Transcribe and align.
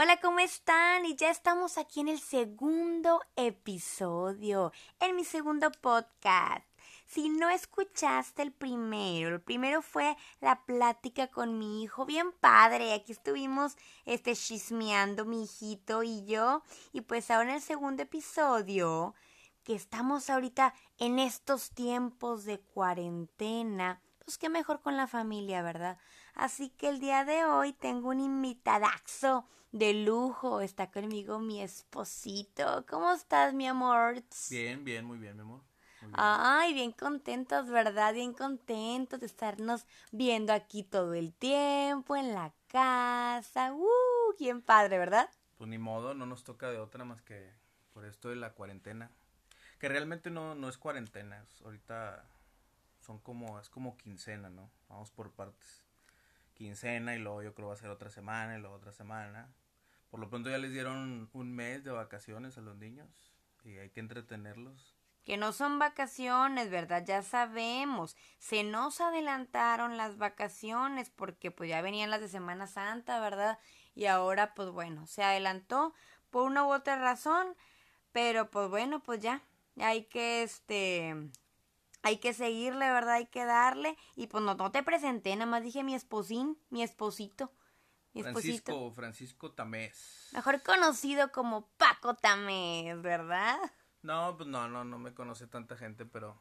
Hola, 0.00 0.20
¿cómo 0.20 0.38
están? 0.38 1.06
Y 1.06 1.16
ya 1.16 1.28
estamos 1.28 1.76
aquí 1.76 1.98
en 1.98 2.06
el 2.06 2.20
segundo 2.20 3.20
episodio, 3.34 4.70
en 5.00 5.16
mi 5.16 5.24
segundo 5.24 5.72
podcast. 5.72 6.64
Si 7.08 7.28
no 7.28 7.50
escuchaste 7.50 8.42
el 8.42 8.52
primero, 8.52 9.34
el 9.34 9.40
primero 9.40 9.82
fue 9.82 10.16
la 10.40 10.64
plática 10.64 11.26
con 11.26 11.58
mi 11.58 11.82
hijo, 11.82 12.06
bien 12.06 12.30
padre. 12.30 12.92
Aquí 12.92 13.10
estuvimos 13.10 13.76
este 14.04 14.36
chismeando 14.36 15.24
mi 15.24 15.42
hijito 15.42 16.04
y 16.04 16.24
yo. 16.26 16.62
Y 16.92 17.00
pues 17.00 17.28
ahora 17.32 17.50
en 17.50 17.56
el 17.56 17.62
segundo 17.62 18.04
episodio, 18.04 19.16
que 19.64 19.74
estamos 19.74 20.30
ahorita 20.30 20.74
en 20.98 21.18
estos 21.18 21.72
tiempos 21.72 22.44
de 22.44 22.60
cuarentena, 22.60 24.00
pues 24.24 24.38
qué 24.38 24.48
mejor 24.48 24.80
con 24.80 24.96
la 24.96 25.08
familia, 25.08 25.60
¿verdad? 25.62 25.98
Así 26.38 26.70
que 26.70 26.88
el 26.88 27.00
día 27.00 27.24
de 27.24 27.44
hoy 27.44 27.72
tengo 27.72 28.10
un 28.10 28.20
invitadaxo 28.20 29.44
de 29.72 29.92
lujo. 29.92 30.60
Está 30.60 30.88
conmigo 30.88 31.40
mi 31.40 31.60
esposito. 31.60 32.86
¿Cómo 32.88 33.10
estás, 33.10 33.54
mi 33.54 33.66
amor? 33.66 34.22
Bien, 34.48 34.84
bien, 34.84 35.04
muy 35.04 35.18
bien, 35.18 35.34
mi 35.34 35.42
amor. 35.42 35.62
Ay, 36.12 36.74
bien 36.74 36.92
contentos, 36.92 37.68
¿verdad? 37.68 38.14
Bien 38.14 38.32
contentos 38.32 39.18
de 39.18 39.26
estarnos 39.26 39.84
viendo 40.12 40.52
aquí 40.52 40.84
todo 40.84 41.12
el 41.14 41.34
tiempo, 41.34 42.14
en 42.14 42.32
la 42.34 42.52
casa. 42.68 43.74
¡Uh! 43.74 44.36
Bien 44.38 44.62
padre, 44.62 44.96
¿verdad? 44.96 45.28
Pues 45.56 45.68
ni 45.68 45.78
modo, 45.78 46.14
no 46.14 46.24
nos 46.24 46.44
toca 46.44 46.70
de 46.70 46.78
otra 46.78 47.04
más 47.04 47.20
que 47.20 47.52
por 47.92 48.04
esto 48.04 48.28
de 48.28 48.36
la 48.36 48.52
cuarentena. 48.52 49.10
Que 49.80 49.88
realmente 49.88 50.30
no, 50.30 50.54
no 50.54 50.68
es 50.68 50.78
cuarentena, 50.78 51.44
ahorita 51.64 52.24
son 53.00 53.18
como, 53.18 53.58
es 53.58 53.68
como 53.68 53.96
quincena, 53.96 54.50
¿no? 54.50 54.70
Vamos 54.88 55.10
por 55.10 55.32
partes. 55.32 55.87
Quincena 56.58 57.14
y 57.14 57.18
luego 57.18 57.42
yo 57.42 57.54
creo 57.54 57.68
va 57.68 57.74
a 57.74 57.78
ser 57.78 57.88
otra 57.88 58.10
semana 58.10 58.58
y 58.58 58.60
luego 58.60 58.76
otra 58.76 58.92
semana. 58.92 59.48
Por 60.10 60.20
lo 60.20 60.28
pronto 60.28 60.50
ya 60.50 60.58
les 60.58 60.72
dieron 60.72 61.30
un 61.32 61.54
mes 61.54 61.84
de 61.84 61.92
vacaciones 61.92 62.58
a 62.58 62.60
los 62.60 62.76
niños 62.76 63.08
y 63.64 63.78
hay 63.78 63.90
que 63.90 64.00
entretenerlos 64.00 64.98
que 65.28 65.36
no 65.36 65.52
son 65.52 65.78
vacaciones, 65.78 66.70
¿verdad? 66.70 67.04
Ya 67.04 67.20
sabemos. 67.20 68.16
Se 68.38 68.64
nos 68.64 69.02
adelantaron 69.02 69.98
las 69.98 70.16
vacaciones 70.16 71.10
porque 71.10 71.50
pues 71.50 71.68
ya 71.68 71.82
venían 71.82 72.08
las 72.08 72.22
de 72.22 72.28
Semana 72.28 72.66
Santa, 72.66 73.20
¿verdad? 73.20 73.58
Y 73.94 74.06
ahora 74.06 74.54
pues 74.54 74.70
bueno, 74.70 75.06
se 75.06 75.22
adelantó 75.22 75.92
por 76.30 76.44
una 76.44 76.64
u 76.64 76.72
otra 76.72 76.96
razón, 76.96 77.46
pero 78.10 78.50
pues 78.50 78.70
bueno, 78.70 79.02
pues 79.02 79.20
ya, 79.20 79.42
hay 79.78 80.04
que 80.04 80.42
este 80.42 81.14
hay 82.02 82.18
que 82.18 82.32
seguirle, 82.32 82.90
¿verdad? 82.90 83.14
Hay 83.14 83.26
que 83.26 83.44
darle 83.44 83.96
y 84.16 84.26
pues 84.26 84.42
no, 84.42 84.54
no 84.54 84.70
te 84.70 84.82
presenté, 84.82 85.34
nada 85.36 85.50
más 85.50 85.62
dije 85.62 85.82
mi 85.82 85.94
esposín, 85.94 86.58
mi 86.70 86.82
esposito. 86.82 87.52
Mi 88.14 88.22
esposito. 88.22 88.64
Francisco, 88.64 88.92
Francisco 88.92 89.52
Tamés. 89.52 90.28
Mejor 90.32 90.62
conocido 90.62 91.30
como 91.30 91.68
Paco 91.76 92.14
Tamés, 92.14 93.00
¿verdad? 93.02 93.58
No, 94.02 94.36
pues 94.36 94.48
no, 94.48 94.68
no, 94.68 94.84
no 94.84 94.98
me 94.98 95.12
conoce 95.12 95.46
tanta 95.46 95.76
gente, 95.76 96.06
pero 96.06 96.40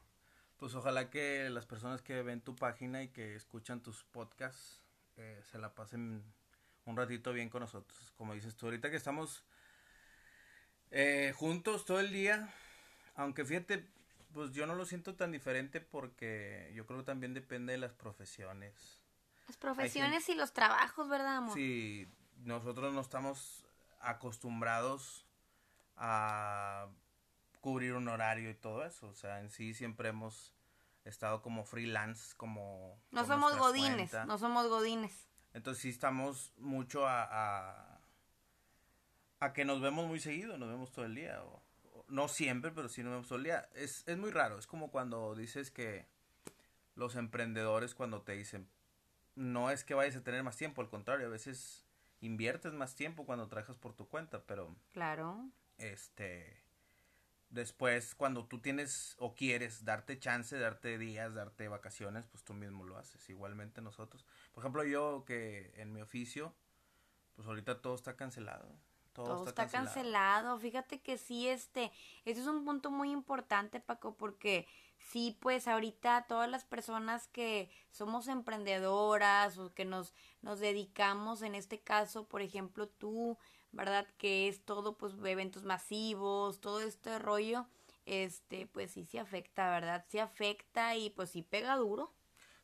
pues 0.58 0.74
ojalá 0.76 1.10
que 1.10 1.50
las 1.50 1.66
personas 1.66 2.02
que 2.02 2.22
ven 2.22 2.42
tu 2.42 2.56
página 2.56 3.04
y 3.04 3.10
que 3.10 3.36
escuchan 3.36 3.82
tus 3.82 4.04
podcasts 4.06 4.82
eh, 5.18 5.42
se 5.52 5.58
la 5.58 5.74
pasen 5.74 6.24
un 6.86 6.96
ratito 6.96 7.34
bien 7.34 7.50
con 7.50 7.62
nosotros. 7.62 8.12
Como 8.16 8.34
dices 8.34 8.56
tú, 8.56 8.68
ahorita 8.68 8.90
que 8.90 8.98
estamos 8.98 9.44
eh, 10.92 11.34
juntos 11.36 11.86
todo 11.86 12.00
el 12.00 12.12
día, 12.12 12.54
aunque 13.16 13.44
fíjate, 13.44 13.86
pues 14.38 14.52
yo 14.52 14.68
no 14.68 14.76
lo 14.76 14.86
siento 14.86 15.16
tan 15.16 15.32
diferente 15.32 15.82
porque 15.82 16.72
yo 16.76 16.86
creo 16.86 17.00
que 17.00 17.06
también 17.06 17.34
depende 17.34 17.74
de 17.74 17.80
las 17.80 17.94
profesiones. 17.94 19.02
Las 19.48 19.58
profesiones 19.58 20.30
y 20.30 20.36
los 20.36 20.54
trabajos, 20.54 21.10
¿verdad, 21.10 21.38
amor? 21.38 21.56
Sí, 21.56 22.08
nosotros 22.44 22.94
no 22.94 23.02
estamos 23.02 23.66
acostumbrados 24.00 25.26
a 25.96 26.86
cubrir 27.62 27.94
un 27.94 28.08
horario 28.10 28.52
y 28.52 28.54
todo 28.54 28.86
eso. 28.86 29.08
O 29.08 29.16
sea, 29.16 29.40
en 29.40 29.50
sí 29.50 29.74
siempre 29.74 30.10
hemos 30.10 30.54
estado 31.04 31.42
como 31.42 31.66
freelance, 31.66 32.36
como... 32.38 33.02
No 33.10 33.26
somos 33.26 33.58
godines, 33.58 34.14
no 34.28 34.38
somos 34.38 34.68
godines. 34.68 35.28
Entonces 35.56 35.82
sí 35.82 35.90
estamos 35.90 36.54
mucho 36.58 37.08
a, 37.08 38.00
a, 39.40 39.54
que 39.54 39.66
nos 39.66 39.82
vemos 39.82 40.06
muy 40.06 40.20
seguido, 40.20 40.60
nos 40.60 40.70
vemos 40.70 40.92
todo 40.92 41.06
el 41.06 41.16
día. 41.16 41.42
O, 41.44 41.67
no 42.08 42.28
siempre, 42.28 42.72
pero 42.72 42.90
sí 42.90 43.04
todo 43.04 43.36
el 43.36 43.44
día. 43.44 43.70
Es, 43.76 44.08
es 44.08 44.18
muy 44.18 44.32
raro, 44.32 44.58
es 44.58 44.68
como 44.68 44.92
cuando 44.92 45.36
dices 45.36 45.72
que 45.72 46.06
los 46.96 47.16
emprendedores 47.16 47.96
cuando 47.96 48.22
te 48.22 48.34
dicen, 48.34 48.68
no 49.36 49.70
es 49.70 49.84
que 49.84 49.94
vayas 49.94 50.16
a 50.16 50.24
tener 50.24 50.44
más 50.44 50.58
tiempo, 50.58 50.82
al 50.82 50.90
contrario, 50.90 51.28
a 51.28 51.30
veces 51.32 51.86
inviertes 52.22 52.74
más 52.74 52.96
tiempo 52.96 53.26
cuando 53.26 53.48
trabajas 53.48 53.78
por 53.78 53.94
tu 53.94 54.08
cuenta, 54.08 54.44
pero... 54.44 54.76
Claro. 54.92 55.50
Este 55.78 56.68
Después, 57.50 58.14
cuando 58.14 58.46
tú 58.46 58.60
tienes 58.60 59.16
o 59.20 59.34
quieres 59.34 59.86
darte 59.86 60.20
chance, 60.20 60.58
darte 60.60 60.98
días, 60.98 61.34
darte 61.34 61.70
vacaciones, 61.70 62.26
pues 62.28 62.44
tú 62.44 62.54
mismo 62.54 62.84
lo 62.84 62.98
haces. 62.98 63.30
Igualmente 63.30 63.82
nosotros. 63.82 64.26
Por 64.54 64.62
ejemplo, 64.62 64.84
yo 64.84 65.24
que 65.26 65.72
en 65.78 65.94
mi 65.94 66.02
oficio, 66.02 66.54
pues 67.36 67.48
ahorita 67.48 67.82
todo 67.82 67.96
está 67.96 68.18
cancelado. 68.18 68.70
Todo, 69.26 69.48
está, 69.48 69.68
cancelado. 69.68 70.60
Fíjate 70.60 71.02
que 71.02 71.18
sí, 71.18 71.48
este, 71.48 71.92
este 72.24 72.42
es 72.42 72.48
un 72.48 72.64
punto 72.64 72.92
muy 72.92 73.12
importante, 73.12 73.80
Paco, 73.80 74.16
porque 74.16 74.68
sí, 75.00 75.36
pues 75.42 75.68
ahorita 75.68 76.26
todas 76.28 76.48
las 76.48 76.66
personas 76.66 77.28
que 77.28 77.72
somos 77.90 78.28
emprendedoras 78.28 79.58
o 79.58 79.74
que 79.74 79.86
nos, 79.86 80.14
nos 80.44 80.60
dedicamos, 80.60 81.42
en 81.42 81.56
este 81.56 81.80
caso, 81.80 82.28
por 82.28 82.44
ejemplo, 82.44 82.88
tú, 82.88 83.40
¿verdad? 83.72 84.08
Que 84.20 84.48
es 84.48 84.64
todo, 84.64 84.98
pues, 84.98 85.16
eventos 85.26 85.64
masivos, 85.64 86.62
todo 86.62 86.82
este 86.82 87.18
rollo, 87.18 87.66
este, 88.06 88.68
pues 88.68 88.92
sí 88.92 89.04
se 89.04 89.20
afecta, 89.20 89.72
¿verdad? 89.72 90.06
Sí 90.10 90.20
afecta 90.20 90.96
y 90.96 91.10
pues 91.10 91.32
sí 91.32 91.42
pega 91.42 91.76
duro. 91.76 92.14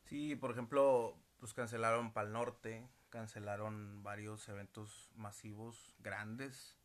Sí, 0.04 0.36
por 0.36 0.52
ejemplo, 0.52 1.18
pues 1.40 1.56
cancelaron 1.56 2.14
Pal 2.14 2.32
Norte, 2.32 2.88
cancelaron 3.14 4.02
varios 4.02 4.50
eventos 4.50 5.12
masivos 5.14 5.94
grandes. 6.00 6.76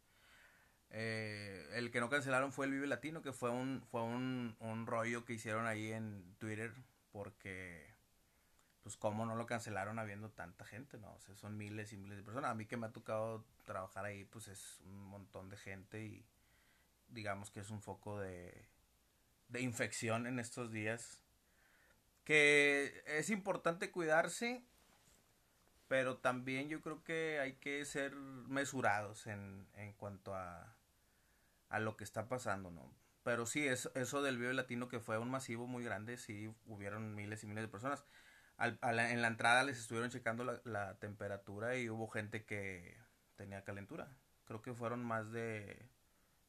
Eh, 0.90 1.66
el 1.72 1.90
que 1.90 2.00
no 2.00 2.10
cancelaron 2.10 2.52
fue 2.52 2.66
el 2.66 2.72
Vive 2.72 2.86
Latino, 2.86 3.22
que 3.22 3.32
fue 3.32 3.48
un, 3.48 3.82
fue 3.90 4.02
un, 4.02 4.54
un 4.60 4.86
rollo 4.86 5.24
que 5.24 5.32
hicieron 5.32 5.66
ahí 5.66 5.90
en 5.90 6.36
Twitter, 6.38 6.74
porque 7.12 7.94
pues 8.82 8.98
cómo 8.98 9.24
no 9.24 9.36
lo 9.36 9.46
cancelaron 9.46 9.98
habiendo 9.98 10.30
tanta 10.30 10.66
gente, 10.66 10.98
¿no? 10.98 11.14
O 11.14 11.20
sea, 11.20 11.34
son 11.34 11.56
miles 11.56 11.94
y 11.94 11.96
miles 11.96 12.18
de 12.18 12.22
personas. 12.22 12.50
A 12.50 12.54
mí 12.54 12.66
que 12.66 12.76
me 12.76 12.86
ha 12.86 12.92
tocado 12.92 13.46
trabajar 13.64 14.04
ahí, 14.04 14.24
pues 14.26 14.48
es 14.48 14.80
un 14.84 15.04
montón 15.04 15.48
de 15.48 15.56
gente 15.56 16.04
y 16.04 16.26
digamos 17.08 17.50
que 17.50 17.60
es 17.60 17.70
un 17.70 17.80
foco 17.80 18.20
de, 18.20 18.68
de 19.48 19.62
infección 19.62 20.26
en 20.26 20.38
estos 20.38 20.70
días. 20.70 21.22
Que 22.24 23.02
es 23.06 23.30
importante 23.30 23.90
cuidarse, 23.90 24.62
pero 25.88 26.18
también 26.18 26.68
yo 26.68 26.80
creo 26.80 27.02
que 27.04 27.40
hay 27.40 27.54
que 27.54 27.84
ser 27.84 28.14
mesurados 28.14 29.26
en, 29.26 29.66
en 29.74 29.92
cuanto 29.94 30.34
a, 30.34 30.76
a 31.68 31.80
lo 31.80 31.96
que 31.96 32.04
está 32.04 32.28
pasando, 32.28 32.70
¿no? 32.70 32.92
Pero 33.24 33.46
sí, 33.46 33.66
es, 33.66 33.90
eso 33.94 34.22
del 34.22 34.38
Vive 34.38 34.54
Latino 34.54 34.88
que 34.88 35.00
fue 35.00 35.18
un 35.18 35.30
masivo 35.30 35.66
muy 35.66 35.84
grande, 35.84 36.16
sí, 36.16 36.52
hubieron 36.66 37.14
miles 37.14 37.42
y 37.44 37.46
miles 37.46 37.64
de 37.64 37.68
personas 37.68 38.04
en 38.60 39.22
la 39.22 39.28
entrada 39.28 39.62
les 39.62 39.78
estuvieron 39.78 40.10
checando 40.10 40.60
la, 40.64 40.98
temperatura 40.98 41.76
y 41.76 41.88
hubo 41.88 42.08
gente 42.08 42.44
que 42.44 42.96
tenía 43.36 43.62
calentura. 43.62 44.08
Creo 44.46 44.62
que 44.62 44.74
fueron 44.74 45.04
más 45.04 45.30
de 45.30 45.86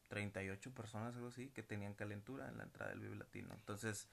38 0.07 0.73
personas, 0.73 1.15
algo 1.15 1.27
así, 1.27 1.49
que 1.49 1.61
tenían 1.61 1.93
calentura 1.93 2.47
en 2.49 2.57
la 2.57 2.63
entrada 2.63 2.91
del 2.91 3.01
Vive 3.01 3.15
Latino. 3.15 3.53
Entonces, 3.53 4.09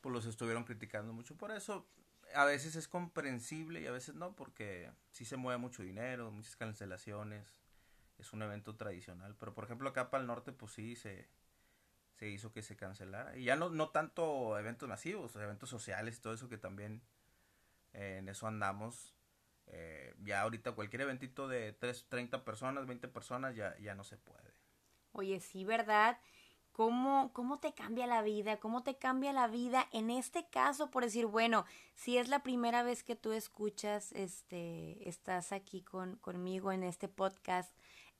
pues 0.00 0.12
los 0.12 0.26
estuvieron 0.26 0.64
criticando 0.64 1.12
mucho 1.12 1.36
por 1.36 1.50
eso. 1.50 1.86
A 2.34 2.44
veces 2.44 2.76
es 2.76 2.88
comprensible 2.88 3.80
y 3.80 3.86
a 3.86 3.92
veces 3.92 4.14
no, 4.14 4.34
porque 4.36 4.90
sí 5.10 5.24
se 5.24 5.36
mueve 5.36 5.58
mucho 5.58 5.82
dinero, 5.82 6.30
muchas 6.30 6.56
cancelaciones. 6.56 7.60
Es 8.18 8.32
un 8.32 8.42
evento 8.42 8.76
tradicional. 8.76 9.36
Pero, 9.38 9.54
por 9.54 9.64
ejemplo, 9.64 9.88
acá 9.88 10.10
para 10.10 10.20
el 10.22 10.26
norte, 10.26 10.52
pues 10.52 10.72
sí, 10.72 10.96
se, 10.96 11.28
se 12.18 12.28
hizo 12.28 12.52
que 12.52 12.62
se 12.62 12.76
cancelara. 12.76 13.36
Y 13.36 13.44
ya 13.44 13.56
no, 13.56 13.70
no 13.70 13.90
tanto 13.90 14.58
eventos 14.58 14.88
masivos, 14.88 15.36
eventos 15.36 15.70
sociales 15.70 16.18
y 16.18 16.20
todo 16.20 16.34
eso 16.34 16.48
que 16.48 16.58
también 16.58 17.02
en 17.92 18.28
eso 18.28 18.46
andamos. 18.46 19.14
Eh, 19.66 20.14
ya 20.24 20.42
ahorita 20.42 20.72
cualquier 20.72 21.02
eventito 21.02 21.46
de 21.46 21.72
3, 21.72 22.06
30 22.08 22.44
personas, 22.44 22.86
20 22.86 23.08
personas 23.08 23.54
ya, 23.54 23.76
ya 23.78 23.94
no 23.94 24.04
se 24.04 24.16
puede. 24.16 24.52
Oye, 25.12 25.40
sí, 25.40 25.64
¿verdad? 25.64 26.18
¿Cómo, 26.78 27.32
¿Cómo 27.32 27.58
te 27.58 27.72
cambia 27.72 28.06
la 28.06 28.22
vida? 28.22 28.60
¿Cómo 28.60 28.84
te 28.84 28.94
cambia 28.94 29.32
la 29.32 29.48
vida? 29.48 29.88
En 29.90 30.10
este 30.10 30.46
caso, 30.48 30.92
por 30.92 31.02
decir, 31.02 31.26
bueno, 31.26 31.64
si 31.96 32.18
es 32.18 32.28
la 32.28 32.44
primera 32.44 32.84
vez 32.84 33.02
que 33.02 33.16
tú 33.16 33.32
escuchas, 33.32 34.12
este, 34.12 35.08
estás 35.08 35.50
aquí 35.50 35.82
con, 35.82 36.14
conmigo 36.18 36.70
en 36.70 36.84
este 36.84 37.08
podcast, 37.08 37.72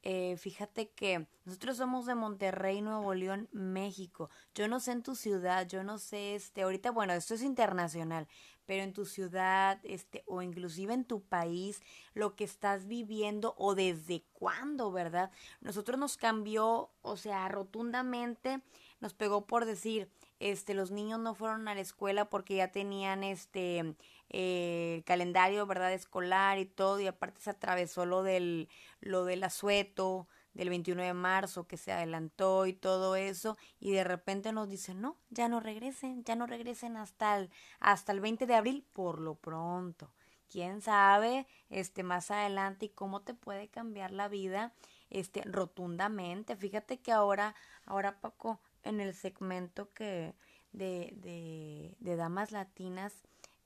eh, 0.02 0.37
fíjate 0.38 0.90
que 0.90 1.28
nosotros 1.44 1.76
somos 1.76 2.06
de 2.06 2.16
Monterrey, 2.16 2.82
Nuevo 2.82 3.14
León, 3.14 3.49
México. 3.52 4.28
Yo 4.56 4.66
no 4.66 4.81
sé 4.81 4.90
en 4.90 5.05
tu 5.05 5.14
ciudad, 5.14 5.69
yo 5.69 5.84
no 5.84 5.99
sé, 5.99 6.34
este, 6.34 6.62
ahorita, 6.62 6.90
bueno, 6.90 7.12
esto 7.12 7.34
es 7.34 7.43
internacional, 7.43 8.26
pero 8.69 8.82
en 8.82 8.93
tu 8.93 9.06
ciudad, 9.06 9.81
este, 9.82 10.25
o 10.26 10.43
inclusive 10.43 10.93
en 10.93 11.06
tu 11.06 11.23
país, 11.23 11.81
lo 12.12 12.37
que 12.37 12.44
estás 12.44 12.87
viviendo 12.87 13.55
o 13.56 13.75
desde 13.75 14.25
cuándo, 14.35 14.93
¿verdad? 14.93 15.31
Nosotros 15.62 15.99
nos 15.99 16.19
cambió, 16.19 16.91
o 17.00 17.17
sea, 17.17 17.49
rotundamente 17.49 18.61
nos 19.00 19.15
pegó 19.15 19.47
por 19.47 19.65
decir, 19.65 20.11
este, 20.38 20.75
los 20.75 20.91
niños 20.91 21.19
no 21.19 21.35
fueron 21.35 21.67
a 21.67 21.75
la 21.75 21.81
escuela 21.81 22.29
porque 22.29 22.56
ya 22.56 22.70
tenían 22.70 23.25
este 23.25 23.94
eh, 24.29 25.03
calendario, 25.06 25.65
¿verdad? 25.67 25.94
Escolar 25.94 26.59
y 26.59 26.67
todo, 26.67 27.00
y 27.00 27.06
aparte 27.06 27.41
se 27.41 27.49
atravesó 27.49 28.05
lo 28.05 28.23
del, 28.23 28.69
lo 29.00 29.25
del 29.25 29.44
asueto, 29.44 30.29
del 30.58 30.70
21 30.70 31.02
de 31.05 31.14
marzo 31.14 31.69
que 31.69 31.76
se 31.76 31.93
adelantó 31.93 32.66
y 32.66 32.72
todo 32.72 33.14
eso 33.14 33.56
y 33.78 33.93
de 33.93 34.02
repente 34.02 34.52
nos 34.52 34.69
dicen 34.69 35.00
no, 35.00 35.16
ya 35.31 35.49
no 35.49 35.60
regresen, 35.60 36.25
ya 36.25 36.34
no 36.34 36.49
regresen 36.49 36.96
hasta 36.96 37.38
el, 37.38 37.50
hasta 37.78 38.10
el 38.10 38.20
20 38.20 38.44
de 38.46 38.55
abril 38.56 38.84
por 38.93 39.20
lo 39.20 39.37
pronto. 39.37 40.12
Quién 40.50 40.81
sabe 40.81 41.46
este 41.70 42.02
más 42.02 42.32
adelante 42.32 42.87
y 42.87 42.88
cómo 42.88 43.22
te 43.22 43.34
puede 43.34 43.69
cambiar 43.69 44.10
la 44.10 44.26
vida 44.28 44.75
este 45.10 45.43
rotundamente. 45.43 46.56
Fíjate 46.56 46.99
que 46.99 47.12
ahora 47.12 47.55
ahora 47.87 48.20
Paco 48.20 48.60
en 48.82 49.00
el 49.00 49.14
segmento 49.14 49.93
que 49.93 50.34
de 50.72 51.14
de, 51.16 51.94
de 52.00 52.16
damas 52.16 52.50
latinas 52.50 53.14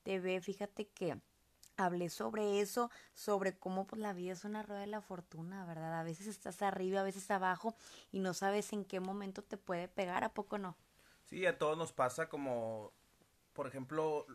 te 0.02 0.20
ve, 0.20 0.42
fíjate 0.42 0.88
que 0.88 1.16
hablé 1.76 2.08
sobre 2.10 2.60
eso, 2.60 2.90
sobre 3.14 3.56
cómo 3.56 3.86
pues 3.86 4.00
la 4.00 4.12
vida 4.12 4.32
es 4.32 4.44
una 4.44 4.62
rueda 4.62 4.80
de 4.80 4.86
la 4.86 5.00
fortuna, 5.00 5.64
¿verdad? 5.64 5.98
A 5.98 6.02
veces 6.02 6.26
estás 6.26 6.62
arriba, 6.62 7.00
a 7.00 7.04
veces 7.04 7.30
abajo 7.30 7.74
y 8.10 8.20
no 8.20 8.34
sabes 8.34 8.72
en 8.72 8.84
qué 8.84 9.00
momento 9.00 9.42
te 9.42 9.56
puede 9.56 9.88
pegar, 9.88 10.24
¿a 10.24 10.34
poco 10.34 10.58
no? 10.58 10.76
Sí, 11.24 11.46
a 11.46 11.58
todos 11.58 11.78
nos 11.78 11.92
pasa 11.92 12.28
como, 12.28 12.92
por 13.52 13.66
ejemplo, 13.66 14.26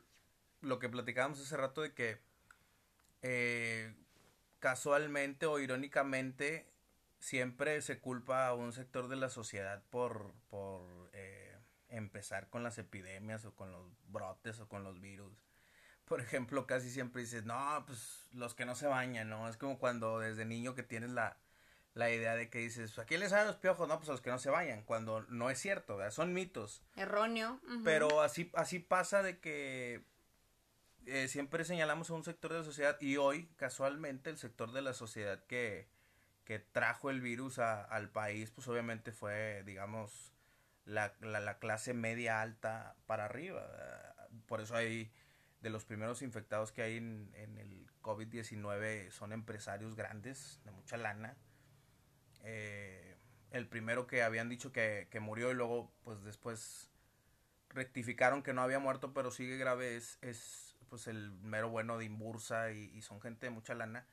lo 0.61 0.79
que 0.79 0.89
platicábamos 0.89 1.39
hace 1.39 1.57
rato 1.57 1.81
de 1.81 1.93
que 1.93 2.19
eh, 3.21 3.95
casualmente 4.59 5.45
o 5.45 5.59
irónicamente 5.59 6.71
siempre 7.19 7.81
se 7.81 7.99
culpa 7.99 8.47
a 8.47 8.53
un 8.53 8.73
sector 8.73 9.07
de 9.07 9.15
la 9.15 9.29
sociedad 9.29 9.83
por, 9.89 10.33
por 10.49 11.09
eh, 11.13 11.55
empezar 11.89 12.49
con 12.49 12.63
las 12.63 12.77
epidemias 12.77 13.45
o 13.45 13.55
con 13.55 13.71
los 13.71 13.91
brotes 14.07 14.59
o 14.59 14.67
con 14.67 14.83
los 14.83 14.99
virus 14.99 15.46
por 16.07 16.21
ejemplo, 16.21 16.65
casi 16.65 16.89
siempre 16.89 17.21
dices, 17.21 17.43
no, 17.43 17.83
pues 17.85 18.27
los 18.33 18.53
que 18.53 18.65
no 18.65 18.75
se 18.75 18.87
bañan, 18.87 19.29
¿no? 19.29 19.49
Es 19.49 19.57
como 19.57 19.77
cuando 19.77 20.19
desde 20.19 20.45
niño 20.45 20.73
que 20.73 20.83
tienes 20.83 21.09
la, 21.09 21.37
la 21.93 22.09
idea 22.09 22.35
de 22.35 22.49
que 22.49 22.59
dices, 22.59 22.97
¿a 22.97 23.05
quién 23.05 23.19
les 23.19 23.31
salen 23.31 23.47
los 23.47 23.57
piojos? 23.57 23.87
No, 23.89 23.97
pues 23.97 24.07
a 24.07 24.13
los 24.13 24.21
que 24.21 24.29
no 24.29 24.39
se 24.39 24.49
bañan, 24.49 24.83
cuando 24.83 25.21
no 25.29 25.49
es 25.49 25.59
cierto, 25.59 25.97
¿verdad? 25.97 26.11
Son 26.11 26.33
mitos. 26.33 26.81
Erróneo. 26.95 27.59
Pero 27.83 28.21
así, 28.21 28.49
así 28.55 28.79
pasa 28.79 29.21
de 29.21 29.39
que 29.39 30.05
eh, 31.05 31.27
siempre 31.27 31.65
señalamos 31.65 32.09
a 32.09 32.13
un 32.13 32.23
sector 32.23 32.53
de 32.53 32.59
la 32.59 32.65
sociedad 32.65 32.97
y 33.01 33.17
hoy, 33.17 33.49
casualmente, 33.57 34.29
el 34.29 34.37
sector 34.37 34.71
de 34.71 34.81
la 34.81 34.93
sociedad 34.93 35.43
que, 35.45 35.89
que 36.45 36.59
trajo 36.59 37.09
el 37.09 37.19
virus 37.19 37.59
a, 37.59 37.83
al 37.83 38.09
país, 38.09 38.49
pues 38.51 38.67
obviamente 38.69 39.11
fue, 39.11 39.63
digamos, 39.65 40.31
la, 40.85 41.13
la, 41.19 41.41
la 41.41 41.59
clase 41.59 41.93
media 41.93 42.41
alta 42.41 42.95
para 43.07 43.25
arriba. 43.25 43.67
Por 44.45 44.61
eso 44.61 44.73
hay 44.75 45.11
de 45.61 45.69
los 45.69 45.85
primeros 45.85 46.21
infectados 46.21 46.71
que 46.71 46.81
hay 46.81 46.97
en, 46.97 47.31
el 47.35 47.87
COVID-19 48.01 49.11
son 49.11 49.33
empresarios 49.33 49.95
grandes, 49.95 50.61
de 50.63 50.71
mucha 50.71 50.97
lana. 50.97 51.35
Eh, 52.43 53.17
el 53.51 53.67
primero 53.67 54.07
que 54.07 54.23
habían 54.23 54.49
dicho 54.49 54.71
que, 54.71 55.07
murió 55.19 55.51
y 55.51 55.55
luego 55.55 55.91
pues 56.03 56.23
después 56.23 56.89
rectificaron 57.69 58.43
que 58.43 58.53
no 58.53 58.61
había 58.61 58.79
muerto 58.79 59.13
pero 59.13 59.31
sigue 59.31 59.57
grave 59.57 59.97
es, 59.97 60.17
es 60.21 60.77
pues 60.89 61.07
el 61.07 61.31
mero 61.31 61.69
bueno 61.69 61.97
de 61.97 62.05
Imbursa 62.05 62.71
y, 62.71 62.85
y, 62.95 63.01
son 63.01 63.19
gente 63.19 63.47
de 63.47 63.49
mucha 63.49 63.73
lana 63.73 64.07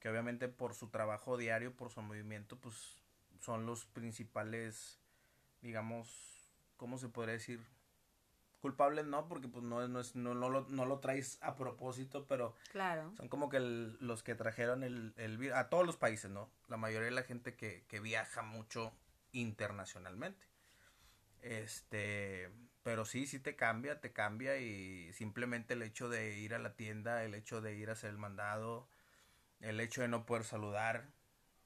que 0.00 0.08
obviamente 0.08 0.48
por 0.48 0.74
su 0.74 0.88
trabajo 0.88 1.36
diario, 1.36 1.76
por 1.76 1.90
su 1.90 2.02
movimiento 2.02 2.58
pues 2.58 3.00
son 3.40 3.66
los 3.66 3.84
principales 3.84 4.98
digamos, 5.62 6.08
¿cómo 6.76 6.98
se 6.98 7.08
podría 7.08 7.34
decir? 7.34 7.60
Culpables 8.66 9.06
no, 9.06 9.28
porque 9.28 9.46
pues 9.46 9.62
no, 9.62 9.86
no, 9.86 10.00
es, 10.00 10.16
no, 10.16 10.34
no, 10.34 10.50
lo, 10.50 10.66
no 10.68 10.86
lo 10.86 10.98
traes 10.98 11.38
a 11.40 11.54
propósito, 11.54 12.26
pero 12.26 12.56
claro. 12.72 13.12
son 13.16 13.28
como 13.28 13.48
que 13.48 13.60
los 13.60 14.24
que 14.24 14.34
trajeron 14.34 14.82
el, 14.82 15.14
el 15.18 15.52
a 15.52 15.68
todos 15.68 15.86
los 15.86 15.96
países, 15.96 16.32
¿no? 16.32 16.50
La 16.66 16.76
mayoría 16.76 17.04
de 17.04 17.14
la 17.14 17.22
gente 17.22 17.54
que, 17.54 17.84
que 17.86 18.00
viaja 18.00 18.42
mucho 18.42 18.92
internacionalmente. 19.30 20.44
Este, 21.42 22.50
pero 22.82 23.04
sí, 23.04 23.28
sí 23.28 23.38
te 23.38 23.54
cambia, 23.54 24.00
te 24.00 24.12
cambia 24.12 24.58
y 24.58 25.12
simplemente 25.12 25.74
el 25.74 25.82
hecho 25.82 26.08
de 26.08 26.36
ir 26.36 26.52
a 26.52 26.58
la 26.58 26.74
tienda, 26.74 27.22
el 27.22 27.34
hecho 27.34 27.60
de 27.60 27.76
ir 27.76 27.88
a 27.88 27.92
hacer 27.92 28.10
el 28.10 28.18
mandado, 28.18 28.88
el 29.60 29.78
hecho 29.78 30.02
de 30.02 30.08
no 30.08 30.26
poder 30.26 30.42
saludar, 30.42 31.06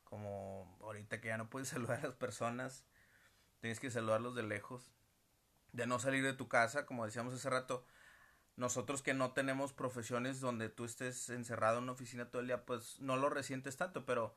como 0.05 0.77
ahorita 0.83 1.23
que 1.23 1.29
ya 1.29 1.39
no 1.39 1.49
puedes 1.49 1.69
saludar 1.71 2.01
a 2.01 2.09
las 2.09 2.17
personas, 2.17 2.85
tienes 3.61 3.81
que 3.81 3.91
saludarlos 3.91 4.35
de 4.35 4.43
lejos 4.43 4.93
de 5.73 5.87
no 5.87 5.99
salir 5.99 6.25
de 6.25 6.33
tu 6.33 6.49
casa, 6.49 6.87
como 6.87 7.05
decíamos 7.05 7.35
hace 7.35 7.51
rato, 7.51 7.85
nosotros 8.57 9.03
que 9.03 9.15
no 9.15 9.33
tenemos 9.33 9.73
profesiones 9.73 10.41
donde 10.41 10.69
tú 10.69 10.85
estés 10.85 11.31
encerrado 11.31 11.79
en 11.79 11.85
una 11.85 11.93
oficina 11.93 12.31
todo 12.31 12.43
el 12.43 12.49
día, 12.49 12.67
pues 12.67 13.01
no 13.01 13.17
lo 13.17 13.31
resientes 13.31 13.77
tanto, 13.77 14.05
pero 14.05 14.37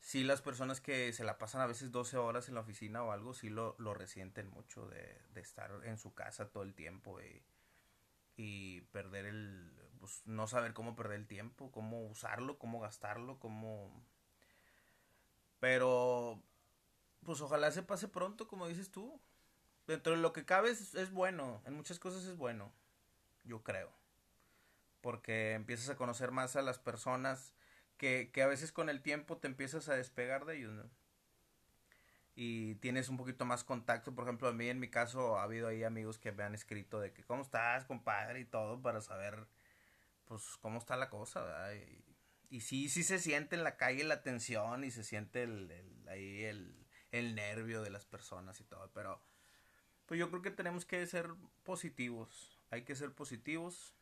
sí 0.00 0.24
las 0.24 0.42
personas 0.42 0.80
que 0.80 1.12
se 1.12 1.24
la 1.24 1.38
pasan 1.38 1.60
a 1.60 1.66
veces 1.66 1.92
12 1.92 2.16
horas 2.16 2.48
en 2.48 2.54
la 2.54 2.60
oficina 2.60 3.02
o 3.02 3.12
algo, 3.12 3.34
sí 3.34 3.50
lo, 3.50 3.76
lo 3.78 3.94
resienten 3.94 4.48
mucho 4.50 4.86
de, 4.88 5.20
de 5.32 5.40
estar 5.40 5.70
en 5.84 5.98
su 5.98 6.14
casa 6.14 6.50
todo 6.50 6.62
el 6.62 6.74
tiempo 6.74 7.20
y, 7.20 7.42
y 8.36 8.80
perder 8.92 9.26
el, 9.26 9.72
pues 10.00 10.22
no 10.26 10.46
saber 10.46 10.74
cómo 10.74 10.96
perder 10.96 11.20
el 11.20 11.26
tiempo, 11.26 11.70
cómo 11.72 12.06
usarlo, 12.06 12.58
cómo 12.58 12.80
gastarlo, 12.80 13.38
cómo... 13.38 14.04
Pero, 15.60 16.42
pues 17.24 17.40
ojalá 17.40 17.70
se 17.70 17.82
pase 17.82 18.08
pronto, 18.08 18.46
como 18.46 18.68
dices 18.68 18.90
tú, 18.90 19.18
dentro 19.86 20.14
de 20.14 20.18
lo 20.18 20.32
que 20.32 20.44
cabe 20.44 20.70
es, 20.70 21.10
bueno, 21.12 21.62
en 21.66 21.74
muchas 21.74 21.98
cosas 21.98 22.24
es 22.24 22.36
bueno, 22.36 22.72
yo 23.44 23.62
creo. 23.62 23.92
Porque 25.00 25.52
empiezas 25.52 25.90
a 25.90 25.96
conocer 25.96 26.30
más 26.30 26.56
a 26.56 26.62
las 26.62 26.78
personas 26.78 27.52
que, 27.98 28.30
que 28.32 28.42
a 28.42 28.46
veces 28.46 28.72
con 28.72 28.88
el 28.88 29.02
tiempo 29.02 29.38
te 29.38 29.46
empiezas 29.48 29.88
a 29.88 29.94
despegar 29.94 30.46
de 30.46 30.58
ellos. 30.58 30.86
Y 32.36 32.74
tienes 32.76 33.08
un 33.08 33.16
poquito 33.16 33.44
más 33.44 33.62
contacto, 33.62 34.14
por 34.14 34.24
ejemplo, 34.24 34.48
a 34.48 34.52
mí 34.52 34.68
en 34.68 34.80
mi 34.80 34.90
caso 34.90 35.38
ha 35.38 35.44
habido 35.44 35.68
ahí 35.68 35.84
amigos 35.84 36.18
que 36.18 36.32
me 36.32 36.42
han 36.42 36.54
escrito 36.54 36.98
de 36.98 37.12
que 37.12 37.22
cómo 37.22 37.42
estás, 37.42 37.84
compadre, 37.84 38.40
y 38.40 38.44
todo, 38.44 38.82
para 38.82 39.00
saber, 39.00 39.46
pues, 40.24 40.42
cómo 40.60 40.78
está 40.78 40.96
la 40.96 41.10
cosa, 41.10 41.42
¿verdad? 41.42 41.74
Y, 42.50 42.60
sí, 42.60 42.88
sí 42.88 43.04
se 43.04 43.18
siente 43.18 43.56
en 43.56 43.64
la 43.64 43.76
calle 43.76 44.04
la 44.04 44.22
tensión 44.22 44.84
y 44.84 44.90
se 44.90 45.04
siente 45.04 45.42
el 45.42 46.04
ahí 46.08 46.44
el, 46.44 46.86
el 47.10 47.34
nervio 47.34 47.82
de 47.82 47.90
las 47.90 48.04
personas 48.06 48.60
y 48.60 48.64
todo, 48.64 48.90
pero 48.92 49.20
pues 50.06 50.18
yo 50.20 50.30
creo 50.30 50.42
que 50.42 50.50
tenemos 50.50 50.84
que 50.84 51.06
ser 51.06 51.30
positivos. 51.62 52.58
Hay 52.70 52.82
que 52.82 52.94
ser 52.94 53.12
positivos. 53.12 53.94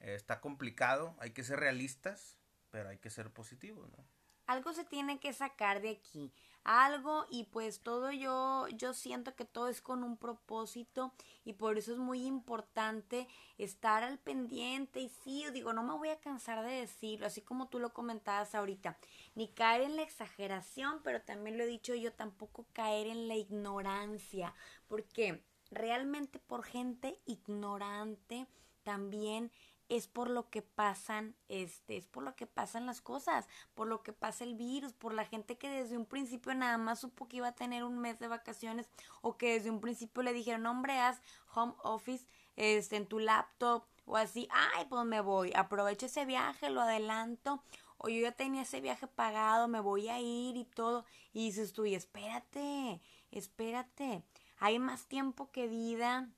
está 0.00 0.40
complicado, 0.40 1.16
hay 1.18 1.30
que 1.30 1.44
ser 1.44 1.58
realistas, 1.60 2.36
pero 2.70 2.88
hay 2.90 2.98
que 2.98 3.10
ser 3.10 3.32
positivos, 3.32 3.90
¿no? 3.90 4.04
algo 4.46 4.72
se 4.72 4.84
tiene 4.84 5.18
que 5.18 5.32
sacar 5.32 5.80
de 5.80 5.90
aquí, 5.90 6.32
algo 6.66 7.26
y 7.30 7.44
pues 7.44 7.80
todo 7.80 8.10
yo 8.10 8.66
yo 8.76 8.92
siento 8.92 9.36
que 9.36 9.44
todo 9.44 9.68
es 9.68 9.80
con 9.80 10.02
un 10.02 10.16
propósito 10.16 11.12
y 11.44 11.52
por 11.52 11.78
eso 11.78 11.92
es 11.92 11.98
muy 11.98 12.26
importante 12.26 13.28
estar 13.56 14.02
al 14.02 14.18
pendiente 14.18 14.98
y 15.00 15.08
sí, 15.08 15.44
digo, 15.52 15.72
no 15.72 15.84
me 15.84 15.94
voy 15.94 16.08
a 16.08 16.18
cansar 16.18 16.64
de 16.64 16.72
decirlo, 16.72 17.26
así 17.26 17.40
como 17.40 17.68
tú 17.68 17.78
lo 17.78 17.92
comentabas 17.92 18.56
ahorita, 18.56 18.98
ni 19.36 19.48
caer 19.52 19.82
en 19.82 19.94
la 19.94 20.02
exageración, 20.02 21.00
pero 21.04 21.22
también 21.22 21.56
lo 21.56 21.62
he 21.62 21.68
dicho 21.68 21.94
yo, 21.94 22.12
tampoco 22.12 22.66
caer 22.72 23.06
en 23.06 23.28
la 23.28 23.36
ignorancia, 23.36 24.52
porque 24.88 25.44
realmente 25.70 26.40
por 26.40 26.64
gente 26.64 27.20
ignorante 27.26 28.48
también 28.82 29.52
es 29.88 30.08
por 30.08 30.30
lo 30.30 30.50
que 30.50 30.62
pasan, 30.62 31.34
este, 31.48 31.96
es 31.96 32.06
por 32.06 32.22
lo 32.22 32.34
que 32.34 32.46
pasan 32.46 32.86
las 32.86 33.00
cosas, 33.00 33.46
por 33.74 33.86
lo 33.86 34.02
que 34.02 34.12
pasa 34.12 34.44
el 34.44 34.54
virus, 34.54 34.92
por 34.92 35.14
la 35.14 35.24
gente 35.24 35.56
que 35.56 35.68
desde 35.68 35.96
un 35.96 36.06
principio 36.06 36.54
nada 36.54 36.78
más 36.78 37.00
supo 37.00 37.28
que 37.28 37.38
iba 37.38 37.48
a 37.48 37.54
tener 37.54 37.84
un 37.84 37.98
mes 37.98 38.18
de 38.18 38.28
vacaciones 38.28 38.88
o 39.22 39.36
que 39.36 39.54
desde 39.54 39.70
un 39.70 39.80
principio 39.80 40.22
le 40.22 40.32
dijeron, 40.32 40.66
hombre, 40.66 40.98
haz 40.98 41.20
home 41.54 41.74
office 41.82 42.26
este, 42.56 42.96
en 42.96 43.06
tu 43.06 43.18
laptop 43.18 43.84
o 44.06 44.16
así, 44.16 44.48
ay, 44.50 44.86
pues 44.88 45.04
me 45.04 45.20
voy, 45.20 45.52
aprovecho 45.54 46.06
ese 46.06 46.24
viaje, 46.24 46.70
lo 46.70 46.80
adelanto, 46.80 47.62
o 47.98 48.08
yo 48.08 48.20
ya 48.22 48.32
tenía 48.32 48.62
ese 48.62 48.80
viaje 48.80 49.06
pagado, 49.06 49.68
me 49.68 49.80
voy 49.80 50.08
a 50.08 50.20
ir 50.20 50.56
y 50.56 50.64
todo, 50.64 51.04
y 51.32 51.46
dices 51.46 51.72
tú, 51.72 51.86
y 51.86 51.94
espérate, 51.94 53.00
espérate, 53.32 54.22
hay 54.58 54.78
más 54.78 55.06
tiempo 55.06 55.50
que 55.50 55.66
vida, 55.66 56.28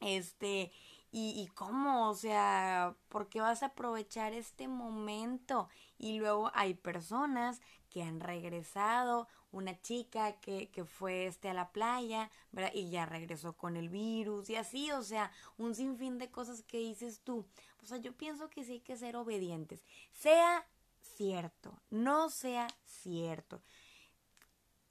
este, 0.00 0.72
¿Y, 1.12 1.40
¿Y 1.40 1.48
cómo? 1.48 2.08
O 2.08 2.14
sea, 2.14 2.94
¿por 3.08 3.28
qué 3.28 3.40
vas 3.40 3.62
a 3.62 3.66
aprovechar 3.66 4.32
este 4.32 4.68
momento? 4.68 5.68
Y 5.98 6.18
luego 6.18 6.50
hay 6.54 6.74
personas 6.74 7.60
que 7.90 8.02
han 8.02 8.20
regresado, 8.20 9.26
una 9.50 9.80
chica 9.80 10.38
que, 10.40 10.70
que 10.70 10.84
fue 10.84 11.26
este 11.26 11.48
a 11.48 11.54
la 11.54 11.72
playa, 11.72 12.30
¿verdad? 12.52 12.70
Y 12.72 12.90
ya 12.90 13.06
regresó 13.06 13.54
con 13.56 13.76
el 13.76 13.88
virus 13.88 14.48
y 14.50 14.56
así, 14.56 14.92
o 14.92 15.02
sea, 15.02 15.32
un 15.58 15.74
sinfín 15.74 16.18
de 16.18 16.30
cosas 16.30 16.62
que 16.62 16.78
dices 16.78 17.20
tú. 17.24 17.44
O 17.82 17.86
sea, 17.86 17.98
yo 17.98 18.16
pienso 18.16 18.48
que 18.48 18.64
sí 18.64 18.72
hay 18.74 18.80
que 18.80 18.96
ser 18.96 19.16
obedientes. 19.16 19.84
Sea 20.12 20.66
cierto, 21.00 21.82
no 21.90 22.30
sea 22.30 22.68
cierto 22.84 23.62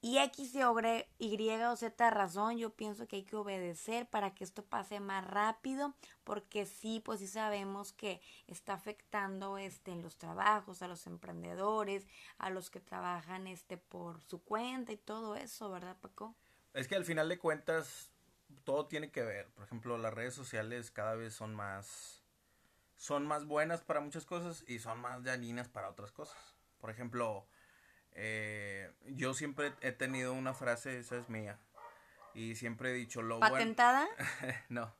y 0.01 0.17
X, 0.17 0.55
Y 0.55 1.49
o 1.49 1.75
Z 1.75 2.09
razón, 2.09 2.57
yo 2.57 2.69
pienso 2.69 3.07
que 3.07 3.17
hay 3.17 3.23
que 3.23 3.35
obedecer 3.35 4.07
para 4.07 4.33
que 4.33 4.45
esto 4.45 4.63
pase 4.63 4.99
más 5.01 5.25
rápido, 5.27 5.93
porque 6.23 6.65
sí, 6.65 7.01
pues 7.03 7.19
sí 7.19 7.27
sabemos 7.27 7.91
que 7.91 8.21
está 8.47 8.73
afectando 8.73 9.57
este 9.57 9.91
en 9.91 10.01
los 10.01 10.17
trabajos, 10.17 10.81
a 10.81 10.87
los 10.87 11.05
emprendedores, 11.05 12.07
a 12.37 12.49
los 12.49 12.69
que 12.69 12.79
trabajan 12.79 13.47
este 13.47 13.77
por 13.77 14.21
su 14.21 14.41
cuenta 14.41 14.93
y 14.93 14.97
todo 14.97 15.35
eso, 15.35 15.69
¿verdad, 15.69 15.97
Paco? 15.99 16.33
Es 16.73 16.87
que 16.87 16.95
al 16.95 17.03
final 17.03 17.27
de 17.27 17.37
cuentas 17.37 18.09
todo 18.63 18.87
tiene 18.87 19.11
que 19.11 19.23
ver. 19.23 19.49
Por 19.49 19.65
ejemplo, 19.65 19.97
las 19.97 20.13
redes 20.13 20.33
sociales 20.33 20.91
cada 20.91 21.15
vez 21.15 21.33
son 21.33 21.53
más 21.55 22.23
son 22.95 23.25
más 23.25 23.45
buenas 23.45 23.81
para 23.81 24.01
muchas 24.01 24.25
cosas 24.25 24.63
y 24.67 24.79
son 24.79 24.99
más 24.99 25.23
dañinas 25.23 25.69
para 25.69 25.89
otras 25.89 26.11
cosas. 26.11 26.37
Por 26.79 26.89
ejemplo, 26.89 27.47
eh, 28.21 28.91
yo 29.05 29.33
siempre 29.33 29.73
he 29.79 29.93
tenido 29.93 30.33
una 30.33 30.53
frase, 30.53 30.99
esa 30.99 31.15
es 31.15 31.29
mía. 31.29 31.57
Y 32.33 32.55
siempre 32.55 32.91
he 32.91 32.93
dicho 32.93 33.21
lo 33.21 33.39
¿Patentada? 33.39 34.07
no. 34.69 34.93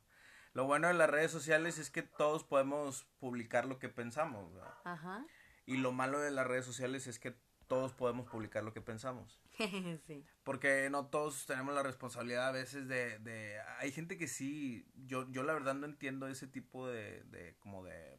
Lo 0.54 0.66
bueno 0.66 0.88
de 0.88 0.94
las 0.94 1.10
redes 1.10 1.30
sociales 1.30 1.80
es 1.80 1.90
que 1.90 2.02
todos 2.02 2.46
podemos 2.46 3.06
publicar 3.20 3.66
lo 3.66 3.78
que 3.78 3.90
pensamos. 3.90 4.54
Ajá. 4.86 5.26
Y 5.66 5.78
lo 5.78 5.92
malo 5.92 6.20
de 6.20 6.32
las 6.32 6.48
redes 6.48 6.64
sociales 6.66 7.08
es 7.08 7.20
que 7.20 7.36
todos 7.68 7.94
podemos 7.94 8.26
publicar 8.26 8.64
lo 8.64 8.74
que 8.74 8.82
pensamos. 8.82 9.42
sí. 10.08 10.26
Porque 10.44 10.88
no 10.90 11.08
todos 11.08 11.46
tenemos 11.46 11.76
la 11.76 11.84
responsabilidad 11.84 12.48
a 12.48 12.52
veces 12.52 12.88
de, 12.88 13.20
de... 13.20 13.60
Hay 13.80 13.92
gente 13.92 14.18
que 14.18 14.30
sí, 14.30 14.88
yo, 14.96 15.30
yo 15.30 15.44
la 15.44 15.54
verdad 15.54 15.76
no 15.76 15.86
entiendo 15.86 16.30
ese 16.30 16.48
tipo 16.48 16.88
de, 16.88 17.22
de 17.26 17.58
como 17.60 17.84
de... 17.84 18.18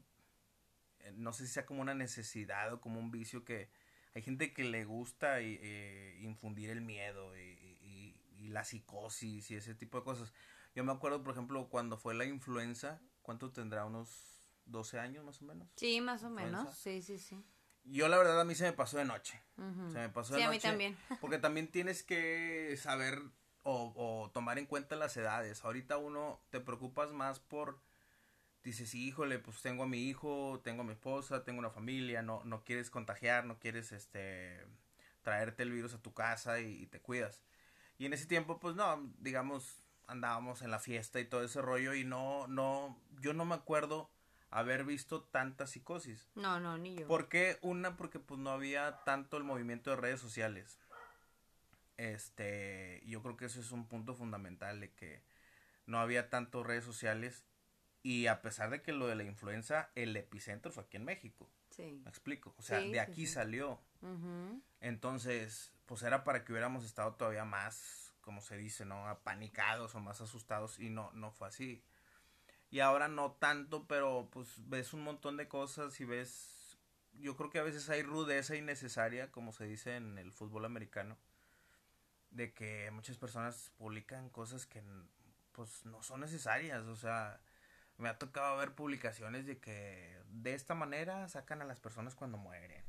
Eh, 0.98 1.12
no 1.14 1.32
sé 1.32 1.46
si 1.46 1.54
sea 1.54 1.64
como 1.64 1.80
una 1.80 1.94
necesidad 1.94 2.70
o 2.74 2.82
como 2.82 3.00
un 3.00 3.10
vicio 3.10 3.44
que, 3.46 3.70
hay 4.14 4.22
gente 4.22 4.52
que 4.52 4.64
le 4.64 4.84
gusta 4.84 5.40
eh, 5.40 6.18
infundir 6.22 6.70
el 6.70 6.80
miedo 6.80 7.36
y, 7.36 8.16
la 8.48 8.64
psicosis 8.64 9.48
y 9.52 9.54
ese 9.54 9.76
tipo 9.76 9.98
de 9.98 10.04
cosas. 10.04 10.32
Yo 10.74 10.82
me 10.82 10.90
acuerdo, 10.90 11.22
por 11.22 11.34
ejemplo, 11.34 11.68
cuando 11.68 11.96
fue 11.96 12.14
la 12.14 12.24
influenza, 12.24 13.00
¿cuánto 13.22 13.52
tendrá? 13.52 13.84
¿Unos 13.84 14.50
12 14.64 14.98
años 14.98 15.24
más 15.24 15.40
o 15.40 15.44
menos? 15.44 15.68
Sí, 15.76 16.00
más 16.00 16.24
o 16.24 16.30
menos, 16.30 16.76
sí, 16.76 17.00
sí, 17.00 17.18
sí. 17.18 17.40
Yo 17.84 18.08
la 18.08 18.18
verdad 18.18 18.40
a 18.40 18.44
mí 18.44 18.56
se 18.56 18.64
me 18.64 18.72
pasó 18.72 18.98
de 18.98 19.04
noche. 19.04 19.40
Se 19.56 19.98
me 19.98 20.08
pasó 20.08 20.34
de 20.34 20.40
noche. 20.44 20.60
Sí, 20.60 20.66
a 20.66 20.72
mí 20.72 20.72
también. 20.72 20.96
porque 21.20 21.38
también 21.38 21.70
tienes 21.70 22.02
que 22.02 22.76
saber 22.76 23.22
o, 23.62 23.92
o 23.94 24.30
tomar 24.32 24.58
en 24.58 24.66
cuenta 24.66 24.96
las 24.96 25.16
edades. 25.16 25.64
Ahorita 25.64 25.98
uno 25.98 26.40
te 26.50 26.60
preocupas 26.60 27.12
más 27.12 27.38
por 27.38 27.80
dices, 28.62 28.94
híjole, 28.94 29.38
pues 29.38 29.62
tengo 29.62 29.84
a 29.84 29.86
mi 29.86 30.08
hijo, 30.08 30.60
tengo 30.62 30.82
a 30.82 30.84
mi 30.84 30.92
esposa, 30.92 31.44
tengo 31.44 31.58
una 31.58 31.70
familia, 31.70 32.22
no, 32.22 32.42
no 32.44 32.64
quieres 32.64 32.90
contagiar, 32.90 33.44
no 33.44 33.58
quieres 33.58 33.92
este 33.92 34.64
traerte 35.22 35.62
el 35.62 35.72
virus 35.72 35.94
a 35.94 36.02
tu 36.02 36.12
casa 36.12 36.60
y, 36.60 36.86
te 36.86 37.00
cuidas. 37.00 37.42
Y 37.98 38.06
en 38.06 38.12
ese 38.12 38.26
tiempo, 38.26 38.58
pues 38.58 38.74
no, 38.74 39.10
digamos, 39.18 39.82
andábamos 40.06 40.62
en 40.62 40.70
la 40.70 40.78
fiesta 40.78 41.20
y 41.20 41.24
todo 41.24 41.44
ese 41.44 41.60
rollo 41.60 41.94
y 41.94 42.04
no, 42.04 42.46
no, 42.48 42.98
yo 43.20 43.34
no 43.34 43.44
me 43.44 43.54
acuerdo 43.54 44.10
haber 44.50 44.84
visto 44.84 45.22
tanta 45.22 45.66
psicosis. 45.66 46.28
No, 46.34 46.58
no, 46.58 46.78
ni 46.78 46.96
yo. 46.96 47.06
¿Por 47.06 47.28
qué? 47.28 47.58
Una, 47.60 47.96
porque 47.96 48.18
pues 48.18 48.40
no 48.40 48.50
había 48.50 49.04
tanto 49.04 49.36
el 49.36 49.44
movimiento 49.44 49.90
de 49.90 49.96
redes 49.96 50.20
sociales. 50.20 50.78
Este, 51.98 53.02
yo 53.06 53.22
creo 53.22 53.36
que 53.36 53.44
eso 53.44 53.60
es 53.60 53.72
un 53.72 53.86
punto 53.86 54.14
fundamental 54.14 54.80
de 54.80 54.90
que 54.90 55.22
no 55.84 56.00
había 56.00 56.30
tanto 56.30 56.64
redes 56.64 56.84
sociales 56.84 57.44
y 58.02 58.26
a 58.26 58.40
pesar 58.40 58.70
de 58.70 58.82
que 58.82 58.92
lo 58.92 59.06
de 59.06 59.14
la 59.14 59.24
influenza, 59.24 59.90
el 59.94 60.16
epicentro 60.16 60.72
fue 60.72 60.84
aquí 60.84 60.96
en 60.96 61.04
México. 61.04 61.48
Sí. 61.70 62.00
Me 62.02 62.10
explico. 62.10 62.54
O 62.58 62.62
sea, 62.62 62.80
de 62.80 63.00
aquí 63.00 63.26
salió. 63.26 63.80
Entonces, 64.80 65.72
pues 65.86 66.02
era 66.02 66.24
para 66.24 66.44
que 66.44 66.52
hubiéramos 66.52 66.84
estado 66.84 67.14
todavía 67.14 67.44
más, 67.44 68.14
como 68.22 68.40
se 68.40 68.56
dice, 68.56 68.84
¿no? 68.84 69.08
Apanicados 69.08 69.94
o 69.94 70.00
más 70.00 70.20
asustados 70.20 70.78
y 70.78 70.88
no, 70.88 71.10
no 71.12 71.30
fue 71.30 71.48
así. 71.48 71.82
Y 72.70 72.80
ahora 72.80 73.08
no 73.08 73.32
tanto, 73.32 73.86
pero 73.86 74.28
pues 74.30 74.48
ves 74.68 74.94
un 74.94 75.02
montón 75.02 75.36
de 75.36 75.48
cosas 75.48 76.00
y 76.00 76.04
ves, 76.04 76.78
yo 77.14 77.36
creo 77.36 77.50
que 77.50 77.58
a 77.58 77.64
veces 77.64 77.90
hay 77.90 78.02
rudeza 78.02 78.56
innecesaria, 78.56 79.30
como 79.32 79.52
se 79.52 79.64
dice 79.64 79.96
en 79.96 80.16
el 80.18 80.32
fútbol 80.32 80.64
americano, 80.64 81.18
de 82.30 82.52
que 82.54 82.90
muchas 82.92 83.18
personas 83.18 83.72
publican 83.76 84.30
cosas 84.30 84.66
que 84.66 84.82
pues 85.52 85.84
no 85.84 86.02
son 86.02 86.20
necesarias, 86.20 86.84
o 86.84 86.94
sea, 86.94 87.40
me 88.00 88.08
ha 88.08 88.18
tocado 88.18 88.56
ver 88.56 88.74
publicaciones 88.74 89.46
de 89.46 89.58
que 89.58 90.18
de 90.30 90.54
esta 90.54 90.74
manera 90.74 91.28
sacan 91.28 91.62
a 91.62 91.64
las 91.64 91.80
personas 91.80 92.14
cuando 92.14 92.38
mueren 92.38 92.82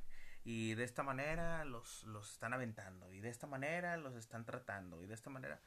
y 0.44 0.74
de 0.74 0.84
esta 0.84 1.04
manera 1.04 1.66
los, 1.66 2.04
los 2.06 2.32
están 2.32 2.54
aventando 2.54 3.12
y 3.12 3.20
de 3.20 3.30
esta 3.30 3.48
manera 3.48 3.98
los 3.98 4.16
están 4.16 4.46
tratando 4.46 5.04
y 5.04 5.08
de 5.08 5.14
esta 5.14 5.30
manera 5.30 5.60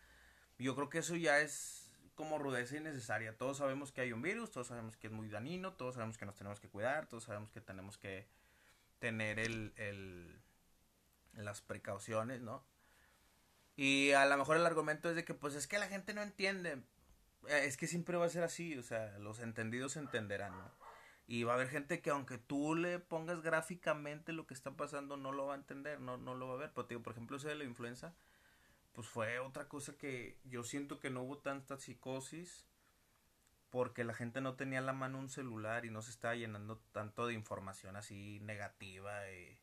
yo 0.59 0.75
creo 0.75 0.89
que 0.89 0.99
eso 0.99 1.17
ya 1.17 1.41
es 1.41 1.93
como 2.15 2.39
rudeza 2.39 2.77
innecesaria. 2.77 3.37
Todos 3.37 3.59
sabemos 3.59 3.91
que 3.91 4.01
hay 4.01 4.13
un 4.13 4.23
virus 4.23 4.51
todos 4.51 4.69
sabemos 4.69 4.97
que 4.97 5.09
es 5.09 5.13
muy 5.13 5.29
dañino 5.29 5.75
todos 5.75 5.95
sabemos 5.95 6.19
que 6.19 6.27
nos 6.27 6.37
tenemos 6.37 6.61
que 6.61 6.69
cuidar 6.69 7.07
todos 7.07 7.25
sabemos 7.25 7.51
que 7.51 7.61
tenemos 7.61 7.99
que 7.99 8.27
tener 8.99 9.39
el, 9.39 9.73
el 9.77 10.41
las 11.35 11.61
precauciones 11.61 12.41
no 12.41 12.65
y 13.77 14.13
a 14.13 14.25
lo 14.27 14.37
mejor 14.37 14.57
el 14.57 14.67
argumento 14.67 15.11
es 15.11 15.17
de 15.17 15.25
que 15.25 15.35
pues 15.35 15.55
es 15.55 15.67
que 15.67 15.79
la 15.79 15.89
gente 15.89 16.15
no 16.15 16.23
entiende 16.23 16.81
es 17.49 17.77
que 17.77 17.87
siempre 17.87 18.17
va 18.17 18.27
a 18.27 18.31
ser 18.31 18.43
así, 18.43 18.77
o 18.77 18.83
sea, 18.83 19.19
los 19.19 19.41
entendidos 19.41 19.97
entenderán, 19.97 20.53
¿no? 20.57 20.71
Y 21.27 21.45
va 21.45 21.53
a 21.53 21.55
haber 21.57 21.69
gente 21.69 22.03
que 22.03 22.11
aunque 22.11 22.39
tú 22.39 22.75
le 22.75 22.99
pongas 22.99 23.41
gráficamente 23.41 24.33
lo 24.33 24.47
que 24.47 24.55
está 24.55 24.73
pasando, 24.73 25.17
no 25.17 25.33
lo 25.33 25.47
va 25.47 25.55
a 25.55 25.57
entender, 25.57 26.01
no, 26.01 26.19
no 26.19 26.35
lo 26.35 26.49
va 26.49 26.55
a 26.55 26.59
ver. 26.59 26.73
Pero, 26.75 26.87
digo, 26.89 27.03
por 27.03 27.13
ejemplo, 27.13 27.39
ese 27.39 27.49
de 27.49 27.55
la 27.55 27.65
influenza, 27.65 28.15
pues 28.93 29.09
fue 29.09 29.39
otra 29.39 29.69
cosa 29.69 29.97
que 29.97 30.39
yo 30.45 30.65
siento 30.65 31.01
que 31.01 31.11
no 31.11 31.23
hubo 31.23 31.39
tanta 31.39 31.79
psicosis 31.79 32.67
porque 33.71 34.05
la 34.05 34.15
gente 34.15 34.41
no 34.41 34.55
tenía 34.55 34.79
a 34.79 34.83
la 34.83 34.93
mano 34.93 35.19
un 35.19 35.31
celular 35.31 35.85
y 35.85 35.91
no 35.91 36.03
se 36.03 36.11
estaba 36.11 36.37
llenando 36.37 36.79
tanto 36.93 37.27
de 37.27 37.35
información 37.35 37.97
así 37.97 38.39
negativa 38.41 39.31
y, 39.33 39.59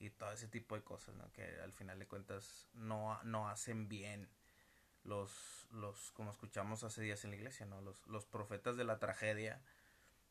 y 0.00 0.10
todo 0.10 0.32
ese 0.32 0.48
tipo 0.48 0.74
de 0.74 0.82
cosas, 0.82 1.14
¿no? 1.14 1.30
Que 1.32 1.60
al 1.60 1.72
final 1.72 1.98
de 1.98 2.08
cuentas 2.08 2.68
no, 2.72 3.22
no 3.22 3.48
hacen 3.48 3.88
bien 3.88 4.28
los, 5.04 5.66
los, 5.72 6.10
como 6.12 6.30
escuchamos 6.30 6.84
hace 6.84 7.02
días 7.02 7.24
en 7.24 7.30
la 7.30 7.36
iglesia, 7.36 7.66
¿no? 7.66 7.80
Los, 7.80 8.06
los 8.06 8.24
profetas 8.24 8.76
de 8.76 8.84
la 8.84 8.98
tragedia, 8.98 9.60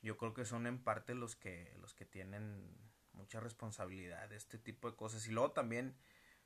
yo 0.02 0.18
creo 0.18 0.34
que 0.34 0.46
son 0.46 0.68
en 0.68 0.80
parte 0.80 1.16
los 1.16 1.36
que, 1.36 1.76
los 1.80 1.94
que 1.94 2.06
tienen 2.06 2.78
mucha 3.14 3.40
responsabilidad 3.40 4.30
de 4.30 4.38
este 4.38 4.58
tipo 4.58 4.90
de 4.90 4.96
cosas. 4.96 5.28
Y 5.28 5.32
luego 5.32 5.52
también, 5.52 5.96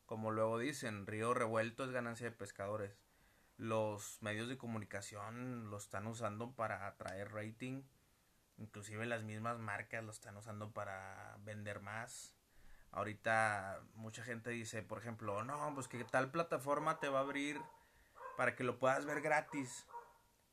como 0.06 0.32
luego 0.32 0.60
dicen, 0.60 1.08
río 1.08 1.34
revuelto 1.34 1.86
es 1.86 1.92
ganancia 1.92 2.30
de 2.30 2.36
pescadores. 2.36 2.98
Los 3.58 4.22
medios 4.22 4.50
de 4.50 4.58
comunicación 4.58 5.70
lo 5.70 5.78
están 5.78 6.08
usando 6.08 6.52
para 6.52 6.88
atraer 6.88 7.32
rating. 7.32 7.84
Inclusive 8.58 9.06
las 9.06 9.24
mismas 9.24 9.60
marcas 9.60 10.04
lo 10.04 10.12
están 10.12 10.36
usando 10.36 10.72
para 10.72 11.38
vender 11.40 11.80
más. 11.80 12.36
Ahorita 12.92 13.82
mucha 13.96 14.24
gente 14.24 14.50
dice, 14.50 14.82
por 14.82 15.00
ejemplo, 15.00 15.44
no, 15.44 15.74
pues 15.74 15.88
que 15.88 16.04
tal 16.06 16.32
plataforma 16.32 17.00
te 17.00 17.10
va 17.10 17.20
a 17.20 17.24
abrir 17.24 17.60
para 18.36 18.56
que 18.56 18.64
lo 18.64 18.80
puedas 18.80 19.06
ver 19.06 19.22
gratis. 19.22 19.86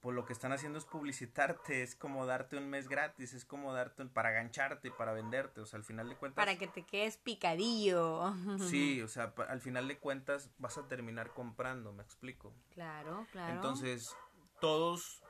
Pues 0.01 0.17
lo 0.17 0.25
que 0.25 0.33
están 0.33 0.51
haciendo 0.51 0.81
es 0.81 0.85
publicitarte, 0.85 1.85
es 1.85 1.95
como 1.95 2.27
darte 2.27 2.57
un 2.57 2.69
mes 2.69 2.89
gratis, 2.89 3.35
es 3.35 3.45
como 3.45 3.73
darte 3.73 4.05
para 4.07 4.33
gancharte, 4.33 4.91
para 4.91 5.12
venderte, 5.12 5.61
o 5.61 5.67
sea, 5.67 5.77
al 5.77 5.85
final 5.85 6.09
de 6.09 6.17
cuentas... 6.17 6.45
Para 6.45 6.59
que 6.59 6.67
te 6.67 6.83
quedes 6.83 7.19
picadillo. 7.19 8.35
Sí, 8.69 9.01
o 9.03 9.07
sea, 9.07 9.33
al 9.49 9.61
final 9.61 9.87
de 9.87 10.01
cuentas 10.01 10.51
vas 10.59 10.77
a 10.77 10.89
terminar 10.89 11.33
comprando, 11.33 11.93
me 11.93 12.03
explico. 12.03 12.53
Claro, 12.73 13.29
claro. 13.31 13.55
Entonces, 13.55 14.17
todos 14.61 15.23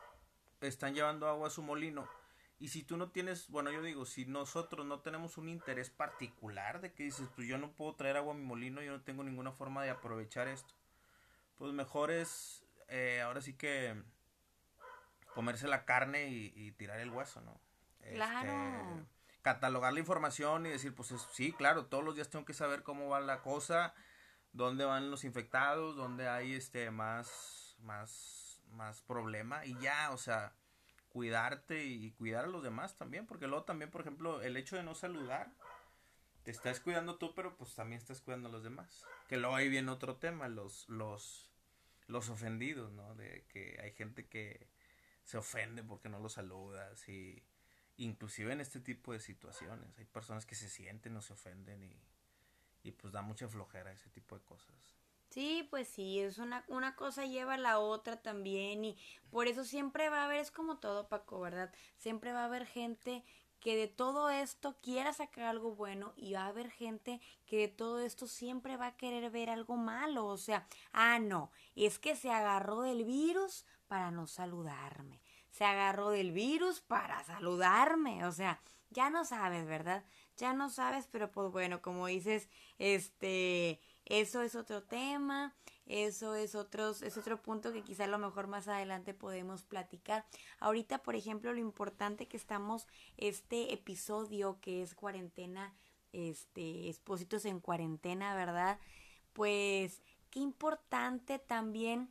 están 0.62 0.94
llevando 0.94 1.28
agua 1.28 1.48
a 1.48 1.50
su 1.50 1.62
molino. 1.62 2.08
Y 2.58 2.68
si 2.68 2.82
tú 2.82 2.96
no 2.96 3.10
tienes, 3.10 3.50
bueno, 3.50 3.70
yo 3.70 3.82
digo, 3.82 4.06
si 4.06 4.24
nosotros 4.24 4.86
no 4.86 5.00
tenemos 5.00 5.36
un 5.36 5.50
interés 5.50 5.90
particular 5.90 6.80
de 6.80 6.94
que 6.94 7.02
dices, 7.02 7.28
pues 7.34 7.46
yo 7.46 7.58
no 7.58 7.72
puedo 7.72 7.94
traer 7.96 8.16
agua 8.16 8.32
a 8.32 8.36
mi 8.38 8.44
molino, 8.44 8.80
yo 8.80 8.92
no 8.92 9.02
tengo 9.02 9.22
ninguna 9.22 9.52
forma 9.52 9.82
de 9.84 9.90
aprovechar 9.90 10.48
esto 10.48 10.72
pues 11.56 11.72
mejor 11.72 12.10
es 12.10 12.64
eh, 12.88 13.20
ahora 13.22 13.40
sí 13.40 13.54
que 13.54 14.02
comerse 15.34 15.66
la 15.68 15.84
carne 15.84 16.28
y, 16.28 16.72
tirar 16.72 17.00
el 17.00 17.10
hueso, 17.10 17.40
¿no? 17.40 17.60
Claro. 18.12 19.00
Este, 19.00 19.12
catalogar 19.42 19.92
la 19.92 20.00
información 20.00 20.66
y 20.66 20.70
decir, 20.70 20.94
pues 20.94 21.12
sí, 21.32 21.52
claro, 21.52 21.86
todos 21.86 22.04
los 22.04 22.14
días 22.14 22.30
tengo 22.30 22.44
que 22.44 22.54
saber 22.54 22.82
cómo 22.82 23.08
va 23.08 23.20
la 23.20 23.40
cosa, 23.40 23.94
dónde 24.52 24.84
van 24.84 25.10
los 25.10 25.24
infectados, 25.24 25.96
dónde 25.96 26.28
hay 26.28 26.54
este 26.54 26.90
más, 26.90 27.76
más, 27.80 28.62
más 28.70 29.00
problema 29.02 29.64
y 29.66 29.78
ya, 29.80 30.10
o 30.12 30.18
sea, 30.18 30.52
cuidarte 31.08 31.84
y 31.84 32.12
cuidar 32.12 32.44
a 32.44 32.48
los 32.48 32.62
demás 32.62 32.96
también, 32.96 33.26
porque 33.26 33.46
luego 33.46 33.64
también, 33.64 33.90
por 33.90 34.00
ejemplo, 34.00 34.42
el 34.42 34.56
hecho 34.56 34.76
de 34.76 34.82
no 34.82 34.94
saludar, 34.94 35.50
te 36.44 36.50
estás 36.50 36.80
cuidando 36.80 37.16
tú, 37.16 37.34
pero 37.34 37.56
pues 37.56 37.74
también 37.74 38.00
estás 38.00 38.20
cuidando 38.20 38.48
a 38.48 38.52
los 38.52 38.62
demás. 38.62 39.04
Que 39.28 39.36
luego 39.36 39.54
ahí 39.54 39.68
viene 39.68 39.90
otro 39.90 40.16
tema, 40.16 40.48
los, 40.48 40.88
los, 40.88 41.50
los 42.06 42.28
ofendidos, 42.28 42.92
¿no? 42.92 43.14
De 43.14 43.44
que 43.48 43.78
hay 43.82 43.92
gente 43.92 44.26
que 44.26 44.68
se 45.24 45.38
ofende 45.38 45.82
porque 45.82 46.08
no 46.08 46.18
los 46.18 46.34
saludas 46.34 47.08
y 47.08 47.42
inclusive 47.96 48.52
en 48.52 48.60
este 48.60 48.80
tipo 48.80 49.12
de 49.12 49.20
situaciones 49.20 49.96
hay 49.98 50.04
personas 50.04 50.46
que 50.46 50.54
se 50.54 50.68
sienten 50.68 51.16
o 51.16 51.22
se 51.22 51.34
ofenden 51.34 51.84
y, 51.84 51.96
y 52.82 52.92
pues 52.92 53.12
da 53.12 53.22
mucha 53.22 53.48
flojera 53.48 53.92
ese 53.92 54.10
tipo 54.10 54.36
de 54.36 54.44
cosas. 54.44 54.74
Sí, 55.30 55.66
pues 55.70 55.88
sí, 55.88 56.20
es 56.20 56.36
una, 56.36 56.62
una 56.68 56.94
cosa 56.94 57.24
lleva 57.24 57.54
a 57.54 57.58
la 57.58 57.78
otra 57.78 58.20
también 58.20 58.84
y 58.84 58.98
por 59.30 59.46
eso 59.46 59.64
siempre 59.64 60.10
va 60.10 60.22
a 60.22 60.24
haber, 60.26 60.40
es 60.40 60.50
como 60.50 60.78
todo 60.78 61.08
Paco, 61.08 61.40
¿verdad? 61.40 61.72
Siempre 61.96 62.32
va 62.32 62.42
a 62.42 62.44
haber 62.46 62.66
gente 62.66 63.24
que 63.62 63.76
de 63.76 63.86
todo 63.86 64.28
esto 64.28 64.76
quiera 64.82 65.12
sacar 65.12 65.44
algo 65.44 65.76
bueno 65.76 66.12
y 66.16 66.32
va 66.32 66.42
a 66.42 66.48
haber 66.48 66.68
gente 66.68 67.20
que 67.46 67.58
de 67.58 67.68
todo 67.68 68.00
esto 68.00 68.26
siempre 68.26 68.76
va 68.76 68.88
a 68.88 68.96
querer 68.96 69.30
ver 69.30 69.50
algo 69.50 69.76
malo. 69.76 70.26
O 70.26 70.36
sea, 70.36 70.66
ah, 70.92 71.20
no, 71.20 71.52
es 71.76 72.00
que 72.00 72.16
se 72.16 72.30
agarró 72.30 72.82
del 72.82 73.04
virus 73.04 73.64
para 73.86 74.10
no 74.10 74.26
saludarme. 74.26 75.20
Se 75.50 75.64
agarró 75.64 76.10
del 76.10 76.32
virus 76.32 76.80
para 76.80 77.22
saludarme. 77.22 78.26
O 78.26 78.32
sea, 78.32 78.60
ya 78.90 79.10
no 79.10 79.24
sabes, 79.24 79.64
¿verdad? 79.64 80.04
Ya 80.36 80.52
no 80.54 80.68
sabes, 80.68 81.06
pero 81.06 81.30
pues 81.30 81.52
bueno, 81.52 81.80
como 81.82 82.08
dices, 82.08 82.48
este, 82.78 83.80
eso 84.06 84.42
es 84.42 84.56
otro 84.56 84.82
tema. 84.82 85.54
Eso 85.86 86.34
es, 86.34 86.54
otros, 86.54 87.02
es 87.02 87.16
otro 87.16 87.42
punto 87.42 87.72
que 87.72 87.82
quizá 87.82 88.04
a 88.04 88.08
lo 88.08 88.18
mejor 88.18 88.46
más 88.46 88.68
adelante 88.68 89.14
podemos 89.14 89.64
platicar. 89.64 90.24
Ahorita, 90.60 91.02
por 91.02 91.16
ejemplo, 91.16 91.52
lo 91.52 91.58
importante 91.58 92.28
que 92.28 92.36
estamos, 92.36 92.86
este 93.16 93.72
episodio 93.72 94.58
que 94.60 94.82
es 94.82 94.94
cuarentena, 94.94 95.74
este, 96.12 96.88
expósitos 96.88 97.44
en 97.44 97.60
cuarentena, 97.60 98.34
¿verdad? 98.34 98.78
Pues 99.32 100.02
qué 100.30 100.40
importante 100.40 101.38
también 101.38 102.08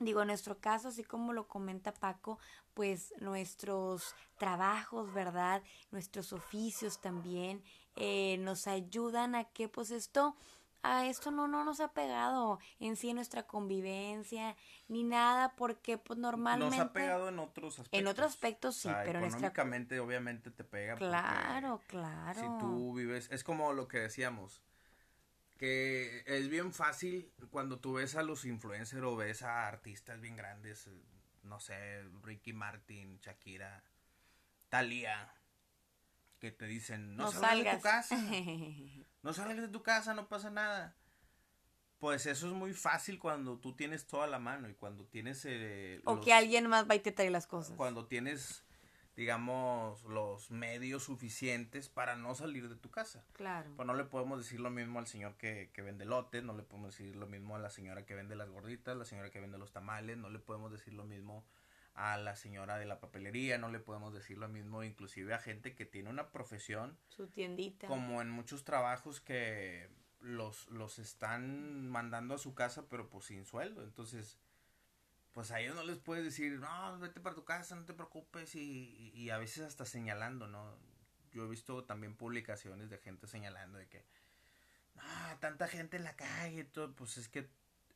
digo, 0.00 0.22
en 0.22 0.28
nuestro 0.28 0.58
caso, 0.58 0.88
así 0.88 1.02
como 1.04 1.32
lo 1.32 1.48
comenta 1.48 1.92
Paco, 1.92 2.38
pues 2.74 3.12
nuestros 3.20 4.14
trabajos, 4.38 5.12
¿verdad? 5.12 5.62
Nuestros 5.90 6.32
oficios 6.32 7.00
también 7.00 7.62
eh, 7.96 8.38
nos 8.38 8.66
ayudan 8.66 9.34
a 9.34 9.44
que 9.44 9.68
pues 9.68 9.90
esto 9.90 10.36
a 10.82 11.06
esto 11.06 11.30
no, 11.30 11.48
no 11.48 11.64
nos 11.64 11.80
ha 11.80 11.92
pegado 11.92 12.58
en 12.78 12.96
sí 12.96 13.10
en 13.10 13.16
nuestra 13.16 13.46
convivencia 13.46 14.56
ni 14.86 15.02
nada 15.02 15.54
porque 15.56 15.98
pues 15.98 16.18
normalmente 16.18 16.76
nos 16.76 16.86
ha 16.86 16.92
pegado 16.92 17.28
en 17.28 17.38
otros 17.38 17.78
aspectos 17.78 18.00
en 18.00 18.06
otros 18.06 18.26
aspectos 18.28 18.76
sí 18.76 18.88
pero 19.04 19.20
económicamente 19.20 19.98
obviamente 20.00 20.50
te 20.50 20.64
pega 20.64 20.94
claro 20.94 21.82
claro 21.86 22.40
si 22.40 22.46
tú 22.60 22.94
vives 22.94 23.28
es 23.30 23.44
como 23.44 23.72
lo 23.72 23.88
que 23.88 23.98
decíamos 23.98 24.62
que 25.56 26.22
es 26.26 26.48
bien 26.48 26.72
fácil 26.72 27.32
cuando 27.50 27.80
tú 27.80 27.94
ves 27.94 28.14
a 28.14 28.22
los 28.22 28.44
influencers 28.44 29.02
o 29.02 29.16
ves 29.16 29.42
a 29.42 29.66
artistas 29.66 30.20
bien 30.20 30.36
grandes 30.36 30.88
no 31.42 31.58
sé 31.58 32.04
Ricky 32.22 32.52
Martin 32.52 33.18
Shakira 33.18 33.82
Thalía 34.68 35.34
que 36.38 36.52
te 36.52 36.66
dicen 36.66 37.16
no, 37.16 37.32
salgas 37.32 37.64
de 37.64 37.78
tu 37.78 37.82
casa 37.82 38.16
no 39.22 39.32
salgas 39.32 39.56
de 39.56 39.68
tu 39.68 39.82
casa 39.82 40.14
no 40.14 40.28
pasa 40.28 40.50
nada. 40.50 40.96
Pues 41.98 42.26
eso 42.26 42.46
es 42.46 42.52
muy 42.52 42.72
fácil 42.74 43.18
cuando 43.18 43.58
tú 43.58 43.74
tienes 43.74 44.06
toda 44.06 44.26
la 44.28 44.38
mano 44.38 44.68
y 44.68 44.74
cuando 44.74 45.04
tienes 45.04 45.44
eh, 45.44 46.00
o 46.04 46.20
que 46.20 46.32
alguien 46.32 46.68
más 46.68 46.88
va 46.88 46.94
y 46.94 47.00
te 47.00 47.10
trae 47.10 47.30
las 47.30 47.46
cosas. 47.46 47.76
cuando 47.76 48.06
tienes 48.06 48.64
digamos 49.16 50.04
los 50.04 50.52
medios 50.52 51.02
suficientes 51.02 51.88
para 51.88 52.14
no 52.14 52.36
salir 52.36 52.68
de 52.68 52.76
tu 52.76 52.88
casa. 52.88 53.24
Claro. 53.32 53.72
Pues 53.74 53.84
no 53.84 53.94
le 53.94 54.04
podemos 54.04 54.38
decir 54.38 54.60
lo 54.60 54.70
mismo 54.70 55.00
al 55.00 55.08
señor 55.08 55.36
que, 55.36 55.70
que 55.74 55.82
vende 55.82 56.04
lotes 56.04 56.44
no 56.44 56.56
le 56.56 56.62
podemos 56.62 56.96
decir 56.96 57.16
lo 57.16 57.26
mismo 57.26 57.56
a 57.56 57.58
la 57.58 57.70
señora 57.70 58.06
que 58.06 58.14
vende 58.14 58.36
las 58.36 58.48
gorditas 58.48 58.96
la 58.96 59.04
señora 59.04 59.30
que 59.30 59.40
vende 59.40 59.58
los 59.58 59.72
tamales 59.72 60.16
no 60.16 60.30
le 60.30 60.38
podemos 60.38 60.70
decir 60.70 60.94
lo 60.94 61.02
mismo 61.02 61.44
a 61.98 62.16
la 62.16 62.36
señora 62.36 62.78
de 62.78 62.86
la 62.86 63.00
papelería, 63.00 63.58
no 63.58 63.68
le 63.70 63.80
podemos 63.80 64.14
decir 64.14 64.38
lo 64.38 64.48
mismo 64.48 64.84
inclusive 64.84 65.34
a 65.34 65.40
gente 65.40 65.74
que 65.74 65.84
tiene 65.84 66.08
una 66.08 66.30
profesión. 66.30 66.96
Su 67.08 67.26
tiendita. 67.26 67.88
Como 67.88 68.22
en 68.22 68.30
muchos 68.30 68.62
trabajos 68.62 69.20
que 69.20 69.90
los, 70.20 70.68
los 70.68 71.00
están 71.00 71.88
mandando 71.88 72.34
a 72.34 72.38
su 72.38 72.54
casa 72.54 72.86
pero 72.88 73.08
pues 73.08 73.24
sin 73.26 73.44
sueldo. 73.44 73.82
Entonces, 73.82 74.38
pues 75.32 75.50
a 75.50 75.60
ellos 75.60 75.74
no 75.74 75.82
les 75.82 75.98
puedes 75.98 76.24
decir, 76.24 76.60
no, 76.60 76.98
vete 77.00 77.20
para 77.20 77.34
tu 77.34 77.44
casa, 77.44 77.74
no 77.74 77.84
te 77.84 77.94
preocupes 77.94 78.54
y, 78.54 79.10
y 79.12 79.30
a 79.30 79.38
veces 79.38 79.64
hasta 79.64 79.84
señalando, 79.84 80.46
¿no? 80.46 80.78
Yo 81.32 81.44
he 81.44 81.48
visto 81.48 81.84
también 81.84 82.14
publicaciones 82.14 82.90
de 82.90 82.98
gente 82.98 83.26
señalando 83.26 83.76
de 83.76 83.88
que, 83.88 84.04
no, 84.94 85.02
tanta 85.40 85.66
gente 85.66 85.96
en 85.96 86.04
la 86.04 86.14
calle, 86.14 86.62
todo, 86.62 86.94
pues 86.94 87.18
es 87.18 87.28
que 87.28 87.50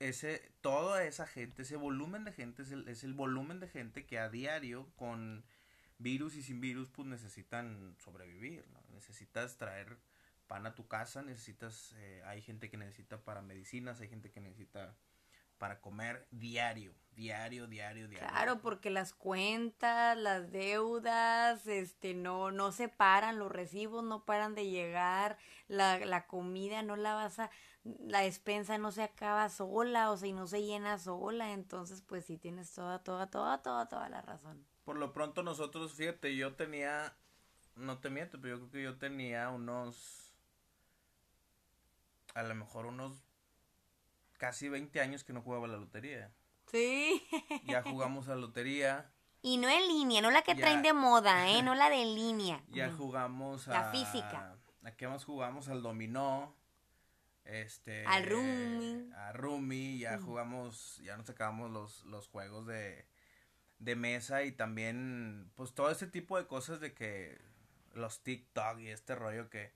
ese, 0.09 0.53
toda 0.61 1.05
esa 1.05 1.27
gente, 1.27 1.63
ese 1.63 1.77
volumen 1.77 2.25
de 2.25 2.33
gente, 2.33 2.63
es 2.63 2.73
el, 2.73 2.89
es 2.89 3.05
el 3.05 3.15
volumen 3.15 3.61
de 3.61 3.69
gente 3.69 4.05
que 4.05 4.19
a 4.19 4.29
diario, 4.29 4.89
con 4.97 5.45
virus 5.99 6.35
y 6.35 6.43
sin 6.43 6.61
virus, 6.61 6.89
pues 6.91 7.07
necesitan 7.07 7.95
sobrevivir. 7.99 8.65
Necesitas 8.91 9.57
traer 9.57 9.99
pan 10.49 10.67
a 10.67 10.75
tu 10.75 10.89
casa, 10.89 11.23
necesitas, 11.23 11.95
eh, 11.99 12.23
hay 12.27 12.43
gente 12.43 12.69
que 12.69 12.77
necesita 12.77 13.19
para 13.25 13.43
medicinas, 13.43 14.01
hay 14.01 14.09
gente 14.09 14.31
que 14.31 14.41
necesita 14.41 14.97
para 15.59 15.81
comer 15.81 16.27
diario, 16.33 16.93
diario, 17.15 17.69
diario, 17.69 18.09
diario. 18.09 18.29
Claro, 18.29 18.61
porque 18.61 18.91
las 18.91 19.13
cuentas, 19.13 20.19
las 20.19 20.51
deudas, 20.51 21.69
este, 21.69 22.15
no, 22.15 22.51
no 22.51 22.73
se 22.73 22.89
paran, 22.89 23.39
los 23.39 23.53
recibos 23.53 24.03
no 24.03 24.25
paran 24.25 24.57
de 24.57 24.69
llegar, 24.69 25.39
la, 25.69 26.01
la 26.01 26.27
comida 26.27 26.83
no 26.83 26.97
la 26.97 27.15
vas 27.15 27.39
a, 27.39 27.51
la 27.85 28.21
despensa 28.21 28.79
no 28.79 28.93
se 28.93 29.03
acaba 29.03 29.49
sola, 29.49 30.11
o 30.11 30.17
sea, 30.17 30.29
y 30.29 30.33
no 30.33 30.47
se 30.47 30.63
llena 30.63 30.99
sola, 30.99 31.53
entonces 31.53 32.03
pues 32.03 32.25
sí 32.25 32.39
tienes 32.39 32.73
toda, 32.73 33.03
toda, 33.03 33.29
toda, 33.29 33.63
toda, 33.63 33.89
toda 33.89 34.09
la 34.09 34.23
razón. 34.23 34.65
Por 34.85 34.97
lo 34.97 35.13
pronto 35.13 35.43
nosotros, 35.43 35.93
fíjate, 35.93 36.37
yo 36.37 36.55
tenía, 36.55 37.17
no 37.77 37.99
te 37.99 38.11
miento, 38.11 38.41
pero 38.41 38.57
yo 38.57 38.61
creo 38.61 38.71
que 38.71 38.83
yo 38.83 38.99
tenía 38.99 39.51
unos, 39.51 40.33
a 42.35 42.43
lo 42.43 42.55
mejor 42.55 42.87
unos 42.87 43.25
casi 44.39 44.69
20 44.69 45.01
años 45.01 45.25
que 45.25 45.33
no 45.33 45.43
jugaba 45.43 45.67
la 45.67 45.77
lotería. 45.77 46.33
Sí. 46.67 47.23
Ya 47.65 47.83
jugamos 47.83 48.29
a 48.29 48.35
la 48.35 48.43
lotería. 48.43 49.11
Y 49.41 49.57
no 49.57 49.69
en 49.69 49.89
línea, 49.89 50.23
no 50.23 50.31
la 50.31 50.43
que 50.43 50.55
traen 50.55 50.83
de 50.83 50.93
moda, 50.93 51.51
¿eh? 51.51 51.63
No 51.63 51.75
la 51.75 51.91
de 51.91 52.05
línea. 52.15 52.63
Ya 52.69 52.93
jugamos 52.93 53.67
a... 53.67 53.73
La 53.73 53.91
física. 53.91 54.57
¿A 54.85 54.91
qué 54.93 55.09
más 55.09 55.25
jugamos? 55.25 55.69
Al 55.69 55.83
dominó. 55.83 56.55
Este... 57.45 58.07
Al 58.07 58.27
Rumi. 58.27 59.11
A 59.17 59.33
Rumi. 59.33 59.99
Ya 59.99 60.19
jugamos, 60.19 60.99
ya 61.03 61.17
nos 61.17 61.29
acabamos 61.31 61.71
los, 61.71 62.05
los 62.05 62.29
juegos 62.29 62.67
de, 62.67 63.07
de 63.79 63.97
mesa 63.97 64.45
y 64.45 64.53
también, 64.53 65.51
pues 65.55 65.75
todo 65.75 65.91
ese 65.91 66.07
tipo 66.07 66.39
de 66.39 66.47
cosas 66.47 66.81
de 66.81 66.95
que 66.95 67.41
los 67.93 68.23
TikTok 68.23 68.79
y 68.81 68.89
este 68.89 69.15
rollo 69.15 69.51
que 69.51 69.73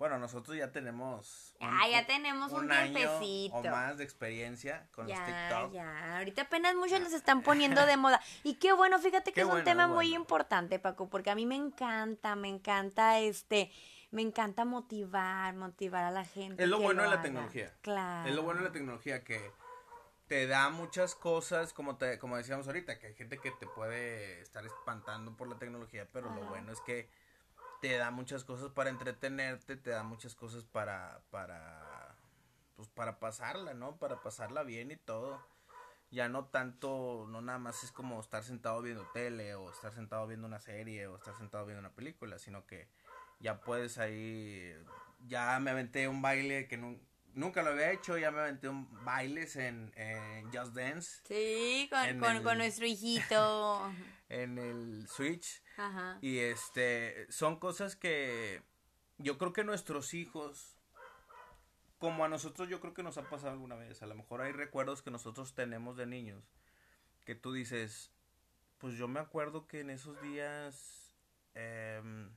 bueno, 0.00 0.18
nosotros 0.18 0.56
ya 0.56 0.72
tenemos. 0.72 1.54
ah, 1.60 1.86
ya 1.90 2.06
tenemos 2.06 2.50
un, 2.52 2.70
tiempecito. 2.70 3.54
o 3.54 3.62
más 3.64 3.98
de 3.98 4.04
experiencia 4.04 4.88
con 4.92 5.06
ya, 5.06 5.16
los 5.16 5.26
TikTok. 5.26 5.72
Ya, 5.74 6.16
ahorita 6.16 6.40
apenas 6.40 6.74
muchos 6.74 7.00
les 7.00 7.12
están 7.12 7.42
poniendo 7.42 7.84
de 7.84 7.96
moda. 7.98 8.18
Y 8.42 8.54
qué 8.54 8.72
bueno, 8.72 8.98
fíjate 8.98 9.34
que 9.34 9.42
es 9.42 9.46
un 9.46 9.62
tema 9.62 9.88
muy 9.88 10.14
importante, 10.14 10.78
Paco, 10.78 11.10
porque 11.10 11.28
a 11.28 11.34
mí 11.34 11.44
me 11.44 11.56
encanta, 11.56 12.34
me 12.34 12.48
encanta 12.48 13.18
este. 13.18 13.70
Me 14.10 14.22
encanta 14.22 14.64
motivar, 14.64 15.54
motivar 15.54 16.04
a 16.04 16.10
la 16.10 16.24
gente. 16.24 16.62
Es 16.62 16.68
lo 16.68 16.80
bueno 16.80 17.02
de 17.02 17.08
la 17.08 17.22
tecnología. 17.22 17.72
Claro. 17.80 18.28
Es 18.28 18.34
lo 18.34 18.42
bueno 18.42 18.60
de 18.60 18.66
la 18.66 18.72
tecnología 18.72 19.22
que 19.22 19.52
te 20.26 20.46
da 20.46 20.70
muchas 20.70 21.14
cosas, 21.14 21.72
como 21.72 21.96
te, 21.96 22.18
como 22.18 22.36
decíamos 22.36 22.66
ahorita, 22.66 22.98
que 22.98 23.08
hay 23.08 23.14
gente 23.14 23.38
que 23.38 23.50
te 23.50 23.66
puede 23.66 24.40
estar 24.40 24.64
espantando 24.64 25.36
por 25.36 25.48
la 25.48 25.58
tecnología, 25.58 26.08
pero 26.12 26.32
lo 26.32 26.44
bueno 26.46 26.72
es 26.72 26.80
que 26.80 27.08
te 27.80 27.96
da 27.96 28.10
muchas 28.10 28.44
cosas 28.44 28.70
para 28.70 28.90
entretenerte, 28.90 29.76
te 29.76 29.90
da 29.90 30.02
muchas 30.02 30.34
cosas 30.34 30.64
para, 30.64 31.20
para, 31.30 32.14
pues 32.76 32.88
para 32.88 33.18
pasarla, 33.18 33.74
¿no? 33.74 33.96
Para 33.96 34.22
pasarla 34.22 34.62
bien 34.62 34.90
y 34.90 34.96
todo. 34.96 35.40
Ya 36.10 36.28
no 36.28 36.44
tanto, 36.46 37.26
no 37.28 37.40
nada 37.40 37.58
más 37.58 37.84
es 37.84 37.92
como 37.92 38.20
estar 38.20 38.42
sentado 38.42 38.82
viendo 38.82 39.06
tele 39.12 39.54
o 39.54 39.70
estar 39.70 39.92
sentado 39.92 40.26
viendo 40.26 40.46
una 40.46 40.60
serie 40.60 41.06
o 41.06 41.16
estar 41.16 41.36
sentado 41.36 41.66
viendo 41.66 41.80
una 41.80 41.94
película, 41.94 42.38
sino 42.38 42.66
que 42.66 42.88
ya 43.40 43.60
puedes 43.60 43.98
ahí, 43.98 44.72
ya 45.26 45.58
me 45.60 45.70
aventé 45.70 46.06
un 46.08 46.22
baile 46.22 46.68
que 46.68 46.78
nunca 47.34 47.62
lo 47.62 47.70
había 47.70 47.90
hecho, 47.90 48.16
ya 48.16 48.30
me 48.30 48.40
aventé 48.40 48.68
un 48.68 48.88
bailes 49.04 49.56
en, 49.56 49.92
en 49.96 50.52
Just 50.52 50.74
Dance. 50.74 51.22
Sí, 51.26 51.90
con, 51.90 52.42
con 52.42 52.58
nuestro 52.58 52.86
hijito. 52.86 53.92
en 54.30 54.58
el 54.58 55.08
Switch 55.08 55.60
y 56.20 56.38
este, 56.38 57.30
son 57.30 57.58
cosas 57.58 57.96
que 57.96 58.62
yo 59.18 59.38
creo 59.38 59.52
que 59.52 59.64
nuestros 59.64 60.14
hijos, 60.14 60.76
como 61.98 62.24
a 62.24 62.28
nosotros 62.28 62.68
yo 62.68 62.80
creo 62.80 62.94
que 62.94 63.02
nos 63.02 63.18
ha 63.18 63.28
pasado 63.28 63.52
alguna 63.52 63.76
vez, 63.76 64.02
a 64.02 64.06
lo 64.06 64.14
mejor 64.14 64.40
hay 64.40 64.52
recuerdos 64.52 65.02
que 65.02 65.10
nosotros 65.10 65.54
tenemos 65.54 65.96
de 65.96 66.06
niños, 66.06 66.44
que 67.24 67.34
tú 67.34 67.52
dices, 67.52 68.12
pues 68.78 68.94
yo 68.94 69.08
me 69.08 69.20
acuerdo 69.20 69.66
que 69.66 69.80
en 69.80 69.90
esos 69.90 70.20
días, 70.22 71.14
em, 71.54 72.30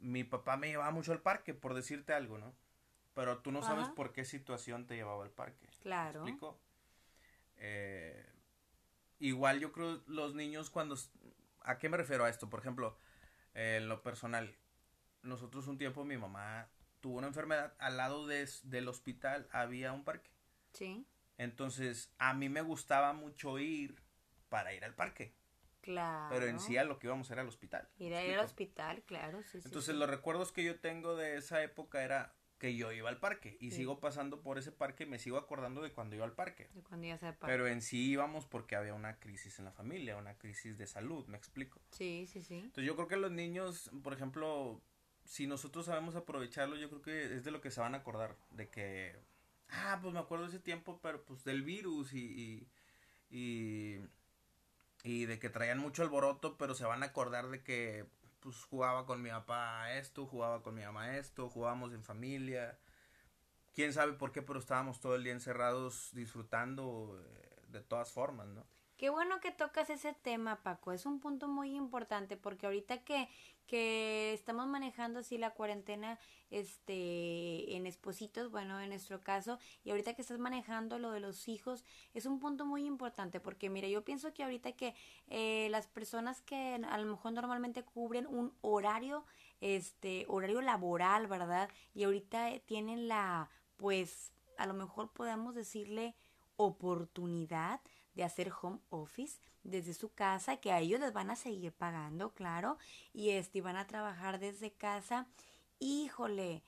mi 0.00 0.24
papá 0.24 0.56
me 0.56 0.68
llevaba 0.68 0.90
mucho 0.90 1.12
al 1.12 1.22
parque, 1.22 1.54
por 1.54 1.74
decirte 1.74 2.12
algo, 2.12 2.38
¿no? 2.38 2.54
Pero 3.14 3.38
tú 3.38 3.52
no 3.52 3.62
sabes 3.62 3.88
por 3.88 4.12
qué 4.12 4.24
situación 4.24 4.86
te 4.86 4.94
llevaba 4.94 5.24
al 5.24 5.30
parque. 5.30 5.68
Claro. 5.82 6.24
¿Me 6.24 6.30
explico? 6.30 6.60
Eh, 7.56 8.24
igual 9.18 9.60
yo 9.60 9.72
creo 9.72 10.02
los 10.06 10.34
niños 10.34 10.70
cuando... 10.70 10.96
¿A 11.62 11.78
qué 11.78 11.88
me 11.88 11.96
refiero 11.96 12.24
a 12.24 12.30
esto? 12.30 12.48
Por 12.48 12.60
ejemplo, 12.60 12.96
en 13.52 13.88
lo 13.88 14.02
personal, 14.02 14.56
nosotros 15.22 15.66
un 15.66 15.76
tiempo 15.76 16.04
mi 16.04 16.16
mamá 16.16 16.70
tuvo 17.00 17.18
una 17.18 17.26
enfermedad, 17.26 17.74
al 17.78 17.96
lado 17.96 18.26
de, 18.26 18.48
del 18.64 18.88
hospital 18.88 19.48
había 19.52 19.92
un 19.92 20.04
parque. 20.04 20.30
Sí. 20.72 21.06
Entonces, 21.36 22.14
a 22.18 22.32
mí 22.34 22.48
me 22.48 22.62
gustaba 22.62 23.12
mucho 23.12 23.58
ir 23.58 24.00
para 24.48 24.72
ir 24.74 24.84
al 24.84 24.94
parque. 24.94 25.34
Claro. 25.90 26.28
Pero 26.30 26.46
en 26.46 26.60
sí 26.60 26.76
a 26.76 26.84
lo 26.84 26.98
que 26.98 27.06
íbamos 27.06 27.30
era 27.30 27.42
al 27.42 27.48
hospital. 27.48 27.88
Ir 27.98 28.14
a 28.14 28.24
ir 28.24 28.34
al 28.34 28.44
hospital, 28.44 29.02
claro, 29.02 29.42
sí, 29.42 29.58
Entonces, 29.64 29.94
los 29.94 30.08
recuerdos 30.08 30.52
que 30.52 30.64
yo 30.64 30.80
tengo 30.80 31.16
de 31.16 31.36
esa 31.36 31.62
época 31.62 32.02
era 32.02 32.34
que 32.60 32.76
yo 32.76 32.92
iba 32.92 33.08
al 33.08 33.18
parque 33.18 33.56
y 33.58 33.70
sigo 33.70 34.00
pasando 34.00 34.42
por 34.42 34.58
ese 34.58 34.70
parque 34.70 35.04
y 35.04 35.06
me 35.06 35.18
sigo 35.18 35.38
acordando 35.38 35.80
de 35.80 35.92
cuando 35.92 36.14
iba 36.14 36.26
al 36.26 36.34
parque. 36.34 36.68
De 36.74 36.82
cuando 36.82 37.06
iba 37.06 37.14
al 37.14 37.20
parque. 37.20 37.46
Pero 37.46 37.66
en 37.66 37.80
sí 37.80 38.10
íbamos 38.10 38.44
porque 38.44 38.76
había 38.76 38.92
una 38.92 39.18
crisis 39.18 39.58
en 39.58 39.64
la 39.64 39.72
familia, 39.72 40.18
una 40.18 40.36
crisis 40.36 40.76
de 40.76 40.86
salud, 40.86 41.26
¿me 41.26 41.38
explico? 41.38 41.80
Sí, 41.90 42.28
sí, 42.30 42.42
sí. 42.42 42.58
Entonces 42.58 42.84
yo 42.84 42.94
creo 42.96 43.08
que 43.08 43.16
los 43.16 43.32
niños, 43.32 43.90
por 44.02 44.12
ejemplo, 44.12 44.82
si 45.24 45.46
nosotros 45.46 45.86
sabemos 45.86 46.16
aprovecharlo, 46.16 46.76
yo 46.76 46.90
creo 46.90 47.02
que 47.02 47.36
es 47.36 47.44
de 47.44 47.50
lo 47.50 47.62
que 47.62 47.70
se 47.70 47.80
van 47.80 47.94
a 47.94 47.98
acordar, 47.98 48.36
de 48.50 48.68
que, 48.68 49.16
ah, 49.70 49.98
pues 50.02 50.12
me 50.12 50.20
acuerdo 50.20 50.44
de 50.44 50.50
ese 50.50 50.60
tiempo, 50.60 51.00
pero 51.02 51.24
pues 51.24 51.44
del 51.44 51.62
virus 51.62 52.12
y, 52.12 52.68
y, 53.30 53.34
y, 53.34 54.00
de 55.04 55.38
que 55.38 55.48
traían 55.48 55.78
mucho 55.78 56.02
alboroto, 56.02 56.56
pero 56.58 56.74
se 56.74 56.84
van 56.84 57.02
a 57.02 57.06
acordar 57.06 57.48
de 57.48 57.62
que 57.62 58.06
pues 58.40 58.64
jugaba 58.64 59.06
con 59.06 59.22
mi 59.22 59.30
papá 59.30 59.92
esto, 59.94 60.26
jugaba 60.26 60.62
con 60.62 60.74
mi 60.74 60.82
mamá 60.82 61.16
esto, 61.16 61.48
jugábamos 61.48 61.92
en 61.92 62.02
familia. 62.02 62.78
Quién 63.74 63.92
sabe 63.92 64.14
por 64.14 64.32
qué, 64.32 64.42
pero 64.42 64.58
estábamos 64.58 65.00
todo 65.00 65.14
el 65.14 65.24
día 65.24 65.32
encerrados 65.32 66.10
disfrutando 66.12 67.18
eh, 67.22 67.62
de 67.68 67.80
todas 67.80 68.10
formas, 68.12 68.48
¿no? 68.48 68.64
Qué 68.96 69.08
bueno 69.08 69.40
que 69.40 69.50
tocas 69.50 69.88
ese 69.88 70.12
tema, 70.12 70.62
Paco. 70.62 70.92
Es 70.92 71.06
un 71.06 71.20
punto 71.20 71.48
muy 71.48 71.74
importante 71.74 72.36
porque 72.36 72.66
ahorita 72.66 73.02
que, 73.02 73.28
que 73.70 74.32
estamos 74.32 74.66
manejando 74.66 75.20
así 75.20 75.38
la 75.38 75.50
cuarentena 75.50 76.18
este 76.50 77.76
en 77.76 77.86
espositos, 77.86 78.50
bueno, 78.50 78.80
en 78.80 78.88
nuestro 78.88 79.20
caso, 79.20 79.60
y 79.84 79.90
ahorita 79.90 80.14
que 80.14 80.22
estás 80.22 80.40
manejando 80.40 80.98
lo 80.98 81.12
de 81.12 81.20
los 81.20 81.46
hijos, 81.46 81.84
es 82.12 82.26
un 82.26 82.40
punto 82.40 82.66
muy 82.66 82.84
importante 82.84 83.38
porque 83.38 83.70
mira, 83.70 83.86
yo 83.86 84.04
pienso 84.04 84.34
que 84.34 84.42
ahorita 84.42 84.72
que 84.72 84.96
eh, 85.28 85.68
las 85.70 85.86
personas 85.86 86.42
que 86.42 86.80
a 86.84 86.98
lo 86.98 87.06
mejor 87.06 87.32
normalmente 87.32 87.84
cubren 87.84 88.26
un 88.26 88.52
horario, 88.60 89.24
este, 89.60 90.24
horario 90.26 90.62
laboral, 90.62 91.28
¿verdad? 91.28 91.70
Y 91.94 92.02
ahorita 92.02 92.58
tienen 92.66 93.06
la, 93.06 93.50
pues, 93.76 94.32
a 94.58 94.66
lo 94.66 94.74
mejor 94.74 95.12
podemos 95.12 95.54
decirle 95.54 96.16
oportunidad 96.56 97.80
de 98.14 98.24
hacer 98.24 98.52
home 98.60 98.80
office 98.90 99.40
desde 99.62 99.94
su 99.94 100.12
casa, 100.12 100.56
que 100.58 100.72
a 100.72 100.80
ellos 100.80 101.00
les 101.00 101.12
van 101.12 101.30
a 101.30 101.36
seguir 101.36 101.72
pagando, 101.72 102.32
claro, 102.34 102.78
y 103.12 103.30
este 103.30 103.60
van 103.60 103.76
a 103.76 103.86
trabajar 103.86 104.38
desde 104.38 104.72
casa. 104.72 105.26
Híjole, 105.78 106.62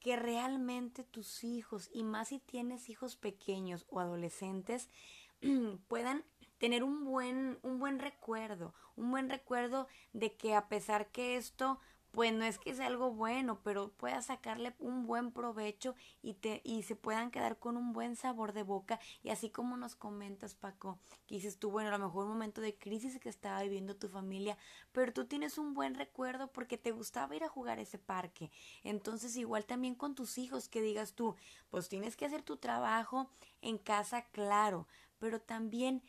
que 0.00 0.16
realmente 0.16 1.04
tus 1.04 1.44
hijos, 1.44 1.88
y 1.92 2.02
más 2.02 2.28
si 2.28 2.40
tienes 2.40 2.88
hijos 2.88 3.16
pequeños 3.16 3.86
o 3.88 4.00
adolescentes, 4.00 4.88
puedan 5.88 6.24
tener 6.58 6.84
un 6.84 7.04
buen, 7.04 7.58
un 7.62 7.78
buen 7.78 7.98
recuerdo, 7.98 8.74
un 8.96 9.10
buen 9.10 9.28
recuerdo 9.28 9.88
de 10.12 10.36
que 10.36 10.54
a 10.54 10.68
pesar 10.68 11.10
que 11.10 11.36
esto 11.36 11.80
pues 12.12 12.32
no 12.32 12.44
es 12.44 12.58
que 12.58 12.74
sea 12.74 12.86
algo 12.86 13.10
bueno, 13.10 13.58
pero 13.64 13.90
pueda 13.90 14.20
sacarle 14.22 14.74
un 14.78 15.06
buen 15.06 15.32
provecho 15.32 15.94
y 16.22 16.34
te 16.34 16.60
y 16.62 16.82
se 16.82 16.94
puedan 16.94 17.30
quedar 17.30 17.58
con 17.58 17.76
un 17.76 17.92
buen 17.92 18.16
sabor 18.16 18.52
de 18.52 18.62
boca 18.62 19.00
y 19.22 19.30
así 19.30 19.50
como 19.50 19.76
nos 19.76 19.96
comentas 19.96 20.54
Paco, 20.54 20.98
que 21.26 21.36
dices 21.36 21.58
tú, 21.58 21.70
bueno, 21.70 21.88
a 21.88 21.98
lo 21.98 22.04
mejor 22.04 22.24
un 22.24 22.32
momento 22.32 22.60
de 22.60 22.76
crisis 22.76 23.18
que 23.18 23.30
estaba 23.30 23.62
viviendo 23.62 23.96
tu 23.96 24.08
familia, 24.08 24.58
pero 24.92 25.12
tú 25.12 25.26
tienes 25.26 25.56
un 25.58 25.72
buen 25.74 25.94
recuerdo 25.94 26.52
porque 26.52 26.78
te 26.78 26.92
gustaba 26.92 27.34
ir 27.34 27.44
a 27.44 27.48
jugar 27.48 27.78
ese 27.78 27.98
parque. 27.98 28.50
Entonces, 28.84 29.36
igual 29.36 29.64
también 29.64 29.94
con 29.94 30.14
tus 30.14 30.38
hijos 30.38 30.68
que 30.68 30.82
digas 30.82 31.14
tú, 31.14 31.34
pues 31.70 31.88
tienes 31.88 32.16
que 32.16 32.26
hacer 32.26 32.42
tu 32.42 32.58
trabajo 32.58 33.30
en 33.62 33.78
casa, 33.78 34.26
claro, 34.26 34.86
pero 35.18 35.40
también 35.40 36.02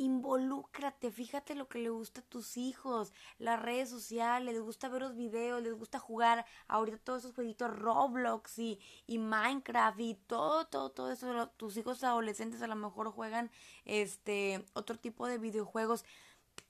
involúcrate, 0.00 1.10
fíjate 1.10 1.54
lo 1.54 1.68
que 1.68 1.78
le 1.78 1.90
gusta 1.90 2.22
a 2.22 2.24
tus 2.24 2.56
hijos, 2.56 3.12
las 3.38 3.60
redes 3.60 3.90
sociales, 3.90 4.54
les 4.54 4.62
gusta 4.62 4.88
ver 4.88 5.02
los 5.02 5.14
videos, 5.14 5.62
les 5.62 5.74
gusta 5.74 5.98
jugar 5.98 6.46
ahorita 6.68 6.96
todos 6.98 7.20
esos 7.20 7.34
jueguitos 7.34 7.78
Roblox 7.78 8.58
y, 8.58 8.80
y 9.06 9.18
Minecraft 9.18 10.00
y 10.00 10.14
todo, 10.14 10.66
todo, 10.66 10.90
todo 10.90 11.12
eso, 11.12 11.48
tus 11.56 11.76
hijos 11.76 12.02
adolescentes 12.02 12.62
a 12.62 12.66
lo 12.66 12.76
mejor 12.76 13.10
juegan 13.12 13.50
este 13.84 14.64
otro 14.72 14.98
tipo 14.98 15.26
de 15.26 15.38
videojuegos. 15.38 16.04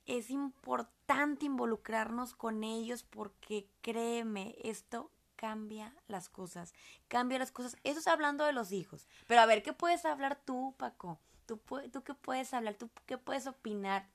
Es 0.06 0.30
importante 0.30 1.46
involucrarnos 1.46 2.34
con 2.34 2.64
ellos 2.64 3.04
porque 3.04 3.68
créeme, 3.80 4.56
esto 4.64 5.12
cambia 5.36 5.94
las 6.08 6.28
cosas, 6.28 6.74
cambia 7.06 7.38
las 7.38 7.52
cosas. 7.52 7.76
Eso 7.84 8.00
es 8.00 8.08
hablando 8.08 8.44
de 8.44 8.52
los 8.52 8.72
hijos. 8.72 9.06
Pero 9.28 9.40
a 9.40 9.46
ver, 9.46 9.62
¿qué 9.62 9.72
puedes 9.72 10.04
hablar 10.04 10.40
tú, 10.44 10.74
Paco? 10.76 11.20
¿Tú, 11.50 11.60
tú 11.90 12.04
qué 12.04 12.14
puedes 12.14 12.54
hablar? 12.54 12.74
¿Tú 12.74 12.88
qué 13.06 13.18
puedes 13.18 13.48
opinar 13.48 14.08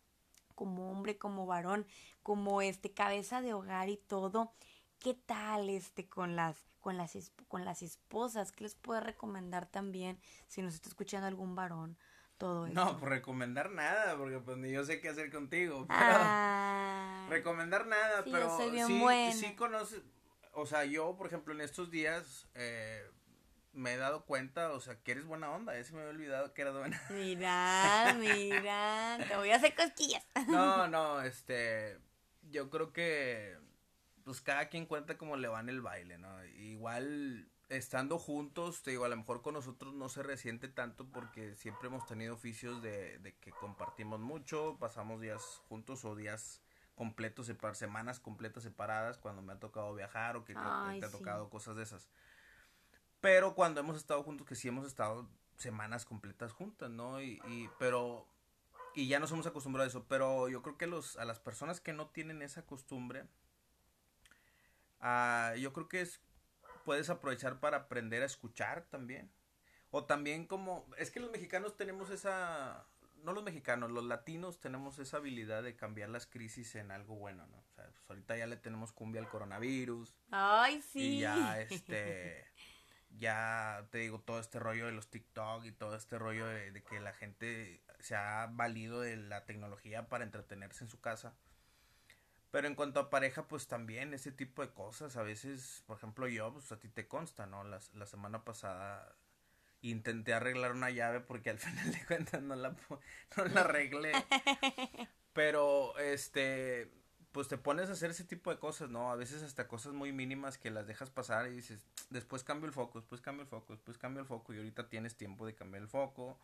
como 0.56 0.90
hombre, 0.90 1.18
como 1.18 1.46
varón, 1.46 1.86
como 2.24 2.62
este 2.62 2.94
cabeza 2.94 3.42
de 3.42 3.54
hogar 3.54 3.90
y 3.90 3.98
todo? 3.98 4.54
¿Qué 5.00 5.16
tal 5.16 5.70
este 5.70 6.08
con 6.08 6.38
las 6.38 6.56
con 6.80 6.96
las 6.96 7.34
con 7.50 7.66
las 7.66 7.82
esposas? 7.82 8.54
¿Qué 8.54 8.64
les 8.64 8.76
puede 8.76 9.02
recomendar 9.02 9.66
también 9.66 10.18
si 10.48 10.62
nos 10.62 10.76
está 10.76 10.88
escuchando 10.88 11.28
algún 11.28 11.56
varón? 11.56 11.98
Todo 12.38 12.68
esto. 12.68 12.86
No, 12.86 12.98
por 12.98 13.10
recomendar 13.10 13.70
nada, 13.70 14.16
porque 14.16 14.40
pues 14.40 14.58
ni 14.58 14.72
yo 14.72 14.86
sé 14.86 15.02
qué 15.02 15.10
hacer 15.10 15.30
contigo. 15.30 15.88
Pero 15.90 17.30
recomendar 17.30 17.86
nada, 17.88 18.24
pero 18.24 18.56
sí, 18.58 19.34
sí 19.34 19.56
conoces, 19.56 20.04
o 20.54 20.66
sea, 20.66 20.86
yo, 20.86 21.18
por 21.18 21.28
ejemplo, 21.28 21.54
en 21.54 21.62
estos 21.62 21.90
días, 21.90 22.48
eh, 22.54 23.04
me 23.76 23.94
he 23.94 23.98
dado 23.98 24.26
cuenta, 24.26 24.72
o 24.72 24.80
sea, 24.80 24.96
que 25.02 25.12
eres 25.12 25.26
buena 25.26 25.52
onda. 25.52 25.78
Ese 25.78 25.94
me 25.94 26.00
había 26.00 26.12
olvidado 26.12 26.54
que 26.54 26.62
eras 26.62 26.76
buena. 26.76 27.02
Mira, 27.12 28.16
mira, 28.18 29.18
te 29.28 29.36
voy 29.36 29.52
a 29.52 29.58
hacer 29.58 29.76
cosquillas. 29.76 30.26
No, 30.48 30.88
no, 30.88 31.22
este, 31.22 32.00
yo 32.50 32.70
creo 32.70 32.94
que, 32.94 33.58
pues 34.24 34.42
cada 34.42 34.70
quien 34.70 34.86
cuenta 34.86 35.18
cómo 35.18 35.36
le 35.38 35.48
va 35.48 35.60
en 35.60 35.70
el 35.70 35.82
baile, 35.82 36.18
¿no? 36.18 36.44
Igual, 36.46 37.50
estando 37.70 38.18
juntos, 38.18 38.84
te 38.84 38.92
digo, 38.92 39.06
a 39.06 39.10
lo 39.10 39.18
mejor 39.18 39.42
con 39.42 39.54
nosotros 39.56 39.94
no 39.94 40.08
se 40.08 40.24
resiente 40.24 40.68
tanto 40.68 41.06
porque 41.12 41.56
siempre 41.56 41.88
hemos 41.88 42.06
tenido 42.06 42.34
oficios 42.34 42.82
de, 42.82 43.20
de 43.20 43.36
que 43.38 43.52
compartimos 43.52 44.20
mucho, 44.20 44.78
pasamos 44.80 45.20
días 45.20 45.42
juntos 45.68 46.06
o 46.06 46.16
días 46.16 46.62
completos, 46.96 47.52
semanas 47.74 48.20
completas 48.20 48.64
separadas 48.64 49.18
cuando 49.18 49.42
me 49.42 49.54
ha 49.54 49.60
tocado 49.60 49.94
viajar 49.94 50.38
o 50.38 50.46
que, 50.46 50.54
te 50.54 50.60
ha 50.60 51.12
tocado 51.12 51.50
cosas 51.50 51.76
de 51.76 51.84
esas. 51.84 52.10
Pero 53.26 53.56
cuando 53.56 53.80
hemos 53.80 53.98
estado 53.98 54.22
juntos, 54.22 54.46
que 54.46 54.54
sí 54.54 54.68
hemos 54.68 54.86
estado 54.86 55.28
semanas 55.58 56.06
completas 56.06 56.52
juntas, 56.52 56.92
¿no? 56.92 57.20
Y, 57.20 57.42
y 57.48 57.68
pero 57.80 58.28
y 58.94 59.08
ya 59.08 59.20
nos 59.20 59.32
hemos 59.32 59.48
acostumbrado 59.48 59.84
a 59.86 59.88
eso, 59.88 60.06
pero 60.08 60.48
yo 60.48 60.62
creo 60.62 60.78
que 60.78 60.86
los 60.86 61.18
a 61.18 61.26
las 61.26 61.40
personas 61.40 61.82
que 61.82 61.92
no 61.92 62.06
tienen 62.10 62.44
esa 62.44 62.68
costumbre 62.68 63.26
uh, 65.02 65.56
yo 65.58 65.74
creo 65.74 65.90
que 65.90 66.02
es 66.02 66.22
puedes 66.84 67.10
aprovechar 67.10 67.60
para 67.60 67.78
aprender 67.78 68.22
a 68.22 68.28
escuchar 68.28 68.86
también. 68.92 69.32
O 69.90 70.06
también 70.06 70.46
como 70.46 70.86
es 71.00 71.10
que 71.10 71.20
los 71.20 71.32
mexicanos 71.32 71.76
tenemos 71.76 72.12
esa 72.12 72.86
no 73.24 73.34
los 73.34 73.44
mexicanos, 73.44 73.90
los 73.90 74.04
latinos 74.04 74.60
tenemos 74.60 75.00
esa 75.00 75.18
habilidad 75.18 75.64
de 75.64 75.76
cambiar 75.76 76.10
las 76.10 76.28
crisis 76.28 76.76
en 76.76 76.92
algo 76.92 77.16
bueno, 77.16 77.48
¿no? 77.48 77.58
O 77.58 77.74
sea, 77.74 77.86
pues 77.86 78.08
ahorita 78.08 78.38
ya 78.38 78.46
le 78.46 78.58
tenemos 78.58 78.92
cumbia 78.92 79.20
al 79.20 79.30
coronavirus. 79.30 80.16
Ay, 80.30 80.80
sí. 80.84 81.00
Y 81.00 81.20
ya 81.22 81.60
este 81.60 82.46
ya 83.18 83.88
te 83.92 84.00
digo, 84.00 84.20
todo 84.20 84.40
este 84.40 84.60
rollo 84.60 84.86
de 84.86 84.92
los 84.92 85.10
TikTok 85.10 85.66
y 85.66 85.72
todo 85.72 85.96
este 85.96 86.18
rollo 86.20 86.46
de, 86.46 86.84
que 86.84 87.00
la 87.00 87.14
gente 87.14 87.82
se 88.00 88.16
ha 88.16 88.48
valido 88.52 89.02
de 89.02 89.18
la 89.18 89.46
tecnología 89.46 90.08
para 90.08 90.24
entretenerse 90.24 90.84
en 90.84 90.90
su 90.90 91.00
casa. 91.00 91.36
Pero 92.52 92.68
en 92.68 92.76
cuanto 92.76 93.00
a 93.00 93.10
pareja, 93.10 93.48
pues 93.48 93.68
también 93.68 94.14
ese 94.14 94.32
tipo 94.32 94.62
de 94.62 94.72
cosas, 94.72 95.18
a 95.18 95.24
veces, 95.24 95.84
por 95.88 95.98
ejemplo, 95.98 96.28
yo, 96.28 96.54
pues 96.54 96.72
a 96.72 96.80
ti 96.80 96.88
te 96.90 97.08
consta, 97.08 97.46
¿no? 97.46 97.64
La, 97.64 97.80
la 97.94 98.06
semana 98.06 98.46
pasada 98.46 99.16
intenté 99.82 100.34
arreglar 100.34 100.72
una 100.72 100.90
llave 100.90 101.20
porque 101.20 101.50
al 101.50 101.60
final 101.60 101.92
de 101.92 102.06
cuentas 102.06 102.42
no 102.42 102.56
la, 102.56 102.76
no 103.38 103.46
la 103.46 103.62
arreglé. 103.62 104.12
Pero, 105.34 105.98
este, 106.00 106.90
pues 107.36 107.50
te 107.50 107.58
pones 107.58 107.90
a 107.90 107.92
hacer 107.92 108.12
ese 108.12 108.24
tipo 108.24 108.50
de 108.50 108.60
cosas, 108.60 108.90
¿no? 108.90 109.12
A 109.12 109.18
veces 109.18 109.44
hasta 109.44 109.68
cosas 109.68 109.92
muy 109.92 110.14
mínimas 110.14 110.58
que 110.58 110.72
las 110.72 110.88
dejas 110.88 111.10
pasar 111.10 111.48
y 111.48 111.56
dices, 111.56 111.86
después 112.10 112.46
cambio 112.46 112.66
el 112.66 112.72
foco, 112.72 112.98
después 112.98 113.20
cambio 113.20 113.42
el 113.42 113.50
foco, 113.50 113.74
después 113.74 113.98
cambio 113.98 114.22
el 114.22 114.26
foco 114.26 114.54
y 114.54 114.58
ahorita 114.58 114.88
tienes 114.88 115.18
tiempo 115.18 115.46
de 115.46 115.54
cambiar 115.54 115.82
el 115.82 115.90
foco, 115.90 116.40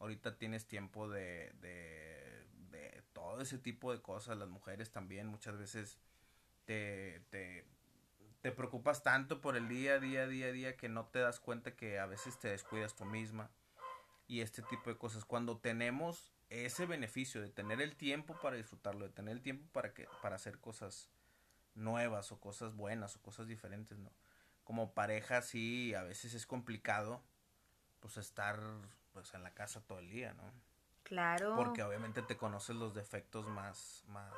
ahorita 0.00 0.36
tienes 0.36 0.66
tiempo 0.66 1.08
de, 1.08 1.52
de, 1.60 2.44
de 2.72 3.04
todo 3.12 3.40
ese 3.40 3.56
tipo 3.56 3.92
de 3.92 4.02
cosas, 4.02 4.36
las 4.36 4.48
mujeres 4.48 4.90
también 4.90 5.28
muchas 5.28 5.56
veces 5.58 5.96
te, 6.64 7.22
te 7.30 7.64
te 8.42 8.50
preocupas 8.50 9.04
tanto 9.04 9.40
por 9.40 9.56
el 9.56 9.68
día, 9.68 10.00
día, 10.00 10.26
día, 10.26 10.50
día 10.50 10.76
que 10.76 10.88
no 10.88 11.06
te 11.06 11.20
das 11.20 11.38
cuenta 11.38 11.76
que 11.76 12.00
a 12.00 12.06
veces 12.06 12.36
te 12.38 12.48
descuidas 12.48 12.96
tú 12.96 13.04
misma 13.04 13.48
y 14.26 14.40
este 14.40 14.62
tipo 14.62 14.90
de 14.90 14.96
cosas. 14.96 15.24
Cuando 15.24 15.58
tenemos 15.58 16.35
ese 16.48 16.86
beneficio 16.86 17.40
de 17.40 17.50
tener 17.50 17.80
el 17.80 17.96
tiempo 17.96 18.38
para 18.40 18.56
disfrutarlo, 18.56 19.06
de 19.06 19.12
tener 19.12 19.32
el 19.32 19.42
tiempo 19.42 19.66
para 19.72 19.92
que 19.92 20.08
para 20.22 20.36
hacer 20.36 20.58
cosas 20.58 21.10
nuevas 21.74 22.32
o 22.32 22.40
cosas 22.40 22.74
buenas 22.74 23.16
o 23.16 23.22
cosas 23.22 23.46
diferentes, 23.48 23.98
¿no? 23.98 24.12
Como 24.64 24.94
pareja 24.94 25.42
sí 25.42 25.94
a 25.94 26.02
veces 26.02 26.34
es 26.34 26.46
complicado 26.46 27.22
pues 28.00 28.16
estar 28.16 28.60
pues 29.12 29.34
en 29.34 29.42
la 29.42 29.54
casa 29.54 29.80
todo 29.80 29.98
el 29.98 30.08
día, 30.08 30.34
¿no? 30.34 30.52
Claro. 31.02 31.54
Porque 31.56 31.82
obviamente 31.82 32.22
te 32.22 32.36
conoces 32.36 32.76
los 32.76 32.94
defectos 32.94 33.46
más 33.48 34.04
más 34.08 34.32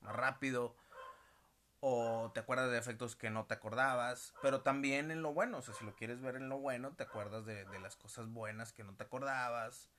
más 0.00 0.14
rápido 0.14 0.76
o 1.80 2.30
te 2.32 2.40
acuerdas 2.40 2.68
de 2.68 2.74
defectos 2.74 3.16
que 3.16 3.30
no 3.30 3.46
te 3.46 3.54
acordabas, 3.54 4.34
pero 4.42 4.62
también 4.62 5.10
en 5.10 5.22
lo 5.22 5.34
bueno, 5.34 5.58
o 5.58 5.62
sea, 5.62 5.74
si 5.74 5.84
lo 5.84 5.94
quieres 5.94 6.20
ver 6.20 6.36
en 6.36 6.48
lo 6.48 6.58
bueno, 6.58 6.94
te 6.94 7.02
acuerdas 7.02 7.44
de, 7.44 7.64
de 7.66 7.78
las 7.78 7.96
cosas 7.96 8.28
buenas 8.28 8.72
que 8.72 8.82
no 8.82 8.94
te 8.94 9.04
acordabas, 9.04 9.90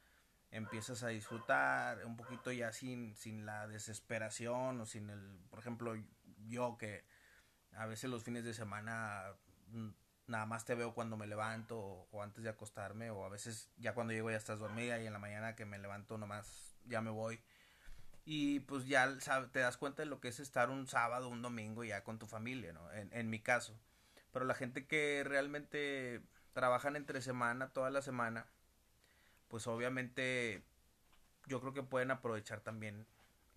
empiezas 0.52 1.04
a 1.04 1.10
disfrutar 1.10 2.06
un 2.06 2.16
poquito 2.16 2.52
ya 2.52 2.72
sin, 2.72 3.16
sin 3.16 3.46
la 3.46 3.68
desesperación 3.68 4.80
o 4.82 4.86
sin 4.86 5.10
el, 5.10 5.40
por 5.50 5.60
ejemplo, 5.60 5.94
yo 6.48 6.78
que 6.78 7.06
a 7.74 7.86
veces 7.86 8.10
los 8.10 8.24
fines 8.24 8.44
de 8.44 8.54
semana 8.54 9.36
mm, 9.68 9.90
nada 10.28 10.46
más 10.46 10.66
te 10.66 10.76
veo 10.76 10.94
cuando 10.94 11.18
me 11.18 11.28
levanto 11.28 11.80
o, 11.80 12.24
antes 12.24 12.44
de 12.44 12.50
acostarme 12.50 13.12
o 13.12 13.26
a 13.26 13.30
veces 13.30 13.72
ya 13.78 13.94
cuando 13.94 14.14
llego 14.14 14.32
ya 14.32 14.38
estás 14.38 14.60
dormida 14.60 15.00
y 15.00 15.08
en 15.08 15.14
la 15.14 15.20
mañana 15.20 15.56
que 15.56 15.66
me 15.66 15.78
levanto 15.80 16.18
nomás 16.18 16.78
ya 16.86 17.02
me 17.02 17.12
voy 17.12 17.42
y 18.26 18.60
pues 18.62 18.86
ya 18.88 19.18
te 19.52 19.60
das 19.60 19.78
cuenta 19.78 20.02
de 20.02 20.08
lo 20.08 20.20
que 20.20 20.28
es 20.28 20.42
estar 20.42 20.70
un 20.70 20.88
sábado, 20.88 21.30
un 21.30 21.42
domingo 21.42 21.86
ya 21.86 22.04
con 22.04 22.20
tu 22.20 22.28
familia, 22.28 22.74
¿no? 22.74 22.92
En, 22.92 23.10
en 23.14 23.30
mi 23.30 23.40
caso. 23.40 23.80
Pero 24.34 24.44
la 24.44 24.54
gente 24.54 24.86
que 24.86 25.24
realmente 25.26 26.22
trabajan 26.52 26.98
entre 26.98 27.22
semana, 27.22 27.70
toda 27.70 27.90
la 27.90 28.02
semana, 28.02 28.46
pues 29.48 29.68
obviamente 29.68 30.64
yo 31.48 31.62
creo 31.62 31.74
que 31.74 31.84
pueden 31.84 32.12
aprovechar 32.12 32.62
también 32.62 33.06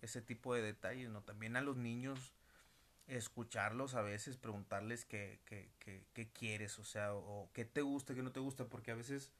ese 0.01 0.21
tipo 0.21 0.53
de 0.53 0.61
detalles, 0.61 1.09
¿no? 1.09 1.21
También 1.21 1.55
a 1.55 1.61
los 1.61 1.77
niños 1.77 2.33
escucharlos 3.07 3.95
a 3.95 4.01
veces, 4.01 4.37
preguntarles 4.37 5.05
qué, 5.05 5.39
qué, 5.45 5.69
qué, 5.79 6.05
qué 6.13 6.29
quieres, 6.29 6.79
o 6.79 6.83
sea, 6.83 7.13
o, 7.13 7.49
qué 7.53 7.65
te 7.65 7.81
gusta, 7.81 8.15
qué 8.15 8.23
no 8.23 8.31
te 8.31 8.39
gusta, 8.39 8.65
porque 8.65 8.91
a 8.91 8.95
veces 8.95 9.31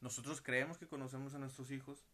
nosotros 0.00 0.40
creemos 0.42 0.78
que 0.78 0.88
conocemos 0.88 1.34
a 1.34 1.38
nuestros 1.38 1.70
hijos 1.70 2.04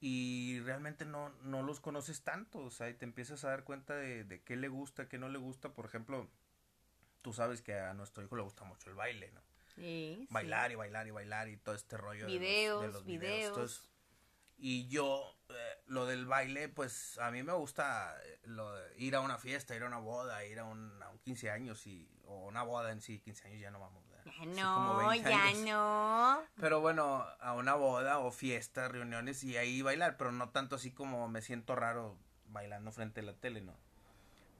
y 0.00 0.58
realmente 0.60 1.04
no, 1.04 1.30
no 1.42 1.62
los 1.62 1.80
conoces 1.80 2.22
tanto, 2.22 2.58
o 2.58 2.70
sea, 2.70 2.90
y 2.90 2.94
te 2.94 3.04
empiezas 3.04 3.44
a 3.44 3.50
dar 3.50 3.64
cuenta 3.64 3.94
de, 3.94 4.24
de 4.24 4.42
qué 4.42 4.56
le 4.56 4.68
gusta, 4.68 5.08
qué 5.08 5.18
no 5.18 5.28
le 5.28 5.38
gusta, 5.38 5.72
por 5.72 5.86
ejemplo, 5.86 6.28
tú 7.22 7.32
sabes 7.32 7.62
que 7.62 7.78
a 7.78 7.94
nuestro 7.94 8.24
hijo 8.24 8.34
le 8.36 8.42
gusta 8.42 8.64
mucho 8.64 8.90
el 8.90 8.96
baile, 8.96 9.30
¿no? 9.30 9.40
Sí, 9.74 10.26
bailar 10.30 10.68
sí. 10.68 10.72
y 10.72 10.76
bailar 10.76 11.06
y 11.06 11.10
bailar 11.10 11.48
y 11.48 11.56
todo 11.56 11.74
este 11.74 11.96
rollo 11.96 12.26
videos, 12.26 12.80
de 12.80 12.86
los, 12.88 12.94
de 12.94 12.98
los 12.98 13.04
videos. 13.04 13.32
videos. 13.32 13.48
Entonces, 13.48 13.92
y 14.58 14.86
yo, 14.88 15.36
eh, 15.48 15.54
lo 15.86 16.06
del 16.06 16.26
baile, 16.26 16.68
pues 16.68 17.18
a 17.18 17.30
mí 17.30 17.42
me 17.42 17.52
gusta 17.52 18.16
eh, 18.24 18.40
lo 18.44 18.72
de 18.74 18.96
ir 18.98 19.16
a 19.16 19.20
una 19.20 19.38
fiesta, 19.38 19.74
ir 19.74 19.82
a 19.82 19.86
una 19.86 19.98
boda, 19.98 20.44
ir 20.44 20.60
a 20.60 20.64
un, 20.64 21.02
a 21.02 21.08
un 21.08 21.18
15 21.18 21.50
años 21.50 21.86
y, 21.86 22.08
o 22.26 22.46
una 22.46 22.62
boda 22.62 22.92
en 22.92 23.00
sí, 23.00 23.18
15 23.18 23.48
años 23.48 23.60
ya 23.60 23.70
no 23.70 23.80
vamos. 23.80 24.02
Ya 24.24 24.44
no, 24.46 24.74
como 24.74 25.08
20 25.08 25.28
ya 25.28 25.44
años. 25.46 25.64
no. 25.68 26.42
Pero 26.60 26.80
bueno, 26.80 27.26
a 27.40 27.54
una 27.54 27.74
boda 27.74 28.18
o 28.18 28.30
fiesta, 28.30 28.88
reuniones 28.88 29.42
y 29.42 29.56
ahí 29.56 29.82
bailar, 29.82 30.16
pero 30.16 30.30
no 30.32 30.50
tanto 30.50 30.76
así 30.76 30.92
como 30.92 31.28
me 31.28 31.42
siento 31.42 31.74
raro 31.74 32.16
bailando 32.46 32.92
frente 32.92 33.20
a 33.20 33.24
la 33.24 33.34
tele, 33.34 33.62
¿no? 33.62 33.76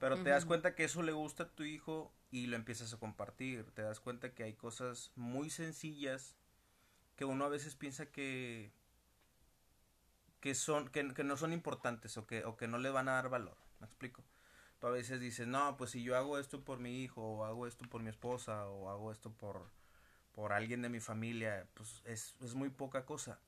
Pero 0.03 0.21
te 0.21 0.31
das 0.31 0.43
cuenta 0.43 0.75
que 0.75 0.83
eso 0.83 1.01
le 1.01 1.13
gusta 1.13 1.43
a 1.43 1.47
tu 1.47 1.63
hijo 1.63 2.11
y 2.29 2.47
lo 2.47 2.57
empiezas 2.57 2.93
a 2.93 2.97
compartir. 2.97 3.71
Te 3.71 3.83
das 3.83 4.01
cuenta 4.01 4.33
que 4.33 4.43
hay 4.43 4.53
cosas 4.53 5.13
muy 5.15 5.49
sencillas 5.49 6.35
que 7.15 7.23
uno 7.23 7.45
a 7.45 7.47
veces 7.47 7.77
piensa 7.77 8.07
que 8.07 8.73
que 10.41 10.55
son 10.55 10.89
que, 10.89 11.13
que 11.13 11.23
no 11.23 11.37
son 11.37 11.53
importantes 11.53 12.17
o 12.17 12.27
que 12.27 12.43
o 12.43 12.57
que 12.57 12.67
no 12.67 12.79
le 12.79 12.89
van 12.89 13.07
a 13.07 13.13
dar 13.13 13.29
valor. 13.29 13.55
¿Me 13.79 13.85
explico? 13.85 14.25
Tú 14.79 14.87
a 14.87 14.91
veces 14.91 15.21
dices, 15.21 15.47
"No, 15.47 15.77
pues 15.77 15.91
si 15.91 16.03
yo 16.03 16.17
hago 16.17 16.37
esto 16.37 16.65
por 16.65 16.79
mi 16.79 17.01
hijo 17.01 17.21
o 17.21 17.45
hago 17.45 17.65
esto 17.65 17.85
por 17.87 18.03
mi 18.03 18.09
esposa 18.09 18.67
o 18.67 18.89
hago 18.89 19.09
esto 19.09 19.31
por 19.31 19.71
por 20.33 20.51
alguien 20.51 20.81
de 20.81 20.89
mi 20.89 20.99
familia, 20.99 21.69
pues 21.75 22.01
es, 22.03 22.35
es 22.41 22.55
muy 22.55 22.67
poca 22.69 23.05
cosa. 23.05 23.39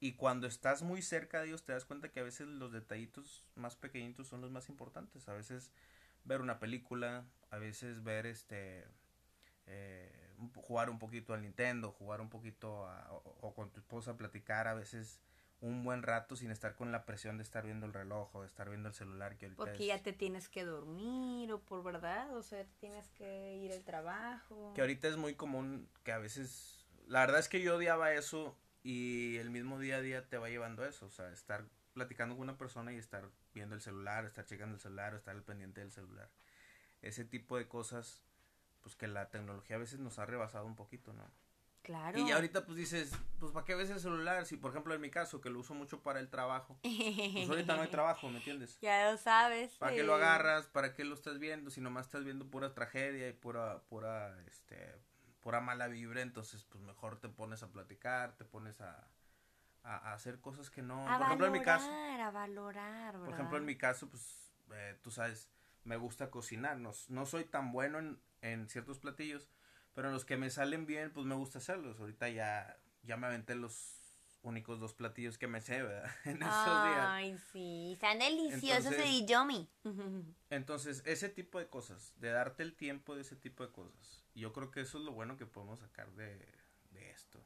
Y 0.00 0.14
cuando 0.14 0.46
estás 0.46 0.82
muy 0.82 1.02
cerca 1.02 1.40
de 1.40 1.48
ellos 1.48 1.62
te 1.62 1.72
das 1.72 1.84
cuenta 1.84 2.08
que 2.10 2.20
a 2.20 2.24
veces 2.24 2.48
los 2.48 2.72
detallitos 2.72 3.44
más 3.54 3.76
pequeñitos 3.76 4.28
son 4.28 4.40
los 4.40 4.50
más 4.50 4.68
importantes. 4.70 5.28
A 5.28 5.34
veces 5.34 5.72
ver 6.24 6.40
una 6.40 6.58
película, 6.58 7.26
a 7.50 7.58
veces 7.58 8.02
ver 8.02 8.24
este 8.26 8.86
eh, 9.66 10.10
jugar 10.54 10.90
un 10.90 10.98
poquito 10.98 11.34
al 11.34 11.42
Nintendo, 11.42 11.92
jugar 11.92 12.20
un 12.20 12.30
poquito 12.30 12.86
a- 12.88 13.12
o, 13.12 13.36
o 13.40 13.54
con 13.54 13.70
tu 13.70 13.78
esposa 13.80 14.16
platicar 14.16 14.66
a 14.68 14.74
veces 14.74 15.20
un 15.60 15.84
buen 15.84 16.02
rato 16.02 16.34
sin 16.36 16.50
estar 16.50 16.74
con 16.74 16.90
la 16.90 17.04
presión 17.04 17.36
de 17.36 17.42
estar 17.42 17.64
viendo 17.64 17.84
el 17.84 17.92
reloj 17.92 18.34
o 18.34 18.40
de 18.40 18.46
estar 18.46 18.68
viendo 18.70 18.88
el 18.88 18.94
celular 18.94 19.36
que 19.36 19.46
ahorita 19.46 19.62
Porque 19.62 19.82
es- 19.82 19.88
ya 19.88 20.02
te 20.02 20.14
tienes 20.14 20.48
que 20.48 20.64
dormir 20.64 21.52
o 21.52 21.60
por 21.60 21.82
verdad, 21.84 22.34
o 22.36 22.42
sea, 22.42 22.64
tienes 22.80 23.10
que 23.10 23.56
ir 23.58 23.70
al 23.72 23.84
trabajo. 23.84 24.72
que 24.74 24.80
ahorita 24.80 25.06
es 25.08 25.16
muy 25.18 25.34
común 25.34 25.88
que 26.02 26.12
a 26.12 26.18
veces 26.18 26.78
la 27.06 27.20
verdad 27.20 27.40
es 27.40 27.48
que 27.50 27.60
yo 27.60 27.76
odiaba 27.76 28.14
eso 28.14 28.56
y 28.82 29.36
el 29.36 29.50
mismo 29.50 29.78
día 29.78 29.96
a 29.96 30.00
día 30.00 30.28
te 30.28 30.38
va 30.38 30.48
llevando 30.48 30.84
eso, 30.84 31.06
o 31.06 31.10
sea, 31.10 31.30
estar 31.30 31.64
platicando 31.92 32.36
con 32.36 32.42
una 32.42 32.56
persona 32.56 32.92
y 32.92 32.96
estar 32.96 33.28
viendo 33.52 33.74
el 33.74 33.80
celular, 33.80 34.24
estar 34.24 34.46
checando 34.46 34.76
el 34.76 34.80
celular, 34.80 35.14
o 35.14 35.16
estar 35.16 35.34
al 35.34 35.42
pendiente 35.42 35.80
del 35.80 35.90
celular. 35.90 36.30
Ese 37.02 37.24
tipo 37.24 37.56
de 37.56 37.68
cosas 37.68 38.22
pues 38.82 38.96
que 38.96 39.08
la 39.08 39.28
tecnología 39.30 39.76
a 39.76 39.78
veces 39.78 40.00
nos 40.00 40.18
ha 40.18 40.26
rebasado 40.26 40.66
un 40.66 40.76
poquito, 40.76 41.12
¿no? 41.12 41.24
Claro. 41.82 42.18
Y 42.18 42.28
ya 42.28 42.34
ahorita 42.34 42.66
pues 42.66 42.76
dices, 42.76 43.10
pues 43.38 43.52
¿para 43.52 43.64
qué 43.64 43.74
ves 43.74 43.88
el 43.90 44.00
celular? 44.00 44.44
Si 44.44 44.56
por 44.56 44.70
ejemplo 44.70 44.94
en 44.94 45.00
mi 45.00 45.10
caso 45.10 45.40
que 45.40 45.48
lo 45.48 45.60
uso 45.60 45.74
mucho 45.74 46.02
para 46.02 46.20
el 46.20 46.28
trabajo, 46.28 46.78
pues 46.82 47.48
ahorita 47.48 47.74
no 47.76 47.82
hay 47.82 47.88
trabajo, 47.88 48.28
¿me 48.28 48.38
entiendes? 48.38 48.78
Ya 48.82 49.10
lo 49.10 49.18
sabes. 49.18 49.72
¿Para 49.76 49.92
qué 49.92 50.00
eh. 50.00 50.04
lo 50.04 50.14
agarras? 50.14 50.66
¿Para 50.66 50.94
qué 50.94 51.04
lo 51.04 51.14
estás 51.14 51.38
viendo? 51.38 51.70
Si 51.70 51.80
nomás 51.80 52.06
estás 52.06 52.24
viendo 52.24 52.50
pura 52.50 52.74
tragedia 52.74 53.28
y 53.28 53.32
pura, 53.32 53.82
pura, 53.88 54.38
este, 54.46 54.94
pura 55.40 55.60
mala 55.60 55.88
vibra, 55.88 56.22
entonces 56.22 56.64
pues 56.64 56.82
mejor 56.84 57.18
te 57.20 57.28
pones 57.28 57.62
a 57.62 57.68
platicar, 57.68 58.36
te 58.36 58.44
pones 58.44 58.80
a, 58.80 59.08
a, 59.82 59.96
a 59.96 60.14
hacer 60.14 60.40
cosas 60.40 60.70
que 60.70 60.82
no... 60.82 61.08
A 61.08 61.18
por 61.18 61.26
ejemplo 61.26 61.46
en 61.46 61.52
mi 61.52 61.62
caso, 61.62 61.86
valorar, 61.86 62.20
a 62.20 62.30
valorar, 62.30 63.12
¿verdad? 63.12 63.24
por 63.24 63.34
ejemplo 63.34 63.58
en 63.58 63.64
mi 63.64 63.76
caso, 63.76 64.08
pues 64.08 64.52
eh, 64.72 64.98
tú 65.02 65.10
sabes, 65.10 65.48
me 65.84 65.96
gusta 65.96 66.30
cocinar, 66.30 66.78
no, 66.78 66.92
no 67.08 67.26
soy 67.26 67.44
tan 67.44 67.72
bueno 67.72 67.98
en, 67.98 68.20
en 68.42 68.68
ciertos 68.68 68.98
platillos, 68.98 69.48
pero 69.94 70.08
en 70.08 70.14
los 70.14 70.24
que 70.24 70.36
me 70.36 70.50
salen 70.50 70.86
bien, 70.86 71.12
pues 71.12 71.26
me 71.26 71.34
gusta 71.34 71.58
hacerlos. 71.58 71.98
Ahorita 71.98 72.28
ya, 72.28 72.78
ya 73.02 73.16
me 73.16 73.26
aventé 73.26 73.54
los 73.54 73.99
únicos 74.42 74.80
dos 74.80 74.94
platillos 74.94 75.38
que 75.38 75.46
me 75.46 75.60
sé, 75.60 75.82
¿verdad? 75.82 76.10
En 76.24 76.42
esos 76.42 76.84
días. 76.84 77.06
Ay, 77.08 77.38
sí, 77.52 77.92
están 77.94 78.18
deliciosos 78.18 78.92
Entonces- 78.92 79.06
y. 79.06 79.26
Entonces, 80.50 81.02
ese 81.06 81.28
tipo 81.28 81.58
de 81.58 81.68
cosas, 81.68 82.14
de 82.16 82.30
darte 82.30 82.62
el 82.62 82.74
tiempo 82.74 83.14
de 83.14 83.22
ese 83.22 83.36
tipo 83.36 83.66
de 83.66 83.72
cosas, 83.72 84.24
yo 84.34 84.52
creo 84.52 84.70
que 84.70 84.80
eso 84.80 84.98
es 84.98 85.04
lo 85.04 85.12
bueno 85.12 85.36
que 85.36 85.46
podemos 85.46 85.80
sacar 85.80 86.10
de, 86.12 86.38
de 86.90 87.10
esto. 87.10 87.40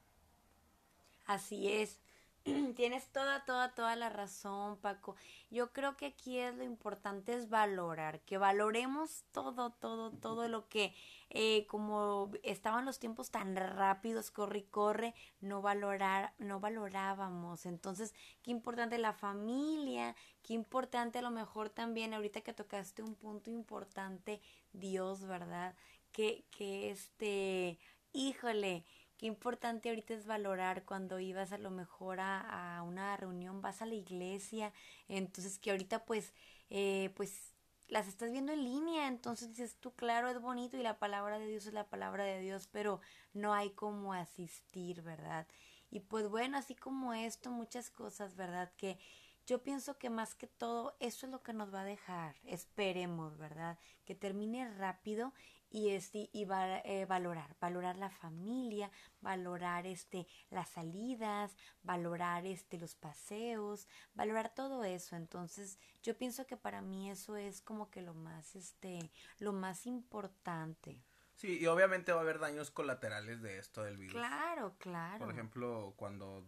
Así 1.26 1.72
es. 1.72 2.00
Tienes 2.76 3.08
toda, 3.08 3.44
toda, 3.46 3.74
toda 3.74 3.96
la 3.96 4.10
razón, 4.10 4.76
Paco. 4.76 5.16
Yo 5.50 5.72
creo 5.72 5.96
que 5.96 6.06
aquí 6.06 6.38
es 6.38 6.54
lo 6.54 6.64
importante 6.64 7.32
es 7.34 7.48
valorar, 7.48 8.20
que 8.20 8.36
valoremos 8.36 9.24
todo, 9.32 9.70
todo, 9.70 10.10
todo 10.10 10.46
lo 10.48 10.68
que, 10.68 10.94
eh, 11.30 11.66
como 11.68 12.30
estaban 12.42 12.84
los 12.84 12.98
tiempos 12.98 13.30
tan 13.30 13.56
rápidos, 13.56 14.30
corre 14.30 14.58
y 14.58 14.62
corre, 14.64 15.14
no 15.40 15.62
valorar, 15.62 16.34
no 16.38 16.60
valorábamos. 16.60 17.64
Entonces, 17.64 18.12
qué 18.42 18.50
importante 18.50 18.98
la 18.98 19.14
familia, 19.14 20.14
qué 20.42 20.52
importante 20.52 21.20
a 21.20 21.22
lo 21.22 21.30
mejor 21.30 21.70
también, 21.70 22.12
ahorita 22.12 22.42
que 22.42 22.52
tocaste 22.52 23.02
un 23.02 23.14
punto 23.14 23.50
importante, 23.50 24.42
Dios, 24.74 25.26
¿verdad? 25.26 25.74
Que, 26.12 26.44
que 26.50 26.90
este, 26.90 27.78
híjole, 28.12 28.84
Qué 29.16 29.26
importante 29.26 29.88
ahorita 29.88 30.14
es 30.14 30.26
valorar 30.26 30.84
cuando 30.84 31.20
ibas 31.20 31.52
a 31.52 31.58
lo 31.58 31.70
mejor 31.70 32.20
a, 32.20 32.78
a 32.78 32.82
una 32.82 33.16
reunión, 33.16 33.62
vas 33.62 33.80
a 33.82 33.86
la 33.86 33.94
iglesia, 33.94 34.72
entonces 35.08 35.58
que 35.58 35.70
ahorita 35.70 36.04
pues, 36.04 36.32
eh, 36.70 37.12
pues 37.16 37.54
las 37.88 38.08
estás 38.08 38.32
viendo 38.32 38.52
en 38.52 38.64
línea, 38.64 39.06
entonces 39.06 39.48
dices 39.50 39.76
tú, 39.78 39.92
claro, 39.94 40.28
es 40.28 40.40
bonito 40.40 40.76
y 40.76 40.82
la 40.82 40.98
palabra 40.98 41.38
de 41.38 41.46
Dios 41.46 41.66
es 41.66 41.72
la 41.74 41.88
palabra 41.88 42.24
de 42.24 42.40
Dios, 42.40 42.68
pero 42.72 43.00
no 43.34 43.54
hay 43.54 43.70
como 43.70 44.14
asistir, 44.14 45.02
¿verdad? 45.02 45.46
Y 45.90 46.00
pues 46.00 46.28
bueno, 46.28 46.56
así 46.58 46.74
como 46.74 47.14
esto, 47.14 47.50
muchas 47.50 47.90
cosas, 47.90 48.34
¿verdad? 48.34 48.72
Que 48.76 48.98
yo 49.46 49.62
pienso 49.62 49.98
que 49.98 50.10
más 50.10 50.34
que 50.34 50.46
todo 50.46 50.96
eso 51.00 51.26
es 51.26 51.32
lo 51.32 51.42
que 51.42 51.52
nos 51.52 51.72
va 51.72 51.82
a 51.82 51.84
dejar, 51.84 52.34
esperemos, 52.44 53.36
¿verdad? 53.36 53.78
Que 54.04 54.14
termine 54.14 54.68
rápido 54.74 55.32
y 55.74 55.90
este 55.90 56.30
y 56.32 56.44
va, 56.44 56.78
eh, 56.78 57.04
valorar 57.04 57.56
valorar 57.60 57.96
la 57.96 58.08
familia 58.08 58.92
valorar 59.20 59.88
este 59.88 60.28
las 60.48 60.68
salidas 60.70 61.56
valorar 61.82 62.46
este 62.46 62.78
los 62.78 62.94
paseos 62.94 63.88
valorar 64.14 64.54
todo 64.54 64.84
eso. 64.84 65.16
Entonces 65.16 65.80
yo 66.00 66.16
pienso 66.16 66.46
que 66.46 66.56
para 66.56 66.80
mí 66.80 67.10
eso 67.10 67.36
es 67.36 67.60
como 67.60 67.90
que 67.90 68.02
lo 68.02 68.14
más 68.14 68.54
este 68.54 69.10
lo 69.40 69.52
más 69.52 69.84
importante. 69.86 71.02
Sí 71.34 71.58
y 71.58 71.66
obviamente 71.66 72.12
va 72.12 72.18
a 72.18 72.22
haber 72.22 72.38
daños 72.38 72.70
colaterales 72.70 73.42
de 73.42 73.58
esto 73.58 73.82
del 73.82 73.96
virus. 73.96 74.14
Claro 74.14 74.76
claro. 74.78 75.18
Por 75.18 75.34
ejemplo 75.34 75.94
cuando 75.96 76.46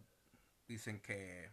dicen 0.69 1.01
que 1.01 1.51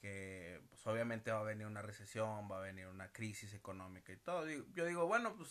que 0.00 0.62
pues 0.70 0.86
obviamente 0.86 1.32
va 1.32 1.40
a 1.40 1.44
venir 1.44 1.66
una 1.66 1.82
recesión, 1.82 2.48
va 2.48 2.58
a 2.58 2.60
venir 2.60 2.86
una 2.86 3.10
crisis 3.10 3.54
económica 3.54 4.12
y 4.12 4.18
todo. 4.18 4.46
Yo 4.48 4.84
digo, 4.84 5.06
bueno, 5.06 5.34
pues 5.34 5.48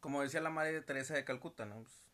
como 0.00 0.22
decía 0.22 0.40
la 0.40 0.50
madre 0.50 0.72
de 0.72 0.82
Teresa 0.82 1.14
de 1.14 1.24
Calcuta, 1.24 1.64
¿no? 1.64 1.82
Pues, 1.82 2.06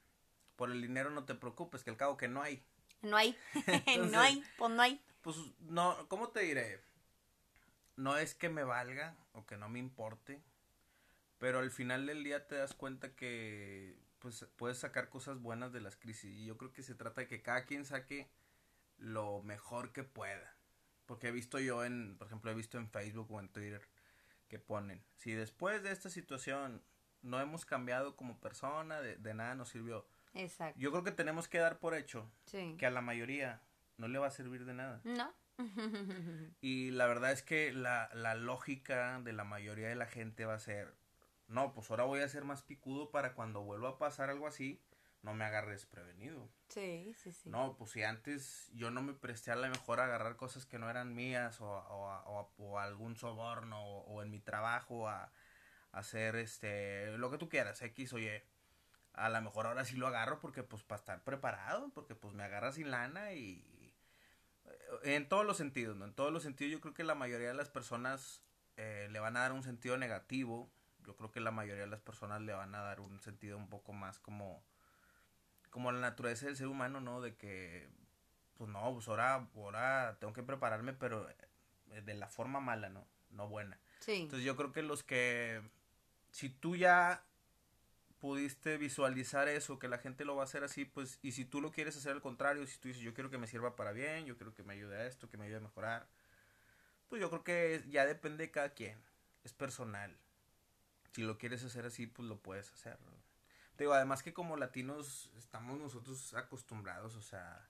por 0.56 0.70
el 0.70 0.82
dinero 0.82 1.10
no 1.10 1.24
te 1.24 1.34
preocupes, 1.34 1.82
que 1.82 1.90
al 1.90 1.96
cabo 1.96 2.16
que 2.16 2.28
no 2.28 2.42
hay. 2.42 2.62
No 3.02 3.16
hay, 3.16 3.36
no 4.10 4.20
hay, 4.20 4.44
pues 4.56 4.70
no 4.70 4.82
hay. 4.82 5.00
Pues 5.22 5.36
no, 5.60 6.08
¿cómo 6.08 6.28
te 6.28 6.40
diré? 6.40 6.80
No 7.96 8.16
es 8.16 8.34
que 8.34 8.48
me 8.48 8.64
valga 8.64 9.16
o 9.32 9.46
que 9.46 9.56
no 9.56 9.68
me 9.68 9.78
importe, 9.78 10.42
pero 11.38 11.58
al 11.58 11.70
final 11.70 12.06
del 12.06 12.24
día 12.24 12.46
te 12.46 12.56
das 12.56 12.74
cuenta 12.74 13.14
que 13.14 13.98
pues 14.18 14.46
puedes 14.56 14.78
sacar 14.78 15.08
cosas 15.08 15.40
buenas 15.40 15.72
de 15.72 15.80
las 15.80 15.96
crisis 15.96 16.32
y 16.32 16.44
yo 16.44 16.56
creo 16.56 16.72
que 16.72 16.84
se 16.84 16.94
trata 16.94 17.22
de 17.22 17.28
que 17.28 17.42
cada 17.42 17.64
quien 17.64 17.84
saque 17.84 18.30
lo 18.98 19.42
mejor 19.42 19.92
que 19.92 20.04
pueda. 20.04 20.54
Porque 21.06 21.28
he 21.28 21.32
visto 21.32 21.58
yo 21.58 21.84
en, 21.84 22.16
por 22.16 22.28
ejemplo, 22.28 22.50
he 22.50 22.54
visto 22.54 22.78
en 22.78 22.88
Facebook 22.88 23.30
o 23.32 23.40
en 23.40 23.48
Twitter 23.48 23.82
que 24.48 24.58
ponen, 24.58 25.02
si 25.16 25.32
después 25.32 25.82
de 25.82 25.90
esta 25.92 26.10
situación 26.10 26.82
no 27.22 27.40
hemos 27.40 27.64
cambiado 27.64 28.16
como 28.16 28.38
persona, 28.40 29.00
de, 29.00 29.34
nada 29.34 29.54
nos 29.54 29.70
sirvió. 29.70 30.06
Exacto. 30.34 30.78
Yo 30.78 30.90
creo 30.90 31.04
que 31.04 31.12
tenemos 31.12 31.48
que 31.48 31.58
dar 31.58 31.78
por 31.78 31.94
hecho 31.94 32.30
que 32.50 32.86
a 32.86 32.90
la 32.90 33.00
mayoría 33.00 33.62
no 33.96 34.08
le 34.08 34.18
va 34.18 34.28
a 34.28 34.30
servir 34.30 34.64
de 34.64 34.74
nada. 34.74 35.00
No. 35.04 35.32
y 36.60 36.90
la 36.90 37.06
verdad 37.06 37.32
es 37.32 37.42
que 37.42 37.72
la, 37.72 38.10
la 38.14 38.34
lógica 38.34 39.20
de 39.20 39.32
la 39.32 39.44
mayoría 39.44 39.88
de 39.88 39.94
la 39.94 40.06
gente 40.06 40.44
va 40.44 40.54
a 40.54 40.58
ser, 40.58 40.94
no, 41.46 41.72
pues 41.72 41.90
ahora 41.90 42.04
voy 42.04 42.20
a 42.20 42.28
ser 42.28 42.44
más 42.44 42.62
picudo 42.62 43.10
para 43.10 43.34
cuando 43.34 43.62
vuelva 43.62 43.90
a 43.90 43.98
pasar 43.98 44.30
algo 44.30 44.46
así, 44.46 44.80
no 45.22 45.34
me 45.34 45.44
agarres 45.44 45.86
prevenido. 45.86 46.48
Sí, 46.68 47.14
sí, 47.16 47.32
sí. 47.32 47.48
No, 47.48 47.76
pues 47.76 47.92
si 47.92 48.02
antes 48.02 48.70
yo 48.74 48.90
no 48.90 49.02
me 49.02 49.14
presté 49.14 49.52
a 49.52 49.56
la 49.56 49.68
mejor 49.68 50.00
a 50.00 50.04
agarrar 50.04 50.36
cosas 50.36 50.66
que 50.66 50.78
no 50.78 50.90
eran 50.90 51.14
mías 51.14 51.60
o, 51.60 51.68
o, 52.58 52.78
algún 52.78 53.16
soborno 53.16 53.80
o, 53.82 54.22
en 54.22 54.30
mi 54.30 54.40
trabajo 54.40 55.08
a, 55.08 55.30
hacer 55.92 56.36
este 56.36 57.16
lo 57.18 57.30
que 57.30 57.38
tú 57.38 57.48
quieras, 57.48 57.80
X 57.82 58.12
o 58.12 58.18
Y. 58.18 58.28
A 59.12 59.28
lo 59.28 59.40
mejor 59.42 59.66
ahora 59.66 59.84
sí 59.84 59.96
lo 59.96 60.06
agarro 60.06 60.40
porque 60.40 60.62
pues 60.62 60.82
para 60.82 60.98
estar 60.98 61.22
preparado, 61.22 61.90
porque 61.94 62.14
pues 62.14 62.34
me 62.34 62.44
agarra 62.44 62.72
sin 62.72 62.90
lana 62.90 63.34
y 63.34 63.94
eh, 64.64 65.16
en 65.16 65.28
todos 65.28 65.44
los 65.44 65.58
sentidos, 65.58 65.96
¿no? 65.96 66.06
En 66.06 66.14
todos 66.14 66.32
los 66.32 66.42
sentidos 66.42 66.72
yo 66.72 66.80
creo 66.80 66.94
que 66.94 67.04
la 67.04 67.14
mayoría 67.14 67.48
de 67.48 67.54
las 67.54 67.68
personas 67.68 68.42
eh, 68.76 69.08
le 69.10 69.20
van 69.20 69.36
a 69.36 69.40
dar 69.40 69.52
un 69.52 69.62
sentido 69.62 69.96
negativo. 69.98 70.70
Yo 71.04 71.16
creo 71.16 71.30
que 71.30 71.40
la 71.40 71.50
mayoría 71.50 71.82
de 71.82 71.90
las 71.90 72.00
personas 72.00 72.40
le 72.40 72.52
van 72.52 72.74
a 72.74 72.80
dar 72.80 73.00
un 73.00 73.20
sentido 73.20 73.58
un 73.58 73.68
poco 73.68 73.92
más 73.92 74.18
como 74.18 74.64
como 75.72 75.90
la 75.90 76.00
naturaleza 76.00 76.46
del 76.46 76.56
ser 76.56 76.68
humano, 76.68 77.00
¿no? 77.00 77.22
De 77.22 77.34
que, 77.34 77.88
pues 78.58 78.68
no, 78.70 78.92
pues 78.92 79.08
ahora, 79.08 79.48
ahora 79.56 80.18
tengo 80.20 80.34
que 80.34 80.42
prepararme, 80.42 80.92
pero 80.92 81.28
eh, 81.30 82.02
de 82.02 82.14
la 82.14 82.28
forma 82.28 82.60
mala, 82.60 82.90
¿no? 82.90 83.08
No 83.30 83.48
buena. 83.48 83.80
Sí. 84.00 84.20
Entonces 84.20 84.44
yo 84.44 84.54
creo 84.54 84.70
que 84.72 84.82
los 84.82 85.02
que, 85.02 85.62
si 86.32 86.48
tú 86.48 86.74
ya 86.74 87.24
pudiste 88.18 88.78
visualizar 88.78 89.48
eso, 89.48 89.78
que 89.78 89.88
la 89.88 89.98
gente 89.98 90.24
lo 90.24 90.34
va 90.34 90.42
a 90.42 90.44
hacer 90.44 90.64
así, 90.64 90.84
pues, 90.84 91.18
y 91.22 91.32
si 91.32 91.44
tú 91.44 91.60
lo 91.60 91.70
quieres 91.70 91.96
hacer 91.96 92.12
al 92.12 92.22
contrario, 92.22 92.66
si 92.66 92.78
tú 92.78 92.88
dices, 92.88 93.02
yo 93.02 93.14
quiero 93.14 93.30
que 93.30 93.38
me 93.38 93.46
sirva 93.46 93.76
para 93.76 93.92
bien, 93.92 94.26
yo 94.26 94.36
quiero 94.36 94.54
que 94.54 94.62
me 94.62 94.74
ayude 94.74 94.96
a 94.96 95.06
esto, 95.06 95.28
que 95.28 95.36
me 95.36 95.44
ayude 95.44 95.58
a 95.58 95.60
mejorar, 95.60 96.08
pues 97.08 97.20
yo 97.20 97.28
creo 97.30 97.44
que 97.44 97.84
ya 97.90 98.06
depende 98.06 98.44
de 98.44 98.50
cada 98.50 98.70
quien, 98.70 98.98
es 99.44 99.52
personal. 99.52 100.16
Si 101.12 101.22
lo 101.22 101.36
quieres 101.36 101.62
hacer 101.64 101.84
así, 101.84 102.06
pues 102.06 102.26
lo 102.26 102.38
puedes 102.38 102.72
hacer. 102.72 102.98
¿no? 103.02 103.12
digo, 103.76 103.92
además 103.92 104.22
que 104.22 104.32
como 104.32 104.56
latinos 104.56 105.30
estamos 105.36 105.78
nosotros 105.78 106.34
acostumbrados, 106.34 107.16
o 107.16 107.22
sea, 107.22 107.68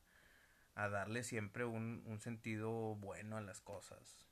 a 0.74 0.88
darle 0.88 1.24
siempre 1.24 1.64
un, 1.64 2.02
un 2.06 2.20
sentido 2.20 2.94
bueno 2.96 3.36
a 3.36 3.40
las 3.40 3.60
cosas. 3.60 4.26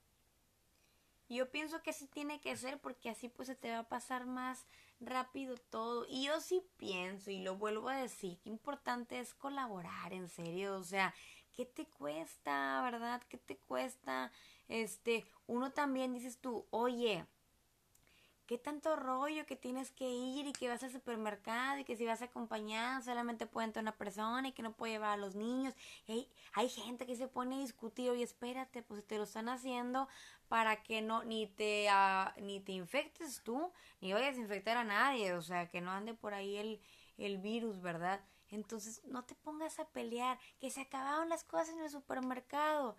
Yo 1.35 1.49
pienso 1.49 1.81
que 1.81 1.91
así 1.91 2.09
tiene 2.09 2.41
que 2.41 2.57
ser 2.57 2.81
porque 2.81 3.09
así 3.09 3.29
pues 3.29 3.47
se 3.47 3.55
te 3.55 3.71
va 3.71 3.79
a 3.79 3.89
pasar 3.89 4.27
más 4.27 4.67
rápido 4.99 5.57
todo. 5.57 6.05
Y 6.09 6.25
yo 6.27 6.41
sí 6.41 6.61
pienso 6.77 7.31
y 7.31 7.39
lo 7.39 7.57
vuelvo 7.57 7.89
a 7.89 7.97
decir, 7.97 8.39
que 8.41 8.49
importante 8.49 9.21
es 9.21 9.33
colaborar, 9.33 10.13
en 10.13 10.29
serio. 10.29 10.77
O 10.77 10.83
sea, 10.83 11.15
¿qué 11.53 11.65
te 11.65 11.87
cuesta, 11.87 12.83
verdad? 12.83 13.23
¿Qué 13.29 13.39
te 13.39 13.57
cuesta? 13.57 14.33
Este, 14.67 15.25
uno 15.47 15.71
también 15.71 16.13
dices 16.13 16.41
tú, 16.41 16.67
oye, 16.71 17.25
qué 18.51 18.59
tanto 18.59 18.97
rollo 18.97 19.47
que 19.47 19.55
tienes 19.55 19.93
que 19.93 20.11
ir 20.11 20.49
y 20.49 20.53
que 20.53 20.69
vas 20.69 20.83
al 20.83 20.91
supermercado 20.91 21.79
y 21.79 21.85
que 21.85 21.95
si 21.95 22.05
vas 22.05 22.21
acompañada 22.21 23.01
solamente 23.01 23.47
puede 23.47 23.69
entrar 23.69 23.85
una 23.85 23.97
persona 23.97 24.49
y 24.49 24.51
que 24.51 24.65
no 24.65 24.73
puede 24.73 24.95
llevar 24.95 25.13
a 25.13 25.17
los 25.17 25.37
niños. 25.37 25.73
hay, 26.09 26.29
hay 26.55 26.69
gente 26.69 27.07
que 27.07 27.15
se 27.15 27.29
pone 27.29 27.55
a 27.55 27.59
discutir, 27.61 28.11
oye, 28.11 28.25
espérate, 28.25 28.83
pues 28.83 29.07
te 29.07 29.19
lo 29.19 29.23
están 29.23 29.49
haciendo 29.49 30.09
para 30.49 30.83
que 30.83 31.01
no 31.01 31.23
ni 31.23 31.47
te 31.47 31.87
uh, 31.93 32.43
ni 32.43 32.59
te 32.59 32.73
infectes 32.73 33.41
tú, 33.45 33.71
ni 34.01 34.13
vayas 34.13 34.37
a 34.37 34.41
infectar 34.41 34.77
a 34.77 34.83
nadie, 34.83 35.33
o 35.35 35.43
sea, 35.43 35.71
que 35.71 35.81
no 35.81 35.93
ande 35.93 36.15
por 36.15 36.35
ahí 36.35 36.57
el, 36.57 36.81
el 37.19 37.39
virus, 37.39 37.81
¿verdad? 37.81 38.21
Entonces, 38.49 39.01
no 39.05 39.23
te 39.23 39.37
pongas 39.37 39.79
a 39.79 39.87
pelear, 39.91 40.41
que 40.59 40.71
se 40.71 40.81
acabaron 40.81 41.29
las 41.29 41.45
cosas 41.45 41.69
en 41.69 41.83
el 41.83 41.91
supermercado. 41.91 42.97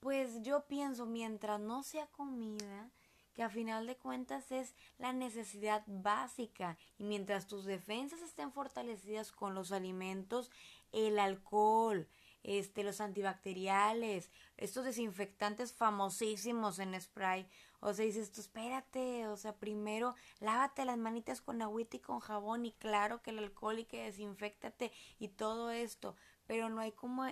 Pues 0.00 0.42
yo 0.42 0.66
pienso, 0.66 1.06
mientras 1.06 1.60
no 1.60 1.84
sea 1.84 2.08
comida, 2.08 2.90
que 3.38 3.44
a 3.44 3.48
final 3.48 3.86
de 3.86 3.96
cuentas 3.96 4.50
es 4.50 4.74
la 4.98 5.12
necesidad 5.12 5.84
básica 5.86 6.76
y 6.98 7.04
mientras 7.04 7.46
tus 7.46 7.66
defensas 7.66 8.20
estén 8.20 8.50
fortalecidas 8.50 9.30
con 9.30 9.54
los 9.54 9.70
alimentos, 9.70 10.50
el 10.90 11.20
alcohol, 11.20 12.08
este, 12.42 12.82
los 12.82 13.00
antibacteriales, 13.00 14.28
estos 14.56 14.86
desinfectantes 14.86 15.72
famosísimos 15.72 16.80
en 16.80 17.00
spray. 17.00 17.48
O 17.78 17.94
sea, 17.94 18.06
dices 18.06 18.32
tú, 18.32 18.40
espérate, 18.40 19.28
o 19.28 19.36
sea, 19.36 19.54
primero 19.54 20.16
lávate 20.40 20.84
las 20.84 20.98
manitas 20.98 21.40
con 21.40 21.62
agüita 21.62 21.96
y 21.96 22.00
con 22.00 22.18
jabón 22.18 22.66
y 22.66 22.72
claro 22.72 23.22
que 23.22 23.30
el 23.30 23.38
alcohol 23.38 23.78
y 23.78 23.84
que 23.84 24.02
desinfectate 24.02 24.90
y 25.20 25.28
todo 25.28 25.70
esto, 25.70 26.16
pero 26.48 26.70
no 26.70 26.80
hay 26.80 26.90
como 26.90 27.24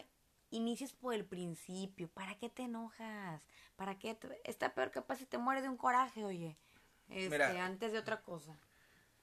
inicies 0.56 0.92
por 0.92 1.14
el 1.14 1.24
principio. 1.24 2.08
¿Para 2.08 2.34
qué 2.36 2.48
te 2.48 2.62
enojas? 2.62 3.42
¿Para 3.76 3.98
qué? 3.98 4.18
Está 4.44 4.74
peor 4.74 4.90
capaz 4.90 5.16
si 5.16 5.26
te 5.26 5.38
mueres 5.38 5.62
de 5.62 5.68
un 5.68 5.76
coraje, 5.76 6.24
oye. 6.24 6.56
Este, 7.08 7.42
antes 7.42 7.92
de 7.92 7.98
otra 7.98 8.22
cosa. 8.22 8.58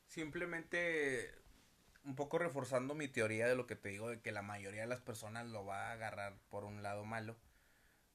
Simplemente 0.07 1.33
un 2.05 2.15
poco 2.15 2.37
reforzando 2.37 2.95
mi 2.95 3.07
teoría 3.07 3.47
de 3.47 3.55
lo 3.55 3.65
que 3.65 3.75
te 3.75 3.89
digo 3.89 4.09
de 4.09 4.21
que 4.21 4.31
la 4.31 4.41
mayoría 4.41 4.81
de 4.81 4.87
las 4.87 5.01
personas 5.01 5.47
lo 5.47 5.65
va 5.65 5.87
a 5.87 5.91
agarrar 5.93 6.37
por 6.49 6.63
un 6.65 6.83
lado 6.83 7.03
malo. 7.05 7.35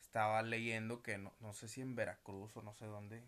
Estaba 0.00 0.42
leyendo 0.42 1.02
que 1.02 1.18
no, 1.18 1.34
no 1.40 1.52
sé 1.52 1.68
si 1.68 1.80
en 1.80 1.94
Veracruz 1.94 2.56
o 2.56 2.62
no 2.62 2.72
sé 2.74 2.86
dónde 2.86 3.22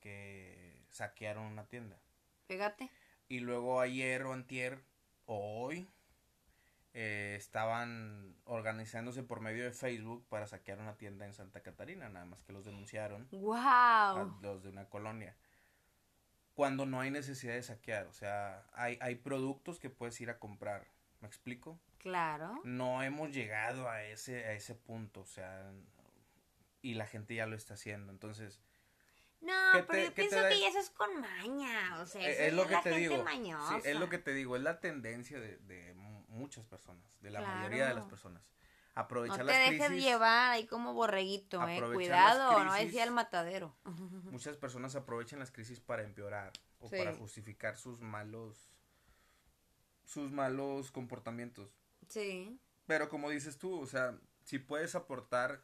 que 0.00 0.82
saquearon 0.88 1.44
una 1.44 1.66
tienda. 1.66 2.00
Fíjate. 2.48 2.90
Y 3.28 3.40
luego 3.40 3.80
ayer 3.80 4.24
o 4.24 4.32
antier 4.32 4.80
o 5.26 5.62
hoy 5.62 5.88
eh, 6.92 7.36
estaban 7.38 8.34
organizándose 8.44 9.22
por 9.22 9.40
medio 9.40 9.64
de 9.64 9.72
Facebook 9.72 10.26
para 10.28 10.46
saquear 10.46 10.80
una 10.80 10.96
tienda 10.96 11.24
en 11.24 11.32
Santa 11.32 11.62
Catarina, 11.62 12.08
nada 12.08 12.24
más 12.24 12.42
que 12.42 12.52
los 12.52 12.64
denunciaron. 12.64 13.28
¡Wow! 13.30 14.38
los 14.42 14.62
de 14.62 14.70
una 14.70 14.88
colonia. 14.88 15.36
Cuando 16.54 16.86
no 16.86 17.00
hay 17.00 17.10
necesidad 17.10 17.54
de 17.54 17.62
saquear, 17.62 18.06
o 18.06 18.12
sea, 18.12 18.66
hay, 18.72 18.98
hay 19.00 19.14
productos 19.14 19.78
que 19.78 19.88
puedes 19.88 20.20
ir 20.20 20.30
a 20.30 20.38
comprar. 20.38 20.88
¿Me 21.20 21.28
explico? 21.28 21.78
Claro. 21.98 22.60
No 22.64 23.02
hemos 23.02 23.30
llegado 23.30 23.88
a 23.88 24.02
ese, 24.02 24.44
a 24.46 24.52
ese 24.52 24.74
punto, 24.74 25.20
o 25.20 25.26
sea, 25.26 25.70
y 26.82 26.94
la 26.94 27.06
gente 27.06 27.34
ya 27.34 27.46
lo 27.46 27.54
está 27.54 27.74
haciendo. 27.74 28.10
Entonces, 28.10 28.60
no, 29.40 29.52
pero 29.86 30.04
yo 30.04 30.14
pienso 30.14 30.36
que 30.48 30.66
eso 30.66 30.78
es 30.78 30.90
con 30.90 31.20
maña, 31.20 32.00
o 32.00 32.06
sea, 32.06 32.28
eh, 32.28 32.48
es, 32.48 32.52
lo 32.52 32.66
que 32.66 32.76
te 32.82 32.90
digo. 32.90 33.24
es 33.84 33.96
lo 33.96 34.08
que 34.08 34.18
te 34.18 34.32
digo, 34.32 34.56
es 34.56 34.62
la 34.62 34.80
tendencia 34.80 35.38
de, 35.38 35.56
de 35.58 35.94
muchas 36.40 36.64
personas, 36.64 37.20
de 37.20 37.30
la 37.30 37.40
mayoría 37.40 37.88
de 37.88 37.94
las 37.94 38.06
personas. 38.06 38.42
Aprovechar 38.94 39.40
no 39.40 39.46
te 39.46 39.52
dejes 39.52 39.90
llevar 39.92 40.50
ahí 40.50 40.66
como 40.66 40.92
borreguito, 40.94 41.66
eh. 41.68 41.80
Cuidado, 41.92 42.64
no 42.64 42.74
decía 42.74 43.04
el 43.04 43.12
matadero. 43.12 43.76
Muchas 44.30 44.56
personas 44.56 44.96
aprovechan 44.96 45.38
las 45.38 45.52
crisis 45.52 45.78
para 45.80 46.02
empeorar 46.02 46.52
o 46.80 46.90
para 46.90 47.14
justificar 47.14 47.76
sus 47.76 48.00
malos 48.00 48.70
sus 50.04 50.32
malos 50.32 50.90
comportamientos. 50.90 51.70
Sí. 52.08 52.58
Pero 52.86 53.08
como 53.08 53.30
dices 53.30 53.58
tú, 53.58 53.80
o 53.80 53.86
sea, 53.86 54.18
si 54.42 54.58
puedes 54.58 54.96
aportar, 54.96 55.62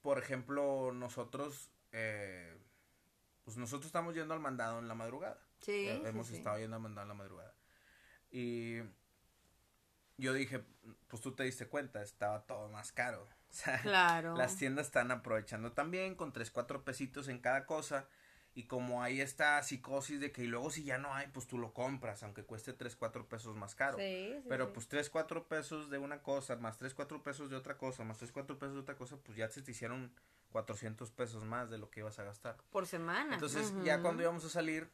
por 0.00 0.18
ejemplo, 0.18 0.90
nosotros, 0.94 1.68
eh, 1.92 2.56
pues 3.44 3.58
nosotros 3.58 3.86
estamos 3.86 4.14
yendo 4.14 4.32
al 4.32 4.40
mandado 4.40 4.78
en 4.78 4.88
la 4.88 4.94
madrugada. 4.94 5.38
Sí. 5.60 5.86
Eh, 5.86 6.02
hemos 6.06 6.28
sí. 6.28 6.36
estado 6.36 6.58
yendo 6.58 6.76
a 6.76 6.78
mandar 6.78 7.02
en 7.02 7.08
la 7.08 7.14
madrugada. 7.14 7.54
Y 8.30 8.78
yo 10.18 10.32
dije, 10.32 10.64
pues 11.08 11.22
tú 11.22 11.32
te 11.34 11.44
diste 11.44 11.66
cuenta, 11.68 12.02
estaba 12.02 12.42
todo 12.46 12.68
más 12.68 12.92
caro. 12.92 13.28
O 13.48 13.58
sea, 13.58 13.80
Claro. 13.80 14.36
las 14.36 14.56
tiendas 14.56 14.86
están 14.86 15.10
aprovechando 15.10 15.72
también 15.72 16.14
con 16.14 16.30
3, 16.32 16.50
4 16.50 16.84
pesitos 16.84 17.28
en 17.28 17.38
cada 17.38 17.64
cosa. 17.64 18.06
Y 18.54 18.64
como 18.66 19.02
hay 19.02 19.20
esta 19.20 19.62
psicosis 19.62 20.18
de 20.20 20.32
que 20.32 20.42
y 20.44 20.46
luego 20.46 20.70
si 20.70 20.82
ya 20.84 20.98
no 20.98 21.14
hay, 21.14 21.28
pues 21.28 21.46
tú 21.46 21.56
lo 21.58 21.72
compras, 21.72 22.22
aunque 22.22 22.42
cueste 22.42 22.72
3, 22.74 22.96
4 22.96 23.28
pesos 23.28 23.54
más 23.56 23.74
caro. 23.74 23.96
Sí, 23.98 24.34
sí, 24.42 24.46
Pero 24.48 24.66
sí. 24.66 24.70
pues 24.74 24.88
3, 24.88 25.08
4 25.10 25.46
pesos 25.48 25.88
de 25.90 25.96
una 25.98 26.22
cosa, 26.22 26.56
más 26.56 26.76
3, 26.76 26.92
4 26.94 27.22
pesos 27.22 27.48
de 27.50 27.56
otra 27.56 27.78
cosa, 27.78 28.02
más 28.04 28.18
3, 28.18 28.32
4 28.32 28.58
pesos 28.58 28.74
de 28.74 28.80
otra 28.80 28.96
cosa, 28.96 29.16
pues 29.18 29.36
ya 29.38 29.48
se 29.48 29.62
te 29.62 29.70
hicieron 29.70 30.12
400 30.52 31.10
pesos 31.12 31.44
más 31.44 31.70
de 31.70 31.78
lo 31.78 31.90
que 31.90 32.00
ibas 32.00 32.18
a 32.18 32.24
gastar. 32.24 32.56
Por 32.70 32.86
semana. 32.86 33.34
Entonces 33.34 33.72
ya 33.84 34.00
cuando 34.02 34.22
íbamos 34.22 34.44
a 34.44 34.48
salir, 34.50 34.90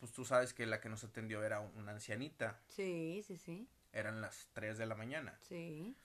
pues 0.00 0.12
tú 0.12 0.24
sabes 0.24 0.54
que 0.54 0.64
la 0.66 0.80
que 0.80 0.88
nos 0.88 1.04
atendió 1.04 1.42
era 1.44 1.60
una 1.60 1.92
ancianita. 1.92 2.60
Sí, 2.68 3.22
sí, 3.26 3.36
sí. 3.36 3.68
Eran 3.96 4.20
las 4.20 4.48
3 4.52 4.76
de 4.76 4.86
la 4.86 4.94
mañana. 4.94 5.38
Sí. 5.40 5.96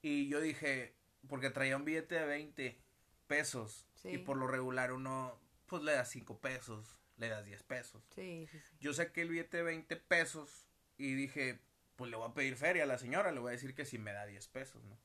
Y 0.00 0.28
yo 0.28 0.40
dije, 0.40 0.94
porque 1.28 1.50
traía 1.50 1.76
un 1.76 1.84
billete 1.84 2.14
de 2.14 2.24
20 2.24 2.78
pesos. 3.26 3.88
Sí. 3.94 4.10
Y 4.10 4.18
por 4.18 4.36
lo 4.36 4.46
regular 4.46 4.92
uno, 4.92 5.40
pues 5.66 5.82
le 5.82 5.92
das 5.92 6.08
5 6.10 6.38
pesos, 6.38 6.96
le 7.16 7.28
das 7.28 7.44
10 7.44 7.62
pesos. 7.64 8.04
Sí, 8.14 8.46
sí, 8.50 8.60
sí. 8.60 8.76
Yo 8.78 8.92
saqué 8.92 9.22
el 9.22 9.30
billete 9.30 9.56
de 9.56 9.62
20 9.64 9.96
pesos 9.96 10.68
y 10.98 11.14
dije, 11.14 11.58
pues 11.96 12.10
le 12.10 12.16
voy 12.16 12.30
a 12.30 12.34
pedir 12.34 12.56
feria 12.56 12.84
a 12.84 12.86
la 12.86 12.98
señora, 12.98 13.32
le 13.32 13.40
voy 13.40 13.48
a 13.48 13.52
decir 13.52 13.74
que 13.74 13.84
si 13.84 13.98
me 13.98 14.12
da 14.12 14.24
10 14.26 14.46
pesos, 14.48 14.84
¿no? 14.84 14.96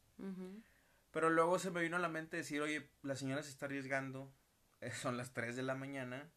Pero 1.09 1.31
luego 1.31 1.57
se 1.57 1.71
me 1.71 1.81
vino 1.81 1.95
a 1.95 1.99
la 1.99 2.09
mente 2.09 2.37
decir, 2.37 2.61
oye, 2.61 2.87
la 3.01 3.15
señora 3.15 3.41
se 3.41 3.49
está 3.49 3.65
arriesgando, 3.65 4.31
eh, 4.81 4.91
son 5.01 5.17
las 5.17 5.33
3 5.33 5.55
de 5.55 5.63
la 5.63 5.73
mañana, 5.73 6.29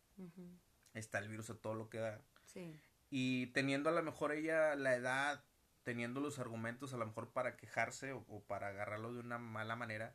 está 0.94 1.18
el 1.18 1.28
virus 1.28 1.50
a 1.50 1.56
todo 1.56 1.74
lo 1.74 1.90
que 1.90 1.98
da. 1.98 2.22
Sí. 2.46 2.80
Y 3.10 3.48
teniendo 3.48 3.90
a 3.90 3.92
lo 3.92 4.02
mejor 4.02 4.32
ella 4.32 4.74
la 4.74 4.94
edad, 4.94 5.44
teniendo 5.84 6.20
los 6.20 6.38
argumentos 6.38 6.92
a 6.92 6.96
lo 6.96 7.06
mejor 7.06 7.30
para 7.30 7.56
quejarse 7.56 8.12
o, 8.12 8.24
o 8.28 8.42
para 8.42 8.68
agarrarlo 8.68 9.12
de 9.12 9.20
una 9.20 9.38
mala 9.38 9.76
manera, 9.76 10.14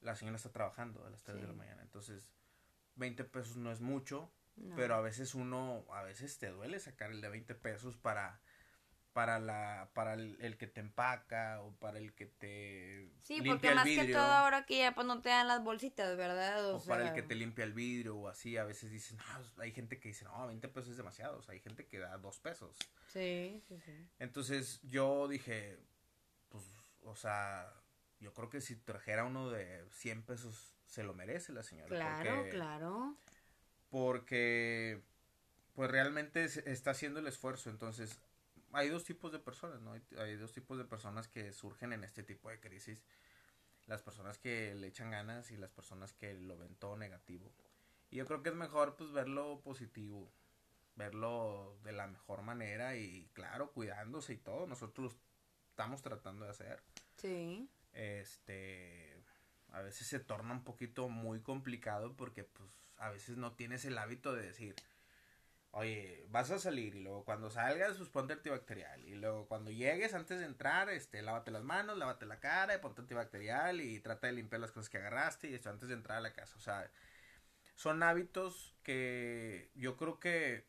la 0.00 0.16
señora 0.16 0.36
está 0.36 0.50
trabajando 0.50 1.06
a 1.06 1.10
las 1.10 1.22
3 1.22 1.40
de 1.40 1.46
la 1.46 1.52
mañana. 1.52 1.82
Entonces, 1.82 2.32
20 2.96 3.24
pesos 3.24 3.56
no 3.56 3.70
es 3.70 3.80
mucho, 3.80 4.32
No. 4.56 4.74
pero 4.74 4.94
a 4.94 5.00
veces 5.00 5.34
uno, 5.34 5.84
a 5.92 6.02
veces 6.02 6.38
te 6.38 6.48
duele 6.48 6.80
sacar 6.80 7.10
el 7.10 7.20
de 7.20 7.28
20 7.28 7.54
pesos 7.54 7.96
para 7.96 8.40
para 9.16 9.38
la 9.38 9.88
para 9.94 10.12
el, 10.12 10.36
el 10.42 10.58
que 10.58 10.66
te 10.66 10.80
empaca 10.80 11.62
o 11.62 11.74
para 11.76 11.96
el 11.96 12.12
que 12.12 12.26
te 12.26 13.08
Sí, 13.22 13.36
limpia 13.36 13.52
porque 13.52 13.68
el 13.68 13.74
más 13.76 13.84
que 13.84 13.90
vidrio, 13.90 14.16
todo 14.18 14.30
ahora 14.30 14.66
que 14.66 14.76
ya 14.76 14.94
pues 14.94 15.06
no 15.06 15.22
te 15.22 15.30
dan 15.30 15.48
las 15.48 15.64
bolsitas, 15.64 16.18
¿verdad? 16.18 16.70
O, 16.70 16.76
o 16.76 16.84
para 16.84 17.08
el 17.08 17.14
que 17.14 17.22
te 17.22 17.34
limpia 17.34 17.64
el 17.64 17.72
vidrio 17.72 18.14
o 18.14 18.28
así, 18.28 18.58
a 18.58 18.64
veces 18.64 18.90
dicen, 18.90 19.16
no, 19.16 19.62
hay 19.62 19.72
gente 19.72 19.98
que 19.98 20.08
dice, 20.08 20.26
no, 20.26 20.46
20 20.46 20.68
pesos 20.68 20.90
es 20.90 20.96
demasiado, 20.98 21.38
o 21.38 21.42
sea, 21.42 21.54
hay 21.54 21.60
gente 21.60 21.86
que 21.86 21.98
da 21.98 22.18
2 22.18 22.38
pesos. 22.40 22.76
Sí, 23.08 23.62
sí, 23.66 23.80
sí. 23.80 24.06
Entonces 24.18 24.80
yo 24.82 25.28
dije, 25.28 25.78
pues, 26.50 26.64
o 27.04 27.16
sea, 27.16 27.72
yo 28.20 28.34
creo 28.34 28.50
que 28.50 28.60
si 28.60 28.76
trajera 28.76 29.24
uno 29.24 29.48
de 29.48 29.86
100 29.92 30.24
pesos, 30.24 30.74
se 30.84 31.02
lo 31.04 31.14
merece 31.14 31.54
la 31.54 31.62
señora. 31.62 31.88
Claro, 31.88 32.34
porque, 32.34 32.50
claro. 32.50 33.16
Porque, 33.88 35.00
pues 35.72 35.90
realmente 35.90 36.44
está 36.44 36.90
haciendo 36.90 37.20
el 37.20 37.26
esfuerzo. 37.28 37.70
Entonces, 37.70 38.20
hay 38.76 38.90
dos 38.90 39.04
tipos 39.04 39.32
de 39.32 39.38
personas, 39.38 39.80
¿no? 39.80 39.92
Hay, 39.92 40.02
hay 40.18 40.36
dos 40.36 40.52
tipos 40.52 40.76
de 40.76 40.84
personas 40.84 41.28
que 41.28 41.52
surgen 41.52 41.92
en 41.94 42.04
este 42.04 42.22
tipo 42.22 42.50
de 42.50 42.60
crisis. 42.60 43.02
Las 43.86 44.02
personas 44.02 44.38
que 44.38 44.74
le 44.74 44.88
echan 44.88 45.10
ganas 45.10 45.50
y 45.50 45.56
las 45.56 45.70
personas 45.70 46.12
que 46.12 46.34
lo 46.34 46.58
ven 46.58 46.74
todo 46.74 46.96
negativo. 46.96 47.50
Y 48.10 48.16
yo 48.16 48.26
creo 48.26 48.42
que 48.42 48.50
es 48.50 48.54
mejor, 48.54 48.96
pues, 48.96 49.12
verlo 49.12 49.62
positivo. 49.62 50.30
Verlo 50.94 51.78
de 51.84 51.92
la 51.92 52.06
mejor 52.06 52.42
manera 52.42 52.96
y, 52.96 53.30
claro, 53.32 53.72
cuidándose 53.72 54.34
y 54.34 54.38
todo. 54.38 54.66
Nosotros 54.66 55.12
lo 55.12 55.18
estamos 55.70 56.02
tratando 56.02 56.44
de 56.44 56.50
hacer. 56.50 56.82
Sí. 57.16 57.70
Este, 57.92 59.22
a 59.72 59.80
veces 59.80 60.06
se 60.06 60.20
torna 60.20 60.52
un 60.52 60.64
poquito 60.64 61.08
muy 61.08 61.40
complicado 61.40 62.14
porque, 62.14 62.44
pues, 62.44 62.70
a 62.98 63.10
veces 63.10 63.38
no 63.38 63.54
tienes 63.54 63.86
el 63.86 63.96
hábito 63.96 64.34
de 64.34 64.42
decir, 64.42 64.74
oye, 65.76 66.24
vas 66.30 66.50
a 66.50 66.58
salir 66.58 66.94
y 66.94 67.02
luego 67.02 67.24
cuando 67.24 67.50
salgas, 67.50 67.98
pues 67.98 68.08
ponte 68.08 68.32
antibacterial. 68.32 69.04
Y 69.04 69.14
luego 69.14 69.46
cuando 69.46 69.70
llegues, 69.70 70.14
antes 70.14 70.40
de 70.40 70.46
entrar, 70.46 70.88
este, 70.88 71.20
lávate 71.20 71.50
las 71.50 71.64
manos, 71.64 71.98
lávate 71.98 72.24
la 72.24 72.40
cara, 72.40 72.74
y 72.74 72.78
ponte 72.78 73.02
antibacterial 73.02 73.82
y 73.82 74.00
trata 74.00 74.26
de 74.26 74.32
limpiar 74.32 74.60
las 74.60 74.72
cosas 74.72 74.88
que 74.88 74.96
agarraste 74.96 75.50
y 75.50 75.54
esto 75.54 75.68
antes 75.68 75.88
de 75.88 75.94
entrar 75.94 76.18
a 76.18 76.22
la 76.22 76.32
casa. 76.32 76.56
O 76.56 76.60
sea, 76.60 76.90
son 77.74 78.02
hábitos 78.02 78.74
que 78.82 79.70
yo 79.74 79.98
creo 79.98 80.18
que 80.18 80.66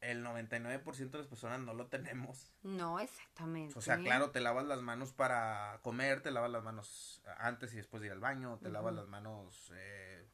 el 0.00 0.24
99% 0.24 1.10
de 1.10 1.18
las 1.18 1.28
personas 1.28 1.60
no 1.60 1.72
lo 1.72 1.86
tenemos. 1.86 2.52
No, 2.62 2.98
exactamente. 2.98 3.78
O 3.78 3.82
sea, 3.82 3.98
claro, 3.98 4.32
te 4.32 4.40
lavas 4.40 4.66
las 4.66 4.82
manos 4.82 5.12
para 5.12 5.78
comer, 5.82 6.22
te 6.22 6.32
lavas 6.32 6.50
las 6.50 6.64
manos 6.64 7.22
antes 7.38 7.72
y 7.72 7.76
después 7.76 8.00
de 8.00 8.08
ir 8.08 8.12
al 8.12 8.20
baño, 8.20 8.58
te 8.60 8.68
lavas 8.68 8.94
las 8.94 9.06
manos, 9.06 9.72
eh, 9.76 10.26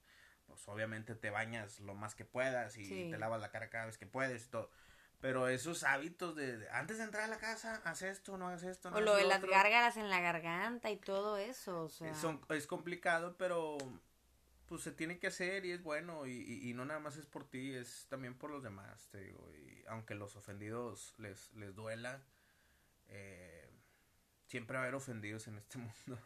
pues 0.60 0.68
obviamente 0.74 1.14
te 1.14 1.30
bañas 1.30 1.80
lo 1.80 1.94
más 1.94 2.14
que 2.14 2.24
puedas 2.24 2.76
y 2.76 2.84
Sí. 2.84 3.08
te 3.10 3.18
lavas 3.18 3.40
la 3.40 3.50
cara 3.50 3.70
cada 3.70 3.86
vez 3.86 3.96
que 3.98 4.06
puedes 4.06 4.44
y 4.46 4.50
todo. 4.50 4.70
Pero 5.20 5.48
esos 5.48 5.84
hábitos 5.84 6.34
de, 6.36 6.58
de 6.58 6.70
antes 6.70 6.98
de 6.98 7.04
entrar 7.04 7.24
a 7.24 7.28
la 7.28 7.38
casa, 7.38 7.80
haz 7.84 8.02
esto, 8.02 8.36
no 8.38 8.48
hagas 8.48 8.62
esto, 8.62 8.90
no 8.90 8.96
O 8.96 9.00
lo 9.00 9.12
haz 9.12 9.18
de 9.18 9.24
las 9.28 9.42
gárgaras 9.42 9.96
en 9.96 10.08
la 10.10 10.20
garganta 10.20 10.90
y 10.90 10.96
todo 10.98 11.36
eso, 11.38 11.84
o 11.84 11.88
sea. 11.88 12.10
eh, 12.10 12.14
son- 12.14 12.40
es 12.50 12.66
complicado, 12.66 13.36
pero 13.38 13.76
pues 14.66 14.82
se 14.82 14.92
tiene 14.92 15.18
que 15.18 15.26
hacer 15.26 15.64
y 15.66 15.72
es 15.72 15.82
bueno 15.82 16.26
y, 16.26 16.32
y- 16.32 16.70
y 16.70 16.74
no 16.74 16.84
nada 16.84 17.00
más 17.00 17.16
es 17.16 17.26
por 17.26 17.48
ti, 17.48 17.74
es 17.74 18.06
también 18.08 18.34
por 18.36 18.50
los 18.50 18.62
demás, 18.62 19.08
te 19.10 19.18
digo. 19.20 19.50
Y 19.54 19.82
aunque 19.88 20.14
los 20.14 20.36
ofendidos 20.36 21.14
les, 21.18 21.52
les 21.54 21.74
duela, 21.74 22.22
eh, 23.08 23.68
siempre 24.46 24.74
va 24.76 24.80
a 24.80 24.82
haber 24.84 24.94
ofendidos 24.94 25.48
en 25.48 25.58
este 25.58 25.78
mundo. 26.06 26.18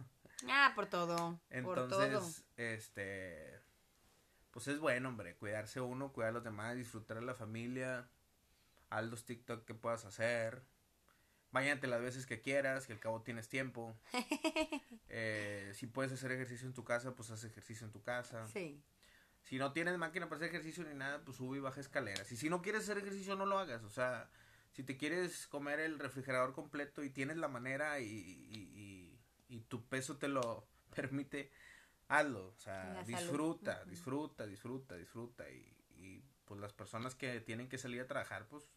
Ah, 0.48 0.72
por 0.74 0.86
todo. 0.86 1.40
por 1.64 1.88
todo. 1.88 2.02
Entonces, 2.04 2.44
este, 2.56 3.60
pues 4.54 4.68
es 4.68 4.78
bueno, 4.78 5.10
hombre, 5.10 5.34
cuidarse 5.36 5.82
uno, 5.82 6.12
cuidar 6.12 6.30
a 6.30 6.34
los 6.34 6.44
demás, 6.44 6.76
disfrutar 6.76 7.18
de 7.18 7.26
la 7.26 7.34
familia, 7.34 8.08
haz 8.88 9.04
los 9.04 9.26
TikTok 9.26 9.66
que 9.66 9.74
puedas 9.74 10.06
hacer, 10.06 10.62
Báñate 11.52 11.86
las 11.86 12.00
veces 12.00 12.26
que 12.26 12.40
quieras, 12.40 12.84
que 12.86 12.94
al 12.94 12.98
cabo 13.00 13.22
tienes 13.22 13.48
tiempo. 13.48 13.96
Eh, 15.16 15.70
si 15.74 15.86
puedes 15.86 16.10
hacer 16.10 16.32
ejercicio 16.32 16.66
en 16.66 16.74
tu 16.74 16.82
casa, 16.82 17.14
pues 17.14 17.30
haz 17.30 17.44
ejercicio 17.44 17.86
en 17.86 17.92
tu 17.92 18.02
casa. 18.02 18.48
Sí. 18.48 18.82
Si 19.44 19.58
no 19.58 19.72
tienes 19.72 19.96
máquina 19.96 20.28
para 20.28 20.38
hacer 20.38 20.48
ejercicio 20.48 20.82
ni 20.82 20.94
nada, 20.94 21.22
pues 21.24 21.36
sube 21.36 21.58
y 21.58 21.60
baja 21.60 21.80
escaleras. 21.80 22.32
Y 22.32 22.36
si 22.36 22.50
no 22.50 22.62
quieres 22.62 22.82
hacer 22.82 22.98
ejercicio, 22.98 23.36
no 23.36 23.46
lo 23.46 23.58
hagas. 23.58 23.84
O 23.84 23.90
sea, 23.90 24.28
si 24.72 24.82
te 24.82 24.96
quieres 24.96 25.46
comer 25.46 25.78
el 25.78 26.00
refrigerador 26.00 26.52
completo 26.52 27.04
y 27.04 27.10
tienes 27.10 27.36
la 27.36 27.46
manera 27.46 28.00
y, 28.00 28.06
y, 28.06 28.58
y- 28.74 29.20
y 29.56 29.60
tu 29.60 29.84
peso 29.86 30.16
te 30.16 30.26
lo 30.26 30.66
permite, 30.96 31.52
hazlo. 32.18 32.48
O 32.48 32.58
sea, 32.58 33.02
disfruta, 33.04 33.84
disfruta, 33.84 34.46
disfruta, 34.46 34.96
disfruta. 34.96 35.50
Y, 35.50 35.76
y 35.96 36.22
pues 36.44 36.60
las 36.60 36.72
personas 36.72 37.14
que 37.14 37.40
tienen 37.40 37.68
que 37.68 37.78
salir 37.78 38.00
a 38.00 38.06
trabajar, 38.06 38.46
pues 38.48 38.70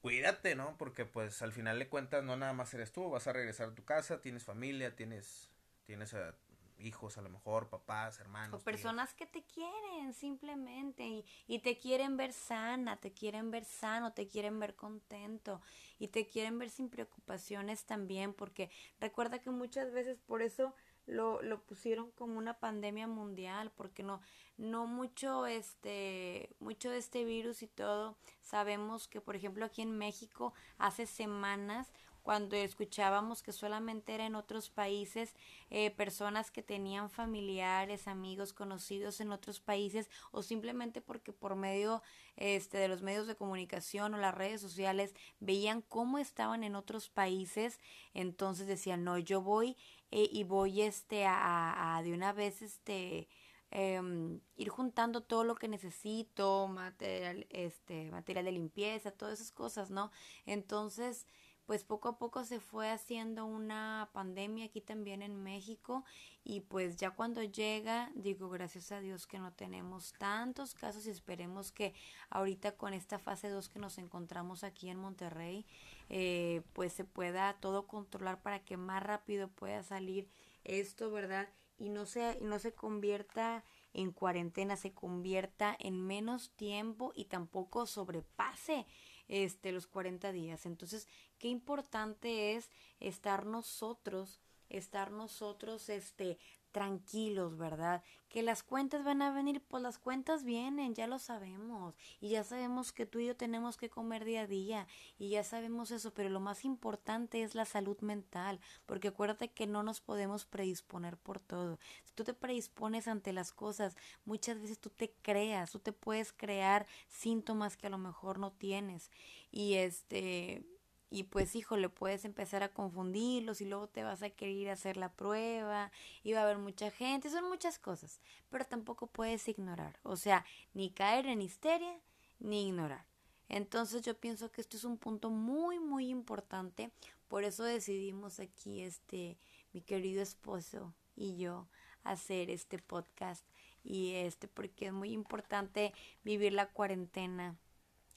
cuídate, 0.00 0.54
¿no? 0.54 0.76
Porque 0.78 1.04
pues 1.04 1.42
al 1.42 1.52
final 1.52 1.78
de 1.78 1.88
cuentas 1.88 2.24
no 2.24 2.36
nada 2.36 2.52
más 2.52 2.72
eres 2.74 2.92
tú, 2.92 3.10
vas 3.10 3.26
a 3.26 3.32
regresar 3.32 3.68
a 3.68 3.74
tu 3.74 3.84
casa, 3.84 4.20
tienes 4.20 4.44
familia, 4.44 4.94
tienes, 4.94 5.50
tienes 5.84 6.14
eh, 6.14 6.32
hijos 6.78 7.18
a 7.18 7.22
lo 7.22 7.28
mejor, 7.28 7.68
papás, 7.68 8.20
hermanos. 8.20 8.54
O 8.54 8.56
tíos. 8.56 8.64
personas 8.64 9.14
que 9.14 9.26
te 9.26 9.42
quieren 9.42 10.14
simplemente 10.14 11.04
y, 11.04 11.24
y 11.46 11.58
te 11.58 11.76
quieren 11.76 12.16
ver 12.16 12.32
sana, 12.32 12.96
te 12.96 13.12
quieren 13.12 13.50
ver 13.50 13.64
sano, 13.64 14.12
te 14.12 14.26
quieren 14.28 14.58
ver 14.60 14.76
contento 14.76 15.60
y 15.98 16.08
te 16.08 16.26
quieren 16.26 16.58
ver 16.58 16.70
sin 16.70 16.88
preocupaciones 16.88 17.84
también, 17.84 18.32
porque 18.32 18.70
recuerda 19.00 19.40
que 19.40 19.50
muchas 19.50 19.92
veces 19.92 20.18
por 20.20 20.42
eso 20.42 20.74
lo, 21.08 21.42
lo 21.42 21.60
pusieron 21.62 22.10
como 22.12 22.38
una 22.38 22.60
pandemia 22.60 23.06
mundial, 23.06 23.72
porque 23.76 24.02
no, 24.02 24.20
no 24.58 24.86
mucho 24.86 25.46
este, 25.46 26.50
mucho 26.60 26.90
de 26.90 26.98
este 26.98 27.24
virus 27.24 27.62
y 27.62 27.66
todo, 27.66 28.16
sabemos 28.42 29.08
que 29.08 29.20
por 29.20 29.34
ejemplo 29.34 29.64
aquí 29.64 29.82
en 29.82 29.96
México 29.96 30.52
hace 30.78 31.06
semanas 31.06 31.90
cuando 32.28 32.56
escuchábamos 32.56 33.42
que 33.42 33.52
solamente 33.52 34.14
era 34.14 34.26
en 34.26 34.34
otros 34.34 34.68
países 34.68 35.34
eh, 35.70 35.90
personas 35.90 36.50
que 36.50 36.62
tenían 36.62 37.08
familiares, 37.08 38.06
amigos, 38.06 38.52
conocidos 38.52 39.22
en 39.22 39.32
otros 39.32 39.60
países 39.60 40.10
o 40.30 40.42
simplemente 40.42 41.00
porque 41.00 41.32
por 41.32 41.56
medio 41.56 42.02
este, 42.36 42.76
de 42.76 42.88
los 42.88 43.00
medios 43.00 43.28
de 43.28 43.34
comunicación 43.34 44.12
o 44.12 44.18
las 44.18 44.34
redes 44.34 44.60
sociales 44.60 45.14
veían 45.40 45.80
cómo 45.80 46.18
estaban 46.18 46.64
en 46.64 46.74
otros 46.74 47.08
países, 47.08 47.80
entonces 48.12 48.66
decían, 48.66 49.04
no, 49.04 49.16
yo 49.16 49.40
voy 49.40 49.74
eh, 50.10 50.28
y 50.30 50.44
voy 50.44 50.82
este 50.82 51.26
a, 51.26 51.96
a- 51.98 52.02
de 52.02 52.12
una 52.12 52.32
vez 52.32 52.62
este 52.62 53.28
em, 53.70 54.40
ir 54.56 54.68
juntando 54.70 55.22
todo 55.22 55.44
lo 55.44 55.54
que 55.54 55.68
necesito, 55.68 56.68
material, 56.68 57.46
este, 57.50 58.10
material 58.10 58.46
de 58.46 58.52
limpieza, 58.52 59.10
todas 59.10 59.40
esas 59.40 59.52
cosas, 59.52 59.90
¿no? 59.90 60.10
Entonces, 60.46 61.26
pues 61.66 61.84
poco 61.84 62.08
a 62.08 62.18
poco 62.18 62.44
se 62.44 62.60
fue 62.60 62.88
haciendo 62.90 63.44
una 63.44 64.08
pandemia 64.14 64.64
aquí 64.66 64.80
también 64.80 65.20
en 65.20 65.42
México 65.42 66.02
y 66.42 66.60
pues 66.60 66.96
ya 66.96 67.10
cuando 67.10 67.42
llega, 67.42 68.10
digo, 68.14 68.48
gracias 68.48 68.90
a 68.90 69.00
Dios 69.00 69.26
que 69.26 69.38
no 69.38 69.52
tenemos 69.52 70.14
tantos 70.18 70.72
casos 70.74 71.06
y 71.06 71.10
esperemos 71.10 71.70
que 71.70 71.92
ahorita 72.30 72.72
con 72.72 72.94
esta 72.94 73.18
fase 73.18 73.50
2 73.50 73.68
que 73.68 73.78
nos 73.78 73.98
encontramos 73.98 74.64
aquí 74.64 74.88
en 74.88 74.96
Monterrey, 74.98 75.66
eh, 76.08 76.62
pues 76.72 76.92
se 76.92 77.04
pueda 77.04 77.54
todo 77.60 77.86
controlar 77.86 78.42
para 78.42 78.64
que 78.64 78.76
más 78.76 79.02
rápido 79.02 79.48
pueda 79.48 79.82
salir 79.82 80.28
esto, 80.64 81.10
¿verdad? 81.10 81.48
Y 81.78 81.90
no 81.90 82.06
se, 82.06 82.38
no 82.40 82.58
se 82.58 82.74
convierta 82.74 83.64
en 83.92 84.12
cuarentena, 84.12 84.76
se 84.76 84.92
convierta 84.92 85.76
en 85.78 86.06
menos 86.06 86.50
tiempo 86.56 87.12
y 87.14 87.26
tampoco 87.26 87.86
sobrepase 87.86 88.86
este 89.28 89.72
los 89.72 89.86
40 89.86 90.32
días. 90.32 90.66
Entonces, 90.66 91.06
qué 91.38 91.48
importante 91.48 92.54
es 92.54 92.70
estar 92.98 93.46
nosotros 93.46 94.40
estar 94.68 95.10
nosotros 95.10 95.88
este 95.88 96.38
tranquilos, 96.72 97.56
¿verdad? 97.56 98.02
Que 98.28 98.42
las 98.42 98.62
cuentas 98.62 99.04
van 99.04 99.22
a 99.22 99.32
venir, 99.32 99.62
pues 99.62 99.82
las 99.82 99.98
cuentas 99.98 100.44
vienen, 100.44 100.94
ya 100.94 101.06
lo 101.06 101.18
sabemos. 101.18 101.94
Y 102.20 102.30
ya 102.30 102.44
sabemos 102.44 102.92
que 102.92 103.06
tú 103.06 103.18
y 103.18 103.26
yo 103.26 103.36
tenemos 103.36 103.76
que 103.76 103.88
comer 103.88 104.24
día 104.24 104.42
a 104.42 104.46
día. 104.46 104.86
Y 105.18 105.30
ya 105.30 105.44
sabemos 105.44 105.90
eso, 105.90 106.12
pero 106.12 106.28
lo 106.28 106.40
más 106.40 106.64
importante 106.64 107.42
es 107.42 107.54
la 107.54 107.64
salud 107.64 107.98
mental. 108.00 108.60
Porque 108.86 109.08
acuérdate 109.08 109.50
que 109.50 109.66
no 109.66 109.82
nos 109.82 110.00
podemos 110.00 110.44
predisponer 110.44 111.16
por 111.16 111.40
todo. 111.40 111.78
Si 112.04 112.12
tú 112.14 112.24
te 112.24 112.34
predispones 112.34 113.08
ante 113.08 113.32
las 113.32 113.52
cosas, 113.52 113.96
muchas 114.24 114.60
veces 114.60 114.78
tú 114.78 114.90
te 114.90 115.12
creas, 115.22 115.72
tú 115.72 115.78
te 115.78 115.92
puedes 115.92 116.32
crear 116.32 116.86
síntomas 117.08 117.76
que 117.76 117.86
a 117.86 117.90
lo 117.90 117.98
mejor 117.98 118.38
no 118.38 118.52
tienes. 118.52 119.10
Y 119.50 119.74
este 119.74 120.64
y 121.10 121.24
pues 121.24 121.54
híjole, 121.54 121.88
puedes 121.88 122.24
empezar 122.24 122.62
a 122.62 122.72
confundirlos 122.72 123.60
y 123.60 123.64
luego 123.64 123.88
te 123.88 124.02
vas 124.02 124.22
a 124.22 124.30
querer 124.30 124.70
hacer 124.70 124.96
la 124.96 125.12
prueba 125.12 125.90
y 126.22 126.32
va 126.32 126.40
a 126.40 126.42
haber 126.44 126.58
mucha 126.58 126.90
gente, 126.90 127.30
son 127.30 127.48
muchas 127.48 127.78
cosas, 127.78 128.20
pero 128.50 128.64
tampoco 128.64 129.06
puedes 129.06 129.48
ignorar, 129.48 129.98
o 130.02 130.16
sea, 130.16 130.44
ni 130.74 130.90
caer 130.90 131.26
en 131.26 131.42
histeria 131.42 131.98
ni 132.40 132.68
ignorar. 132.68 133.06
Entonces 133.48 134.02
yo 134.02 134.14
pienso 134.14 134.52
que 134.52 134.60
esto 134.60 134.76
es 134.76 134.84
un 134.84 134.98
punto 134.98 135.30
muy 135.30 135.78
muy 135.78 136.10
importante, 136.10 136.90
por 137.28 137.44
eso 137.44 137.64
decidimos 137.64 138.40
aquí 138.40 138.82
este 138.82 139.38
mi 139.72 139.80
querido 139.80 140.22
esposo 140.22 140.94
y 141.16 141.36
yo 141.36 141.68
hacer 142.04 142.50
este 142.50 142.78
podcast 142.78 143.44
y 143.82 144.12
este 144.14 144.48
porque 144.48 144.86
es 144.86 144.92
muy 144.92 145.12
importante 145.12 145.94
vivir 146.24 146.52
la 146.52 146.66
cuarentena 146.66 147.56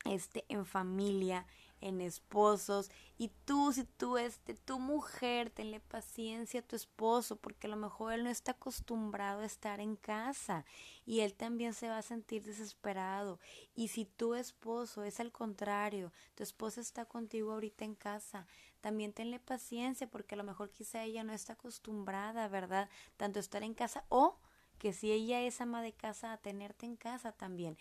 este 0.06 0.46
en 0.50 0.66
familia 0.66 1.46
en 1.82 2.00
esposos 2.00 2.90
y 3.18 3.30
tú 3.46 3.74
si 3.74 3.84
tú 3.84 4.18
este 4.18 4.54
tu 4.54 4.80
mujer 4.80 5.50
tenle 5.50 5.80
paciencia 5.80 6.62
a 6.62 6.64
tu 6.64 6.76
esposo 6.76 7.36
porque 7.36 7.68
a 7.68 7.70
lo 7.70 7.76
mejor 7.76 8.14
él 8.14 8.24
no 8.24 8.30
está 8.30 8.54
acostumbrado 8.54 9.42
a 9.42 9.46
estar 9.46 9.80
en 9.80 9.96
casa 9.96 10.66
y 11.06 11.20
él 11.22 11.34
también 11.34 11.74
se 11.74 11.90
va 11.90 11.98
a 11.98 12.04
sentir 12.04 12.44
desesperado. 12.44 13.40
Y 13.76 13.90
si 13.90 14.06
tu 14.06 14.36
esposo 14.36 15.04
es 15.04 15.20
al 15.20 15.32
contrario 15.32 16.14
tu 16.36 16.44
esposa 16.44 16.82
está 16.82 17.06
contigo 17.06 17.52
ahorita 17.52 17.84
en 17.84 17.96
casa 17.96 18.48
también 18.80 19.14
tenle 19.14 19.40
paciencia 19.40 20.08
porque 20.10 20.36
a 20.36 20.38
lo 20.38 20.44
mejor 20.44 20.72
quizá 20.72 21.04
ella 21.04 21.24
no 21.24 21.34
está 21.34 21.54
acostumbrada 21.54 22.48
verdad 22.48 22.90
tanto 23.18 23.40
estar 23.40 23.64
en 23.64 23.74
casa 23.74 24.06
o 24.10 24.40
que 24.78 24.94
si 24.94 25.12
ella 25.12 25.42
es 25.42 25.62
ama 25.62 25.84
de 25.84 25.94
casa 25.94 26.34
a 26.34 26.38
tenerte 26.38 26.88
en 26.88 26.96
casa 26.96 27.32
también 27.32 27.78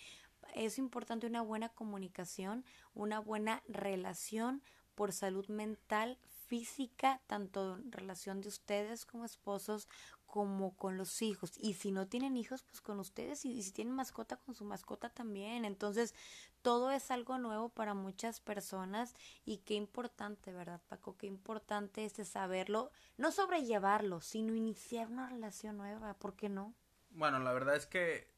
es 0.55 0.79
importante 0.79 1.27
una 1.27 1.43
buena 1.43 1.69
comunicación, 1.69 2.65
una 2.95 3.21
buena 3.21 3.63
relación 3.69 4.63
por 4.95 5.13
salud 5.13 5.49
mental, 5.49 6.19
física, 6.47 7.21
tanto 7.27 7.77
en 7.77 7.93
relación 7.93 8.41
de 8.41 8.49
ustedes 8.49 9.07
como 9.07 9.25
esposos 9.25 9.89
como 10.31 10.77
con 10.77 10.97
los 10.97 11.23
hijos. 11.23 11.53
Y 11.59 11.75
si 11.75 11.91
no 11.91 12.07
tienen 12.07 12.37
hijos, 12.37 12.63
pues 12.63 12.81
con 12.81 13.01
ustedes. 13.01 13.45
Y, 13.45 13.63
si 13.63 13.73
tienen 13.73 13.95
mascota, 13.95 14.37
con 14.37 14.55
su 14.55 14.65
mascota 14.65 15.11
también. 15.11 15.65
Entonces, 15.65 16.15
todo 16.63 16.91
es 16.91 17.11
algo 17.11 17.39
nuevo 17.39 17.69
para 17.69 17.95
muchas 17.95 18.41
personas. 18.41 19.15
Y 19.45 19.59
qué 19.59 19.75
importante, 19.75 20.53
¿verdad, 20.53 20.81
Paco? 20.89 21.17
Qué 21.17 21.27
importante 21.27 22.05
es 22.05 22.15
saberlo. 22.29 22.91
No 23.17 23.33
sobrellevarlo, 23.33 24.21
sino 24.21 24.55
iniciar 24.55 25.09
una 25.09 25.29
relación 25.29 25.77
nueva. 25.77 26.15
¿Por 26.15 26.35
qué 26.37 26.49
no? 26.49 26.75
Bueno, 27.11 27.41
la 27.41 27.53
verdad 27.53 27.75
es 27.75 27.87
que 27.87 28.29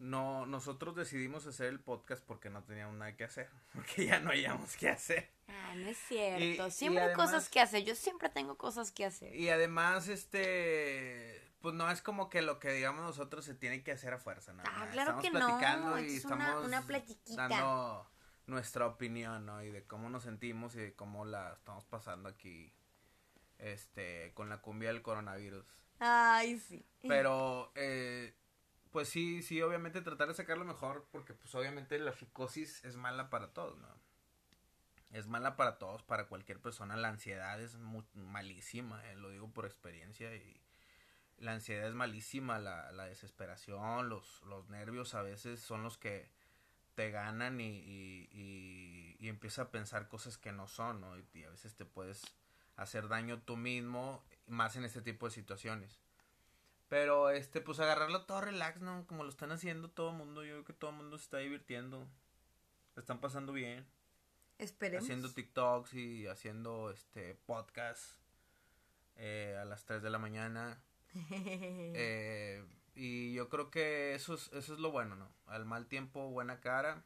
no, 0.00 0.46
nosotros 0.46 0.96
decidimos 0.96 1.46
hacer 1.46 1.66
el 1.66 1.78
podcast 1.78 2.24
porque 2.24 2.48
no 2.48 2.64
teníamos 2.64 2.96
nada 2.96 3.14
que 3.14 3.24
hacer, 3.24 3.48
porque 3.74 4.06
ya 4.06 4.18
no 4.18 4.30
hayamos 4.30 4.76
que 4.76 4.88
hacer. 4.88 5.30
Ah, 5.46 5.74
no 5.76 5.88
es 5.88 5.98
cierto, 6.08 6.70
siempre 6.70 7.02
hay 7.02 7.14
cosas 7.14 7.48
que 7.48 7.60
hacer, 7.60 7.84
yo 7.84 7.94
siempre 7.94 8.28
tengo 8.30 8.56
cosas 8.56 8.90
que 8.90 9.04
hacer. 9.04 9.34
Y 9.36 9.50
además, 9.50 10.08
este, 10.08 11.52
pues 11.60 11.74
no 11.74 11.90
es 11.90 12.00
como 12.00 12.30
que 12.30 12.40
lo 12.40 12.58
que 12.58 12.72
digamos 12.72 13.02
nosotros 13.02 13.44
se 13.44 13.54
tiene 13.54 13.82
que 13.82 13.92
hacer 13.92 14.14
a 14.14 14.18
fuerza, 14.18 14.54
¿no? 14.54 14.62
Ah, 14.66 14.88
claro 14.90 15.20
que 15.20 15.30
no, 15.30 15.38
y 16.00 16.06
es 16.06 16.24
estamos 16.24 16.64
una, 16.64 16.82
dando 17.36 18.10
nuestra 18.46 18.86
opinión, 18.86 19.44
¿no? 19.44 19.62
Y 19.62 19.70
de 19.70 19.86
cómo 19.86 20.08
nos 20.08 20.22
sentimos 20.22 20.74
y 20.76 20.78
de 20.78 20.94
cómo 20.94 21.26
la 21.26 21.52
estamos 21.52 21.84
pasando 21.84 22.28
aquí, 22.30 22.72
este, 23.58 24.32
con 24.34 24.48
la 24.48 24.62
cumbia 24.62 24.88
del 24.88 25.02
coronavirus. 25.02 25.66
Ay, 25.98 26.58
sí. 26.58 26.86
Pero, 27.06 27.70
eh, 27.74 28.34
pues 28.90 29.08
sí, 29.08 29.42
sí, 29.42 29.62
obviamente 29.62 30.00
tratar 30.00 30.28
de 30.28 30.34
sacarlo 30.34 30.64
mejor, 30.64 31.06
porque 31.12 31.34
pues 31.34 31.54
obviamente 31.54 31.98
la 31.98 32.12
psicosis 32.12 32.84
es 32.84 32.96
mala 32.96 33.30
para 33.30 33.52
todos, 33.52 33.78
¿no? 33.78 33.88
Es 35.10 35.26
mala 35.26 35.56
para 35.56 35.78
todos, 35.78 36.02
para 36.02 36.28
cualquier 36.28 36.60
persona. 36.60 36.96
La 36.96 37.08
ansiedad 37.08 37.60
es 37.60 37.76
malísima, 38.14 39.04
eh, 39.10 39.16
lo 39.16 39.30
digo 39.30 39.52
por 39.52 39.66
experiencia. 39.66 40.34
Y 40.36 40.60
la 41.38 41.52
ansiedad 41.52 41.88
es 41.88 41.94
malísima, 41.94 42.58
la, 42.58 42.92
la 42.92 43.06
desesperación, 43.06 44.08
los, 44.08 44.42
los 44.42 44.68
nervios 44.68 45.14
a 45.14 45.22
veces 45.22 45.60
son 45.60 45.82
los 45.82 45.98
que 45.98 46.30
te 46.94 47.10
ganan 47.10 47.60
y, 47.60 47.78
y, 47.78 48.28
y, 48.30 49.16
y 49.18 49.28
empiezas 49.28 49.66
a 49.66 49.70
pensar 49.70 50.08
cosas 50.08 50.38
que 50.38 50.52
no 50.52 50.68
son, 50.68 51.00
¿no? 51.00 51.18
Y, 51.18 51.44
a 51.44 51.50
veces 51.50 51.74
te 51.74 51.84
puedes 51.84 52.22
hacer 52.76 53.08
daño 53.08 53.40
tú 53.42 53.56
mismo, 53.56 54.22
más 54.46 54.76
en 54.76 54.84
este 54.84 55.00
tipo 55.00 55.26
de 55.26 55.32
situaciones. 55.32 55.98
Pero, 56.90 57.30
este, 57.30 57.60
pues 57.60 57.78
agarrarlo 57.78 58.26
todo 58.26 58.40
relax, 58.40 58.80
¿no? 58.80 59.06
Como 59.06 59.22
lo 59.22 59.30
están 59.30 59.52
haciendo 59.52 59.88
todo 59.88 60.10
el 60.10 60.16
mundo. 60.16 60.42
Yo 60.42 60.54
creo 60.54 60.64
que 60.64 60.72
todo 60.72 60.90
el 60.90 60.96
mundo 60.96 61.16
se 61.18 61.22
está 61.22 61.38
divirtiendo. 61.38 62.04
están 62.96 63.20
pasando 63.20 63.52
bien. 63.52 63.86
Esperemos. 64.58 65.04
Haciendo 65.04 65.32
TikToks 65.32 65.94
y 65.94 66.26
haciendo, 66.26 66.90
este, 66.90 67.36
podcasts 67.46 68.18
eh, 69.14 69.56
a 69.60 69.64
las 69.64 69.84
3 69.84 70.02
de 70.02 70.10
la 70.10 70.18
mañana. 70.18 70.82
eh, 71.14 72.66
y 72.96 73.34
yo 73.34 73.48
creo 73.48 73.70
que 73.70 74.16
eso 74.16 74.34
es, 74.34 74.52
eso 74.52 74.74
es 74.74 74.80
lo 74.80 74.90
bueno, 74.90 75.14
¿no? 75.14 75.32
Al 75.46 75.66
mal 75.66 75.86
tiempo, 75.86 76.28
buena 76.30 76.58
cara. 76.58 77.04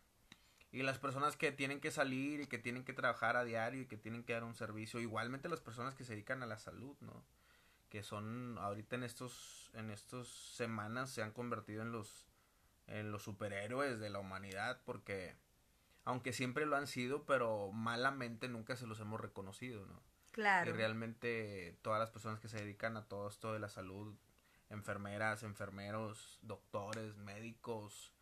Y 0.72 0.82
las 0.82 0.98
personas 0.98 1.36
que 1.36 1.52
tienen 1.52 1.82
que 1.82 1.90
salir 1.90 2.40
y 2.40 2.46
que 2.46 2.56
tienen 2.56 2.84
que 2.84 2.94
trabajar 2.94 3.36
a 3.36 3.44
diario 3.44 3.82
y 3.82 3.86
que 3.86 3.98
tienen 3.98 4.24
que 4.24 4.32
dar 4.32 4.44
un 4.44 4.54
servicio. 4.54 4.98
Igualmente 4.98 5.50
las 5.50 5.60
personas 5.60 5.94
que 5.94 6.04
se 6.04 6.14
dedican 6.14 6.42
a 6.42 6.46
la 6.46 6.58
salud, 6.58 6.96
¿no? 7.02 7.22
Que 7.94 8.02
son 8.02 8.58
ahorita 8.58 8.96
en 8.96 9.04
estos 9.04 9.70
en 9.74 9.88
estas 9.88 10.26
semanas 10.26 11.10
se 11.10 11.22
han 11.22 11.30
convertido 11.30 11.80
en 11.80 11.92
los 11.92 12.26
en 12.88 13.12
los 13.12 13.22
superhéroes 13.22 14.00
de 14.00 14.10
la 14.10 14.18
humanidad 14.18 14.80
porque 14.84 15.36
aunque 16.02 16.32
siempre 16.32 16.66
lo 16.66 16.74
han 16.74 16.88
sido 16.88 17.24
pero 17.24 17.70
malamente 17.70 18.48
nunca 18.48 18.74
se 18.74 18.88
los 18.88 18.98
hemos 18.98 19.20
reconocido 19.20 19.86
no 19.86 20.02
claro. 20.32 20.70
Y 20.70 20.72
realmente 20.72 21.78
todas 21.82 22.00
las 22.00 22.10
personas 22.10 22.40
que 22.40 22.48
se 22.48 22.56
dedican 22.56 22.96
a 22.96 23.06
todo 23.06 23.28
esto 23.28 23.52
de 23.52 23.60
la 23.60 23.68
salud 23.68 24.16
enfermeras 24.70 25.44
enfermeros 25.44 26.40
doctores 26.42 27.16
médicos 27.16 28.12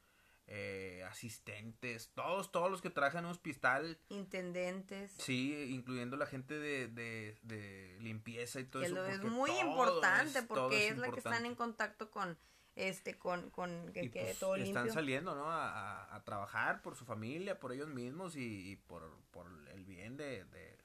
eh, 0.49 1.05
asistentes, 1.09 2.11
todos, 2.14 2.51
todos 2.51 2.70
los 2.70 2.82
que 2.82 2.90
trabajan 2.90 3.20
en 3.20 3.26
un 3.26 3.30
hospital. 3.30 3.99
Intendentes. 4.09 5.12
Sí, 5.18 5.68
incluyendo 5.70 6.16
la 6.16 6.26
gente 6.26 6.59
de, 6.59 6.88
de, 6.88 7.97
limpieza 8.01 8.61
y 8.61 8.64
todo 8.64 8.82
eso. 8.82 9.07
es 9.07 9.22
muy 9.22 9.51
importante 9.61 10.43
porque 10.43 10.88
es, 10.88 10.99
la 10.99 11.11
que 11.11 11.18
están 11.18 11.47
en 11.47 11.55
contacto 11.55 12.11
con 12.11 12.36
este 12.74 13.18
con, 13.18 13.51
con 13.51 13.93
que, 13.93 14.11
pues, 14.11 14.38
todo 14.38 14.57
limpio. 14.57 14.72
Están 14.72 14.93
saliendo, 14.93 15.34
¿no? 15.34 15.51
A, 15.51 16.14
a, 16.14 16.24
trabajar 16.24 16.82
por 16.82 16.97
su 16.97 17.05
familia, 17.05 17.61
por 17.61 17.72
ellos 17.72 17.88
mismos 17.88 18.34
y, 18.36 18.76
por, 18.86 19.18
por 19.30 19.47
el 19.72 19.84
bien 19.84 20.16
de, 20.16 20.45
de, 20.45 20.78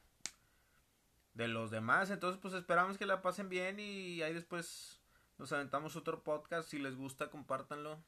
de 1.33 1.47
los 1.47 1.71
demás. 1.71 2.09
Entonces, 2.09 2.39
pues 2.41 2.53
esperamos 2.53 2.97
que 2.97 3.05
la 3.05 3.21
pasen 3.21 3.49
bien 3.49 3.79
y 3.79 4.21
ahí 4.21 4.33
después 4.33 5.01
nos 5.37 5.51
aventamos 5.51 5.95
otro 5.95 6.23
podcast. 6.23 6.69
Si 6.69 6.77
les 6.77 6.95
gusta, 6.95 7.29
compártanlo. 7.29 8.03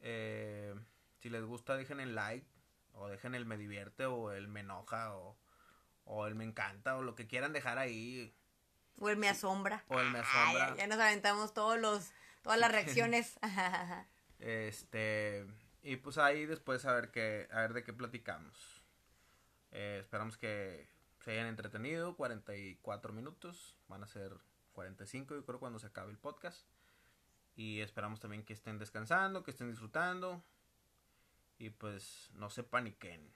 Eh, 0.00 0.74
si 1.18 1.30
les 1.30 1.44
gusta, 1.44 1.76
dejen 1.76 2.00
el 2.00 2.14
like. 2.14 2.46
O 2.92 3.08
dejen 3.08 3.34
el 3.34 3.46
me 3.46 3.56
divierte. 3.56 4.06
O 4.06 4.32
el 4.32 4.48
me 4.48 4.60
enoja. 4.60 5.14
O, 5.14 5.36
o 6.04 6.26
el 6.26 6.34
me 6.34 6.44
encanta. 6.44 6.96
O 6.96 7.02
lo 7.02 7.14
que 7.14 7.26
quieran 7.26 7.52
dejar 7.52 7.78
ahí. 7.78 8.34
O 8.98 9.08
el 9.08 9.16
me 9.16 9.28
asombra. 9.28 9.84
O 9.88 10.00
el 10.00 10.10
me 10.10 10.20
asombra. 10.20 10.76
ya 10.76 10.86
nos 10.86 10.98
aventamos 10.98 11.54
todos 11.54 11.78
los, 11.78 12.12
todas 12.42 12.58
las 12.58 12.70
reacciones. 12.72 13.38
este. 14.38 15.46
Y 15.82 15.96
pues 15.96 16.18
ahí 16.18 16.44
después 16.44 16.84
a 16.84 16.92
ver 16.92 17.10
qué, 17.10 17.48
a 17.52 17.60
ver 17.60 17.72
de 17.72 17.82
qué 17.84 17.92
platicamos. 17.92 18.82
Eh, 19.72 19.98
esperamos 20.00 20.36
que 20.36 20.88
se 21.20 21.32
hayan 21.32 21.46
entretenido. 21.46 22.16
44 22.16 23.12
minutos. 23.12 23.76
Van 23.88 24.02
a 24.02 24.06
ser 24.06 24.36
45 24.72 25.34
yo 25.34 25.44
creo 25.44 25.58
cuando 25.60 25.78
se 25.78 25.86
acabe 25.86 26.10
el 26.10 26.18
podcast. 26.18 26.66
Y 27.60 27.82
esperamos 27.82 28.20
también 28.20 28.42
que 28.42 28.54
estén 28.54 28.78
descansando, 28.78 29.42
que 29.42 29.50
estén 29.50 29.68
disfrutando. 29.68 30.42
Y 31.58 31.68
pues 31.68 32.30
no 32.32 32.48
se 32.48 32.62
paniquen. 32.62 33.30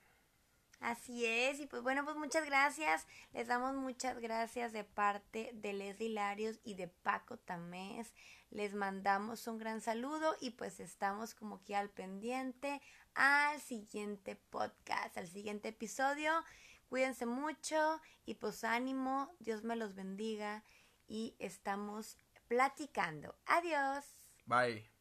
Así 0.79 1.27
es, 1.27 1.59
y 1.59 1.67
pues 1.67 1.83
bueno, 1.83 2.03
pues 2.05 2.17
muchas 2.17 2.43
gracias. 2.43 3.05
Les 3.33 3.47
damos 3.47 3.75
muchas 3.75 4.17
gracias 4.19 4.73
de 4.73 4.83
parte 4.83 5.51
de 5.53 5.73
Leslie 5.73 6.09
Larios 6.09 6.59
y 6.63 6.73
de 6.73 6.87
Paco 6.87 7.37
Tamés. 7.37 8.15
Les 8.49 8.73
mandamos 8.73 9.45
un 9.45 9.59
gran 9.59 9.79
saludo 9.79 10.35
y 10.41 10.49
pues 10.49 10.79
estamos 10.79 11.35
como 11.35 11.63
que 11.63 11.75
al 11.75 11.91
pendiente 11.91 12.81
al 13.13 13.61
siguiente 13.61 14.37
podcast, 14.49 15.15
al 15.19 15.27
siguiente 15.27 15.67
episodio. 15.67 16.31
Cuídense 16.89 17.27
mucho 17.27 18.01
y 18.25 18.33
pues 18.33 18.63
ánimo, 18.63 19.35
Dios 19.37 19.63
me 19.63 19.75
los 19.75 19.93
bendiga 19.93 20.63
y 21.07 21.35
estamos 21.37 22.17
platicando. 22.47 23.35
Adiós. 23.45 24.05
Bye. 24.47 24.94